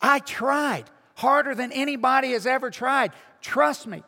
I 0.00 0.18
tried 0.18 0.84
harder 1.14 1.54
than 1.54 1.72
anybody 1.72 2.32
has 2.32 2.46
ever 2.46 2.70
tried. 2.70 3.12
Trust 3.40 3.86
me, 3.86 4.02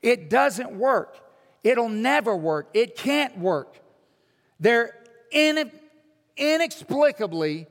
it 0.00 0.30
doesn't 0.30 0.70
work. 0.70 1.18
It'll 1.64 1.88
never 1.88 2.36
work. 2.36 2.68
It 2.74 2.96
can't 2.96 3.38
work. 3.38 3.80
They're 4.60 4.94
inexplicably 6.36 7.66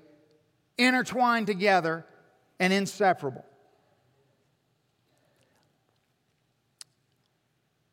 intertwined 0.77 1.47
together 1.47 2.05
and 2.59 2.73
inseparable. 2.73 3.45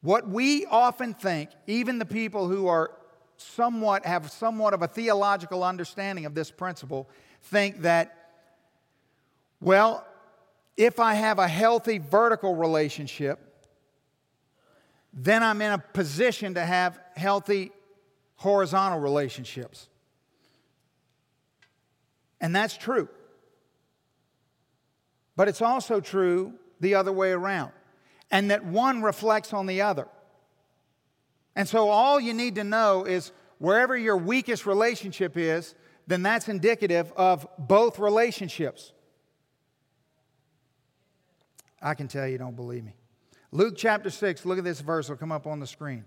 What 0.00 0.28
we 0.28 0.64
often 0.66 1.14
think, 1.14 1.50
even 1.66 1.98
the 1.98 2.06
people 2.06 2.48
who 2.48 2.68
are 2.68 2.92
somewhat 3.40 4.04
have 4.04 4.30
somewhat 4.30 4.74
of 4.74 4.82
a 4.82 4.88
theological 4.88 5.64
understanding 5.64 6.26
of 6.26 6.34
this 6.34 6.50
principle, 6.50 7.08
think 7.42 7.82
that, 7.82 8.30
well, 9.60 10.06
if 10.76 11.00
I 11.00 11.14
have 11.14 11.38
a 11.38 11.48
healthy 11.48 11.98
vertical 11.98 12.54
relationship, 12.54 13.66
then 15.12 15.42
I'm 15.42 15.62
in 15.62 15.72
a 15.72 15.78
position 15.78 16.54
to 16.54 16.64
have 16.64 16.98
healthy 17.16 17.72
horizontal 18.36 19.00
relationships. 19.00 19.88
And 22.40 22.54
that's 22.54 22.76
true. 22.76 23.08
But 25.34 25.48
it's 25.48 25.62
also 25.62 26.00
true 26.00 26.54
the 26.80 26.94
other 26.94 27.12
way 27.12 27.32
around 27.32 27.72
and 28.30 28.50
that 28.50 28.64
one 28.64 29.02
reflects 29.02 29.52
on 29.52 29.66
the 29.66 29.82
other. 29.82 30.08
And 31.58 31.68
so 31.68 31.88
all 31.88 32.20
you 32.20 32.34
need 32.34 32.54
to 32.54 32.62
know 32.62 33.02
is 33.02 33.32
wherever 33.58 33.96
your 33.96 34.16
weakest 34.16 34.64
relationship 34.64 35.36
is, 35.36 35.74
then 36.06 36.22
that's 36.22 36.48
indicative 36.48 37.12
of 37.16 37.48
both 37.58 37.98
relationships. 37.98 38.92
I 41.82 41.94
can 41.94 42.06
tell 42.06 42.28
you 42.28 42.38
don't 42.38 42.54
believe 42.54 42.84
me. 42.84 42.94
Luke 43.50 43.74
chapter 43.76 44.08
6, 44.08 44.46
look 44.46 44.58
at 44.58 44.62
this 44.62 44.80
verse, 44.80 45.06
it'll 45.06 45.16
come 45.16 45.32
up 45.32 45.48
on 45.48 45.58
the 45.58 45.66
screen. 45.66 46.04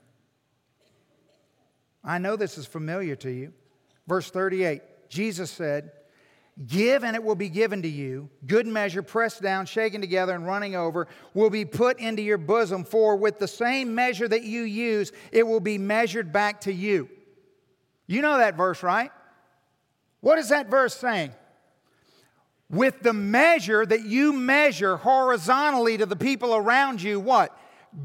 I 2.01 2.17
know 2.17 2.37
this 2.37 2.57
is 2.57 2.65
familiar 2.65 3.17
to 3.17 3.29
you. 3.29 3.51
Verse 4.07 4.31
38 4.31 4.81
Jesus 5.09 5.51
said, 5.51 5.91
Give 6.67 7.03
and 7.03 7.15
it 7.15 7.23
will 7.23 7.35
be 7.35 7.49
given 7.49 7.81
to 7.81 7.87
you. 7.87 8.29
Good 8.45 8.67
measure, 8.67 9.01
pressed 9.01 9.41
down, 9.41 9.65
shaken 9.65 10.01
together, 10.01 10.35
and 10.35 10.45
running 10.45 10.75
over, 10.75 11.07
will 11.33 11.49
be 11.49 11.65
put 11.65 11.99
into 11.99 12.21
your 12.21 12.37
bosom. 12.37 12.83
For 12.83 13.15
with 13.15 13.39
the 13.39 13.47
same 13.47 13.95
measure 13.95 14.27
that 14.27 14.43
you 14.43 14.63
use, 14.63 15.11
it 15.31 15.47
will 15.47 15.61
be 15.61 15.77
measured 15.77 16.31
back 16.31 16.61
to 16.61 16.73
you. 16.73 17.09
You 18.05 18.21
know 18.21 18.37
that 18.37 18.57
verse, 18.57 18.83
right? 18.83 19.11
What 20.19 20.37
is 20.39 20.49
that 20.49 20.69
verse 20.69 20.95
saying? 20.95 21.31
With 22.69 23.01
the 23.01 23.13
measure 23.13 23.85
that 23.85 24.05
you 24.05 24.33
measure 24.33 24.97
horizontally 24.97 25.97
to 25.97 26.05
the 26.05 26.15
people 26.15 26.55
around 26.55 27.01
you, 27.01 27.19
what? 27.19 27.57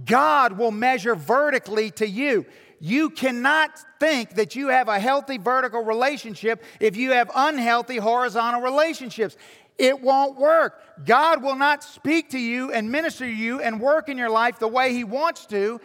God 0.04 0.58
will 0.58 0.72
measure 0.72 1.14
vertically 1.14 1.90
to 1.92 2.06
you. 2.08 2.46
You 2.78 3.10
cannot 3.10 3.70
think 3.98 4.34
that 4.34 4.54
you 4.54 4.68
have 4.68 4.88
a 4.88 4.98
healthy 4.98 5.38
vertical 5.38 5.82
relationship 5.82 6.62
if 6.80 6.96
you 6.96 7.12
have 7.12 7.30
unhealthy 7.34 7.96
horizontal 7.96 8.60
relationships. 8.60 9.36
It 9.78 10.00
won't 10.00 10.38
work. 10.38 10.80
God 11.04 11.42
will 11.42 11.56
not 11.56 11.82
speak 11.82 12.30
to 12.30 12.38
you 12.38 12.72
and 12.72 12.90
minister 12.90 13.24
to 13.24 13.30
you 13.30 13.60
and 13.60 13.80
work 13.80 14.08
in 14.08 14.18
your 14.18 14.30
life 14.30 14.58
the 14.58 14.68
way 14.68 14.92
He 14.92 15.04
wants 15.04 15.46
to 15.46 15.80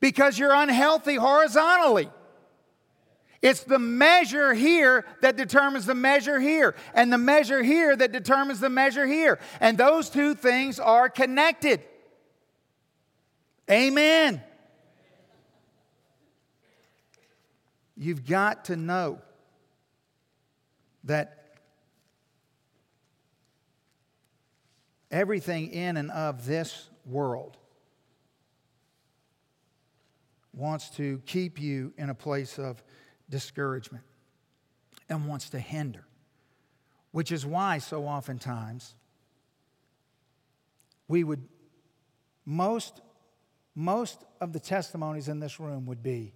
because 0.00 0.38
you're 0.38 0.54
unhealthy 0.54 1.16
horizontally. 1.16 2.10
It's 3.42 3.62
the 3.64 3.78
measure 3.78 4.54
here 4.54 5.04
that 5.20 5.36
determines 5.36 5.86
the 5.86 5.94
measure 5.94 6.40
here, 6.40 6.74
and 6.94 7.12
the 7.12 7.18
measure 7.18 7.62
here 7.62 7.94
that 7.94 8.10
determines 8.10 8.60
the 8.60 8.70
measure 8.70 9.06
here. 9.06 9.38
And 9.60 9.76
those 9.76 10.10
two 10.10 10.34
things 10.34 10.80
are 10.80 11.08
connected. 11.08 11.82
Amen. 13.70 14.42
You've 17.96 18.26
got 18.26 18.66
to 18.66 18.76
know 18.76 19.20
that 21.04 21.58
everything 25.10 25.70
in 25.70 25.96
and 25.96 26.10
of 26.10 26.44
this 26.44 26.90
world 27.06 27.56
wants 30.52 30.90
to 30.90 31.22
keep 31.26 31.60
you 31.60 31.92
in 31.96 32.10
a 32.10 32.14
place 32.14 32.58
of 32.58 32.82
discouragement 33.30 34.04
and 35.08 35.26
wants 35.26 35.50
to 35.50 35.58
hinder, 35.58 36.04
which 37.12 37.30
is 37.30 37.46
why 37.46 37.78
so 37.78 38.04
oftentimes 38.04 38.94
we 41.08 41.22
would, 41.24 41.46
most, 42.44 43.00
most 43.74 44.24
of 44.40 44.52
the 44.52 44.60
testimonies 44.60 45.28
in 45.28 45.40
this 45.40 45.60
room 45.60 45.86
would 45.86 46.02
be 46.02 46.34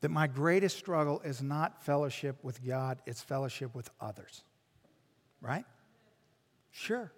that 0.00 0.10
my 0.10 0.26
greatest 0.26 0.78
struggle 0.78 1.20
is 1.20 1.42
not 1.42 1.82
fellowship 1.82 2.42
with 2.42 2.64
God, 2.64 2.98
it's 3.06 3.20
fellowship 3.20 3.74
with 3.74 3.90
others. 4.00 4.42
Right? 5.40 5.64
Sure. 6.70 7.12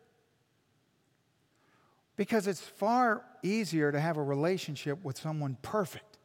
Because 2.17 2.47
it's 2.47 2.61
far 2.61 3.25
easier 3.43 3.91
to 3.91 4.01
have 4.01 4.17
a 4.17 4.23
relationship 4.23 5.03
with 5.05 5.19
someone 5.19 5.57
perfect 5.63 6.19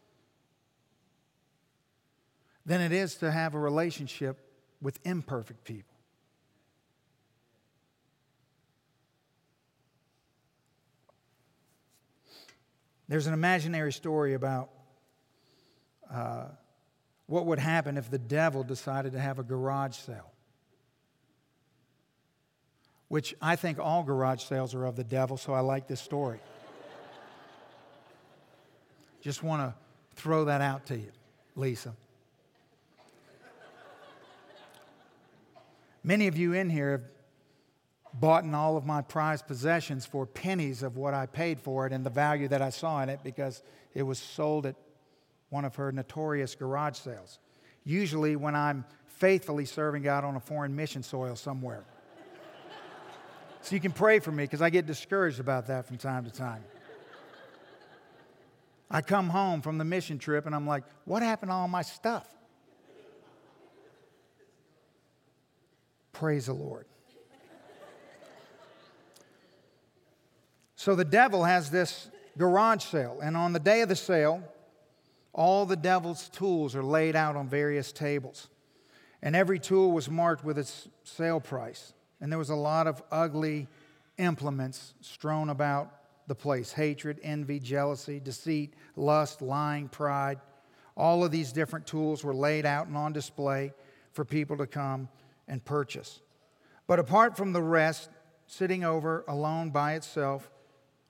than 2.65 2.81
it 2.81 2.91
is 2.91 3.15
to 3.15 3.31
have 3.31 3.53
a 3.53 3.59
relationship 3.59 4.37
with 4.81 4.99
imperfect 5.05 5.63
people. 5.63 5.95
There's 13.07 13.25
an 13.27 13.33
imaginary 13.33 13.93
story 13.93 14.33
about 14.33 14.69
uh, 16.11 16.45
what 17.25 17.45
would 17.45 17.59
happen 17.59 17.97
if 17.97 18.09
the 18.09 18.17
devil 18.17 18.63
decided 18.63 19.13
to 19.13 19.19
have 19.19 19.39
a 19.39 19.43
garage 19.43 19.95
sale 19.95 20.31
which 23.07 23.35
I 23.41 23.55
think 23.55 23.79
all 23.79 24.03
garage 24.03 24.43
sales 24.43 24.73
are 24.73 24.85
of 24.85 24.95
the 24.95 25.03
devil, 25.03 25.37
so 25.37 25.53
I 25.53 25.61
like 25.61 25.87
this 25.87 26.01
story. 26.01 26.39
Just 29.21 29.43
want 29.43 29.61
to 29.61 29.73
throw 30.15 30.45
that 30.45 30.61
out 30.61 30.85
to 30.87 30.97
you, 30.97 31.11
Lisa. 31.55 31.93
Many 36.03 36.27
of 36.27 36.37
you 36.37 36.53
in 36.53 36.69
here 36.69 36.91
have 36.91 37.01
bought 38.13 38.43
in 38.43 38.53
all 38.53 38.77
of 38.77 38.85
my 38.85 39.01
prized 39.01 39.47
possessions 39.47 40.05
for 40.05 40.25
pennies 40.25 40.81
of 40.81 40.95
what 40.95 41.13
I 41.13 41.25
paid 41.25 41.59
for 41.59 41.85
it 41.85 41.91
and 41.91 42.05
the 42.05 42.09
value 42.09 42.47
that 42.47 42.61
I 42.61 42.69
saw 42.69 43.01
in 43.03 43.09
it 43.09 43.19
because 43.23 43.61
it 43.93 44.03
was 44.03 44.17
sold 44.17 44.65
at 44.65 44.75
one 45.49 45.65
of 45.65 45.75
her 45.75 45.91
notorious 45.91 46.55
garage 46.55 46.97
sales. 46.97 47.39
Usually, 47.83 48.35
when 48.35 48.55
I'm 48.55 48.85
faithfully 49.07 49.65
serving 49.65 50.03
God 50.03 50.23
on 50.23 50.35
a 50.35 50.39
foreign 50.39 50.75
mission 50.75 51.03
soil 51.03 51.35
somewhere. 51.35 51.83
So 53.61 53.75
you 53.75 53.81
can 53.81 53.91
pray 53.91 54.19
for 54.19 54.31
me 54.31 54.45
because 54.45 54.61
I 54.61 54.69
get 54.69 54.85
discouraged 54.85 55.41
about 55.41 55.67
that 55.67 55.87
from 55.87 55.97
time 55.97 56.23
to 56.23 56.31
time. 56.31 56.63
I 58.89 59.01
come 59.01 59.27
home 59.27 59.61
from 59.61 59.77
the 59.77 59.83
mission 59.83 60.19
trip 60.19 60.45
and 60.45 60.55
I'm 60.55 60.65
like, 60.65 60.83
what 61.03 61.21
happened 61.21 61.49
to 61.49 61.55
all 61.55 61.67
my 61.67 61.81
stuff? 61.81 62.25
Praise 66.13 66.45
the 66.45 66.53
Lord. 66.53 66.85
So 70.75 70.95
the 70.95 71.03
devil 71.03 71.43
has 71.43 71.69
this 71.69 72.09
garage 72.37 72.85
sale, 72.85 73.19
and 73.21 73.35
on 73.35 73.51
the 73.51 73.59
day 73.59 73.81
of 73.81 73.89
the 73.89 73.95
sale, 73.95 74.41
all 75.37 75.67
the 75.67 75.75
devil's 75.75 76.27
tools 76.29 76.75
are 76.75 76.83
laid 76.83 77.15
out 77.15 77.35
on 77.35 77.47
various 77.47 77.91
tables. 77.93 78.49
And 79.21 79.35
every 79.35 79.59
tool 79.59 79.91
was 79.91 80.09
marked 80.09 80.43
with 80.43 80.57
its 80.57 80.89
sale 81.03 81.39
price. 81.39 81.93
And 82.19 82.31
there 82.31 82.39
was 82.39 82.49
a 82.49 82.55
lot 82.55 82.87
of 82.87 83.01
ugly 83.11 83.67
implements 84.17 84.95
strewn 84.99 85.49
about 85.49 85.93
the 86.27 86.35
place 86.35 86.73
hatred, 86.73 87.19
envy, 87.23 87.59
jealousy, 87.59 88.19
deceit, 88.19 88.73
lust, 88.95 89.41
lying, 89.41 89.87
pride. 89.87 90.39
All 90.97 91.23
of 91.23 91.31
these 91.31 91.51
different 91.51 91.85
tools 91.85 92.23
were 92.23 92.33
laid 92.33 92.65
out 92.65 92.87
and 92.87 92.97
on 92.97 93.13
display 93.13 93.71
for 94.11 94.25
people 94.25 94.57
to 94.57 94.65
come 94.65 95.07
and 95.47 95.63
purchase. 95.63 96.19
But 96.87 96.97
apart 96.97 97.37
from 97.37 97.53
the 97.53 97.61
rest, 97.61 98.09
sitting 98.47 98.83
over 98.83 99.23
alone 99.27 99.69
by 99.69 99.93
itself 99.93 100.49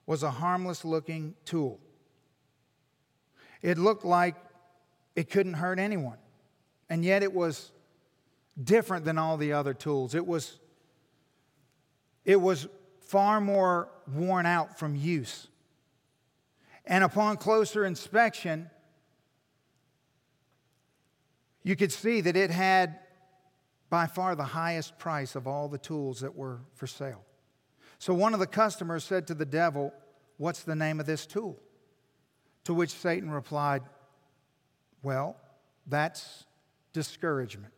was 0.06 0.24
a 0.24 0.32
harmless 0.32 0.84
looking 0.84 1.36
tool. 1.46 1.80
It 3.62 3.78
looked 3.78 4.06
like 4.06 4.36
it 5.16 5.30
couldn't 5.30 5.56
hurt 5.56 5.80
anyone, 5.80 6.18
and 6.90 7.04
yet 7.04 7.24
it 7.24 7.34
was 7.34 7.72
different 8.62 9.06
than 9.06 9.18
all 9.18 9.38
the 9.38 9.54
other 9.54 9.74
tools. 9.74 10.16
It 10.16 10.26
was 10.26 10.60
it 12.26 12.42
was 12.42 12.68
far 13.00 13.40
more 13.40 13.90
worn 14.14 14.46
out 14.46 14.78
from 14.78 14.96
use. 14.96 15.48
And 16.86 17.04
upon 17.04 17.38
closer 17.38 17.86
inspection, 17.86 18.70
you 21.64 21.76
could 21.76 21.92
see 21.92 22.22
that 22.22 22.36
it 22.36 22.52
had 22.52 23.00
by 23.90 24.08
far 24.08 24.36
the 24.36 24.44
highest 24.44 24.98
price 25.00 25.36
of 25.36 25.48
all 25.48 25.70
the 25.70 25.78
tools 25.78 26.20
that 26.20 26.36
were 26.36 26.60
for 26.76 26.88
sale. 26.88 27.24
So 28.00 28.14
one 28.14 28.34
of 28.34 28.40
the 28.40 28.48
customers 28.48 29.04
said 29.04 29.28
to 29.28 29.34
the 29.34 29.46
devil, 29.46 29.94
What's 30.38 30.64
the 30.64 30.76
name 30.76 31.00
of 31.00 31.06
this 31.06 31.26
tool? 31.26 31.60
To 32.68 32.74
which 32.74 32.90
Satan 32.90 33.32
replied, 33.32 33.84
Well, 35.02 35.38
that's 35.88 36.44
discouragement. 36.92 37.74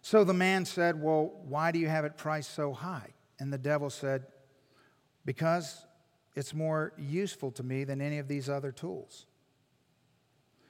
So 0.00 0.24
the 0.24 0.32
man 0.32 0.64
said, 0.64 1.02
Well, 1.02 1.32
why 1.46 1.70
do 1.70 1.78
you 1.78 1.86
have 1.86 2.06
it 2.06 2.16
priced 2.16 2.54
so 2.54 2.72
high? 2.72 3.10
And 3.38 3.52
the 3.52 3.58
devil 3.58 3.90
said, 3.90 4.24
Because 5.26 5.84
it's 6.34 6.54
more 6.54 6.94
useful 6.96 7.50
to 7.50 7.62
me 7.62 7.84
than 7.84 8.00
any 8.00 8.16
of 8.16 8.26
these 8.26 8.48
other 8.48 8.72
tools. 8.72 9.26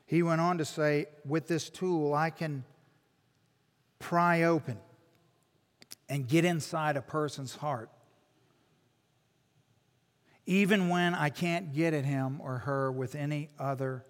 He 0.04 0.24
went 0.24 0.40
on 0.40 0.58
to 0.58 0.64
say, 0.64 1.06
With 1.24 1.46
this 1.46 1.70
tool, 1.70 2.14
I 2.14 2.30
can 2.30 2.64
pry 4.00 4.42
open 4.42 4.78
and 6.08 6.26
get 6.26 6.44
inside 6.44 6.96
a 6.96 7.02
person's 7.02 7.54
heart, 7.54 7.90
even 10.46 10.88
when 10.88 11.14
I 11.14 11.28
can't 11.28 11.74
get 11.74 11.92
at 11.92 12.04
him 12.04 12.40
or 12.40 12.58
her 12.58 12.90
with 12.90 13.14
any 13.14 13.50
other 13.58 14.04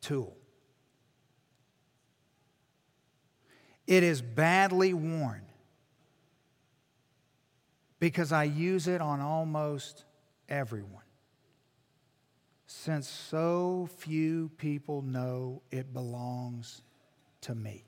tool. 0.00 0.36
It 3.86 4.02
is 4.02 4.22
badly 4.22 4.92
worn 4.94 5.42
because 7.98 8.30
I 8.30 8.44
use 8.44 8.86
it 8.86 9.00
on 9.00 9.20
almost 9.20 10.04
everyone. 10.48 11.02
Since 12.66 13.08
so 13.08 13.88
few 13.96 14.50
people 14.58 15.02
know 15.02 15.62
it 15.72 15.92
belongs 15.92 16.82
to 17.42 17.54
me. 17.54 17.84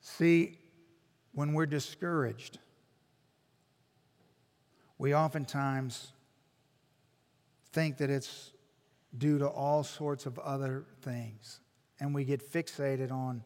See, 0.00 0.57
when 1.38 1.52
we're 1.52 1.66
discouraged, 1.66 2.58
we 4.98 5.14
oftentimes 5.14 6.10
think 7.70 7.98
that 7.98 8.10
it's 8.10 8.50
due 9.16 9.38
to 9.38 9.46
all 9.46 9.84
sorts 9.84 10.26
of 10.26 10.36
other 10.40 10.84
things. 11.02 11.60
And 12.00 12.12
we 12.12 12.24
get 12.24 12.42
fixated 12.52 13.12
on 13.12 13.44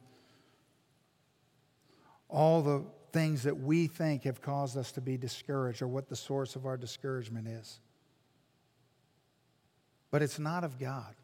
all 2.30 2.62
the 2.62 2.82
things 3.12 3.42
that 3.42 3.58
we 3.58 3.88
think 3.88 4.24
have 4.24 4.40
caused 4.40 4.78
us 4.78 4.90
to 4.92 5.02
be 5.02 5.18
discouraged 5.18 5.82
or 5.82 5.86
what 5.86 6.08
the 6.08 6.16
source 6.16 6.56
of 6.56 6.64
our 6.64 6.78
discouragement 6.78 7.46
is. 7.46 7.78
But 10.10 10.22
it's 10.22 10.38
not 10.38 10.64
of 10.64 10.78
God. 10.78 11.14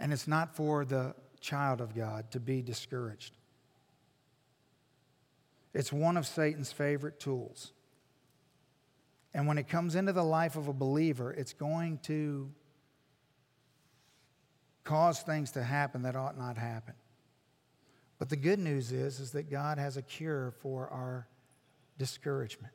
And 0.00 0.12
it's 0.12 0.26
not 0.26 0.56
for 0.56 0.84
the 0.84 1.14
child 1.38 1.80
of 1.80 1.94
God 1.94 2.32
to 2.32 2.40
be 2.40 2.60
discouraged. 2.60 3.36
It's 5.74 5.92
one 5.92 6.16
of 6.16 6.26
Satan's 6.26 6.70
favorite 6.70 7.18
tools. 7.18 7.72
And 9.34 9.48
when 9.48 9.58
it 9.58 9.68
comes 9.68 9.96
into 9.96 10.12
the 10.12 10.22
life 10.22 10.54
of 10.54 10.68
a 10.68 10.72
believer, 10.72 11.32
it's 11.32 11.52
going 11.52 11.98
to 12.04 12.50
cause 14.84 15.20
things 15.20 15.50
to 15.52 15.62
happen 15.62 16.02
that 16.02 16.14
ought 16.14 16.38
not 16.38 16.56
happen. 16.56 16.94
But 18.18 18.28
the 18.28 18.36
good 18.36 18.60
news 18.60 18.92
is, 18.92 19.18
is 19.18 19.32
that 19.32 19.50
God 19.50 19.78
has 19.78 19.96
a 19.96 20.02
cure 20.02 20.52
for 20.60 20.88
our 20.88 21.26
discouragement. 21.98 22.72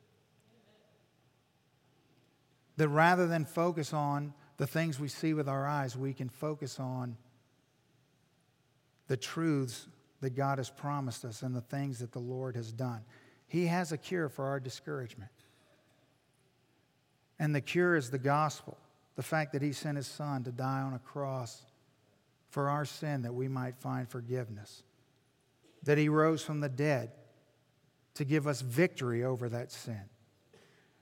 That 2.76 2.88
rather 2.88 3.26
than 3.26 3.46
focus 3.46 3.94
on 3.94 4.34
the 4.58 4.66
things 4.66 5.00
we 5.00 5.08
see 5.08 5.32
with 5.32 5.48
our 5.48 5.66
eyes, 5.66 5.96
we 5.96 6.12
can 6.12 6.28
focus 6.28 6.78
on 6.78 7.16
the 9.06 9.16
truths 9.16 9.86
that 10.20 10.36
God 10.36 10.58
has 10.58 10.70
promised 10.70 11.24
us 11.24 11.42
and 11.42 11.54
the 11.54 11.60
things 11.60 11.98
that 12.00 12.12
the 12.12 12.18
Lord 12.18 12.56
has 12.56 12.72
done. 12.72 13.00
He 13.48 13.66
has 13.66 13.92
a 13.92 13.98
cure 13.98 14.28
for 14.28 14.46
our 14.46 14.60
discouragement. 14.60 15.30
And 17.38 17.54
the 17.54 17.60
cure 17.60 17.96
is 17.96 18.10
the 18.10 18.18
gospel 18.18 18.76
the 19.16 19.22
fact 19.22 19.52
that 19.52 19.62
He 19.62 19.72
sent 19.72 19.96
His 19.96 20.06
Son 20.06 20.44
to 20.44 20.52
die 20.52 20.80
on 20.80 20.94
a 20.94 20.98
cross 20.98 21.62
for 22.48 22.68
our 22.68 22.84
sin 22.84 23.22
that 23.22 23.34
we 23.34 23.48
might 23.48 23.76
find 23.76 24.08
forgiveness, 24.08 24.82
that 25.82 25.98
He 25.98 26.08
rose 26.08 26.42
from 26.42 26.60
the 26.60 26.68
dead 26.68 27.10
to 28.14 28.24
give 28.24 28.46
us 28.46 28.60
victory 28.60 29.24
over 29.24 29.48
that 29.48 29.72
sin, 29.72 30.02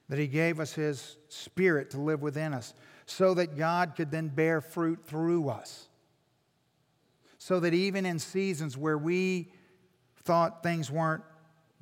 that 0.09 0.19
He 0.19 0.27
gave 0.27 0.59
us 0.59 0.73
His 0.73 1.17
Spirit 1.29 1.91
to 1.91 2.01
live 2.01 2.23
within 2.23 2.55
us 2.55 2.75
so 3.07 3.35
that 3.35 3.57
God 3.57 3.95
could 3.97 4.11
then 4.11 4.29
bear 4.29 4.61
fruit 4.61 5.07
through 5.07 5.49
us 5.49 5.88
so 7.39 7.61
that 7.61 7.73
even 7.73 8.05
in 8.05 8.19
seasons 8.19 8.77
where 8.77 8.99
we 8.99 9.53
thought 10.25 10.63
things 10.63 10.91
weren't 10.91 11.23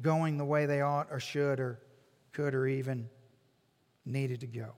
going 0.03 0.37
the 0.37 0.45
way 0.45 0.67
they 0.67 0.83
ought 0.83 1.09
or 1.11 1.19
should 1.19 1.59
or 1.59 1.81
could 2.33 2.55
or 2.55 2.67
even 2.67 3.09
needed 4.05 4.41
to 4.41 4.47
go, 4.47 4.75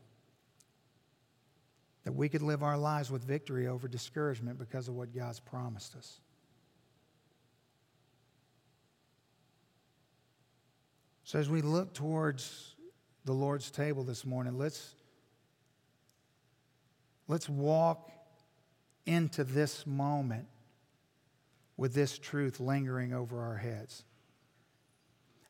that 2.05 2.12
we 2.12 2.29
could 2.29 2.43
live 2.43 2.62
our 2.62 2.79
lives 2.79 3.11
with 3.11 3.24
victory 3.24 3.66
over 3.66 3.89
discouragement 3.89 4.59
because 4.59 4.89
of 4.89 4.95
what 4.95 5.12
God's 5.12 5.41
promised 5.41 5.97
us. 5.97 6.20
So, 11.24 11.39
as 11.39 11.51
we 11.51 11.61
look 11.61 11.93
towards 11.93 12.74
the 13.26 13.35
Lord's 13.35 13.70
table 13.70 14.05
this 14.05 14.24
morning, 14.24 14.57
let's, 14.57 14.95
let's 17.26 17.47
walk 17.51 18.11
into 19.05 19.45
this 19.45 19.87
moment 19.87 20.47
with 21.79 21.95
this 21.95 22.18
truth 22.18 22.61
lingering 22.61 23.14
over 23.14 23.41
our 23.41 23.57
heads. 23.57 24.05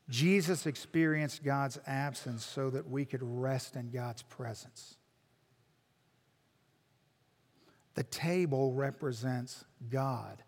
Jesus 0.08 0.66
experienced 0.66 1.42
God's 1.42 1.78
absence 1.86 2.44
so 2.44 2.70
that 2.70 2.88
we 2.88 3.04
could 3.04 3.22
rest 3.22 3.74
in 3.74 3.90
God's 3.90 4.22
presence. 4.22 4.96
The 7.94 8.04
table 8.04 8.72
represents 8.72 9.64
God 9.90 10.42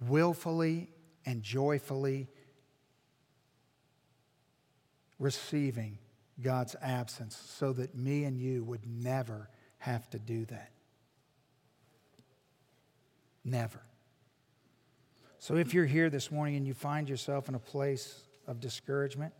willfully 0.00 0.88
and 1.26 1.42
joyfully 1.42 2.28
receiving 5.18 5.98
God's 6.40 6.76
absence 6.80 7.36
so 7.36 7.72
that 7.72 7.96
me 7.96 8.24
and 8.24 8.38
you 8.38 8.64
would 8.64 8.86
never 8.86 9.50
have 9.78 10.08
to 10.10 10.18
do 10.18 10.44
that. 10.46 10.70
Never. 13.44 13.80
So 15.38 15.56
if 15.56 15.72
you're 15.72 15.86
here 15.86 16.10
this 16.10 16.32
morning 16.32 16.56
and 16.56 16.66
you 16.66 16.74
find 16.74 17.08
yourself 17.08 17.48
in 17.48 17.54
a 17.54 17.60
place 17.60 18.22
of 18.46 18.60
discouragement, 18.60 19.32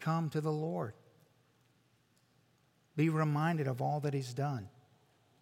come 0.00 0.28
to 0.30 0.40
the 0.40 0.52
Lord. 0.52 0.92
Be 2.94 3.08
reminded 3.08 3.68
of 3.68 3.80
all 3.80 4.00
that 4.00 4.12
He's 4.12 4.34
done. 4.34 4.68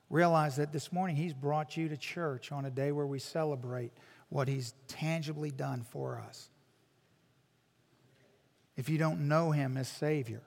Realize 0.09 0.57
that 0.57 0.73
this 0.73 0.93
morning 0.93 1.17
He's 1.17 1.35
brought 1.35 1.77
you 1.77 1.89
to 1.89 1.97
church 1.97 2.53
on 2.53 2.65
a 2.65 2.71
day 2.71 2.93
where 2.93 3.07
we 3.07 3.19
celebrate 3.19 3.93
what 4.29 4.47
He's 4.47 4.73
tangibly 4.87 5.51
done 5.51 5.83
for 5.83 6.23
us. 6.29 6.49
If 8.77 8.89
you 8.89 8.99
don't 8.99 9.27
know 9.27 9.51
Him 9.51 9.77
as 9.77 9.89
Savior, 9.89 10.43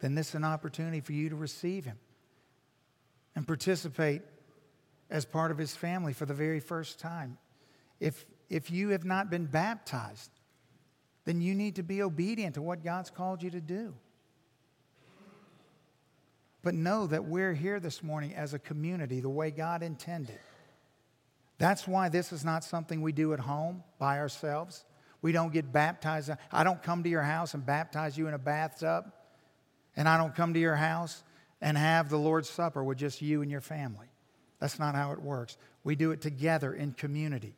then 0.00 0.14
this 0.14 0.30
is 0.30 0.34
an 0.34 0.44
opportunity 0.44 1.00
for 1.00 1.12
you 1.12 1.28
to 1.28 1.36
receive 1.36 1.84
Him 1.84 1.98
and 3.34 3.46
participate 3.46 4.22
as 5.10 5.24
part 5.24 5.50
of 5.50 5.58
his 5.58 5.74
family 5.76 6.12
for 6.12 6.26
the 6.26 6.34
very 6.34 6.60
first 6.60 6.98
time. 6.98 7.38
If, 8.00 8.24
if 8.48 8.70
you 8.70 8.90
have 8.90 9.04
not 9.04 9.30
been 9.30 9.46
baptized, 9.46 10.30
then 11.24 11.40
you 11.40 11.54
need 11.54 11.76
to 11.76 11.82
be 11.82 12.02
obedient 12.02 12.54
to 12.54 12.62
what 12.62 12.84
God's 12.84 13.10
called 13.10 13.42
you 13.42 13.50
to 13.50 13.60
do. 13.60 13.94
But 16.62 16.74
know 16.74 17.06
that 17.06 17.24
we're 17.24 17.52
here 17.52 17.78
this 17.78 18.02
morning 18.02 18.34
as 18.34 18.54
a 18.54 18.58
community 18.58 19.20
the 19.20 19.28
way 19.28 19.50
God 19.50 19.82
intended. 19.82 20.38
That's 21.58 21.86
why 21.86 22.08
this 22.08 22.32
is 22.32 22.44
not 22.44 22.64
something 22.64 23.02
we 23.02 23.12
do 23.12 23.32
at 23.32 23.40
home 23.40 23.84
by 23.98 24.18
ourselves. 24.18 24.84
We 25.22 25.32
don't 25.32 25.52
get 25.52 25.72
baptized. 25.72 26.30
I 26.50 26.64
don't 26.64 26.82
come 26.82 27.02
to 27.02 27.08
your 27.08 27.22
house 27.22 27.54
and 27.54 27.64
baptize 27.64 28.18
you 28.18 28.28
in 28.28 28.34
a 28.34 28.38
bathtub. 28.38 29.12
And 29.96 30.08
I 30.08 30.18
don't 30.18 30.34
come 30.34 30.54
to 30.54 30.60
your 30.60 30.74
house 30.74 31.22
and 31.64 31.78
have 31.78 32.10
the 32.10 32.18
Lord's 32.18 32.50
Supper 32.50 32.84
with 32.84 32.98
just 32.98 33.22
you 33.22 33.40
and 33.40 33.50
your 33.50 33.62
family. 33.62 34.06
That's 34.60 34.78
not 34.78 34.94
how 34.94 35.12
it 35.12 35.22
works. 35.22 35.56
We 35.82 35.96
do 35.96 36.10
it 36.10 36.20
together 36.20 36.74
in 36.74 36.92
community 36.92 37.54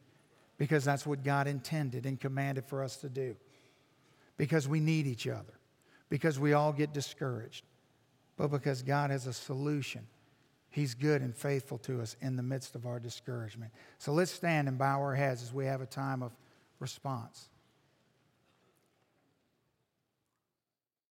because 0.59 0.85
that's 0.85 1.05
what 1.05 1.25
God 1.25 1.49
intended 1.49 2.07
and 2.07 2.19
commanded 2.19 2.65
for 2.67 2.85
us 2.85 2.99
to 2.99 3.09
do. 3.09 3.35
Because 4.37 4.69
we 4.69 4.79
need 4.79 5.09
each 5.09 5.27
other, 5.27 5.59
because 6.09 6.39
we 6.39 6.53
all 6.53 6.73
get 6.73 6.93
discouraged, 6.93 7.65
but 8.37 8.49
because 8.49 8.83
God 8.83 9.11
has 9.11 9.27
a 9.27 9.33
solution. 9.33 10.07
He's 10.71 10.95
good 10.95 11.21
and 11.21 11.35
faithful 11.35 11.79
to 11.79 12.01
us 12.01 12.17
in 12.21 12.37
the 12.37 12.43
midst 12.45 12.77
of 12.77 12.87
our 12.87 13.01
discouragement. 13.01 13.73
So 13.99 14.13
let's 14.13 14.31
stand 14.31 14.69
and 14.69 14.79
bow 14.79 15.01
our 15.01 15.17
heads 15.17 15.43
as 15.43 15.53
we 15.53 15.67
have 15.67 15.81
a 15.81 15.87
time 15.87 16.23
of 16.23 16.31
response. 16.79 17.49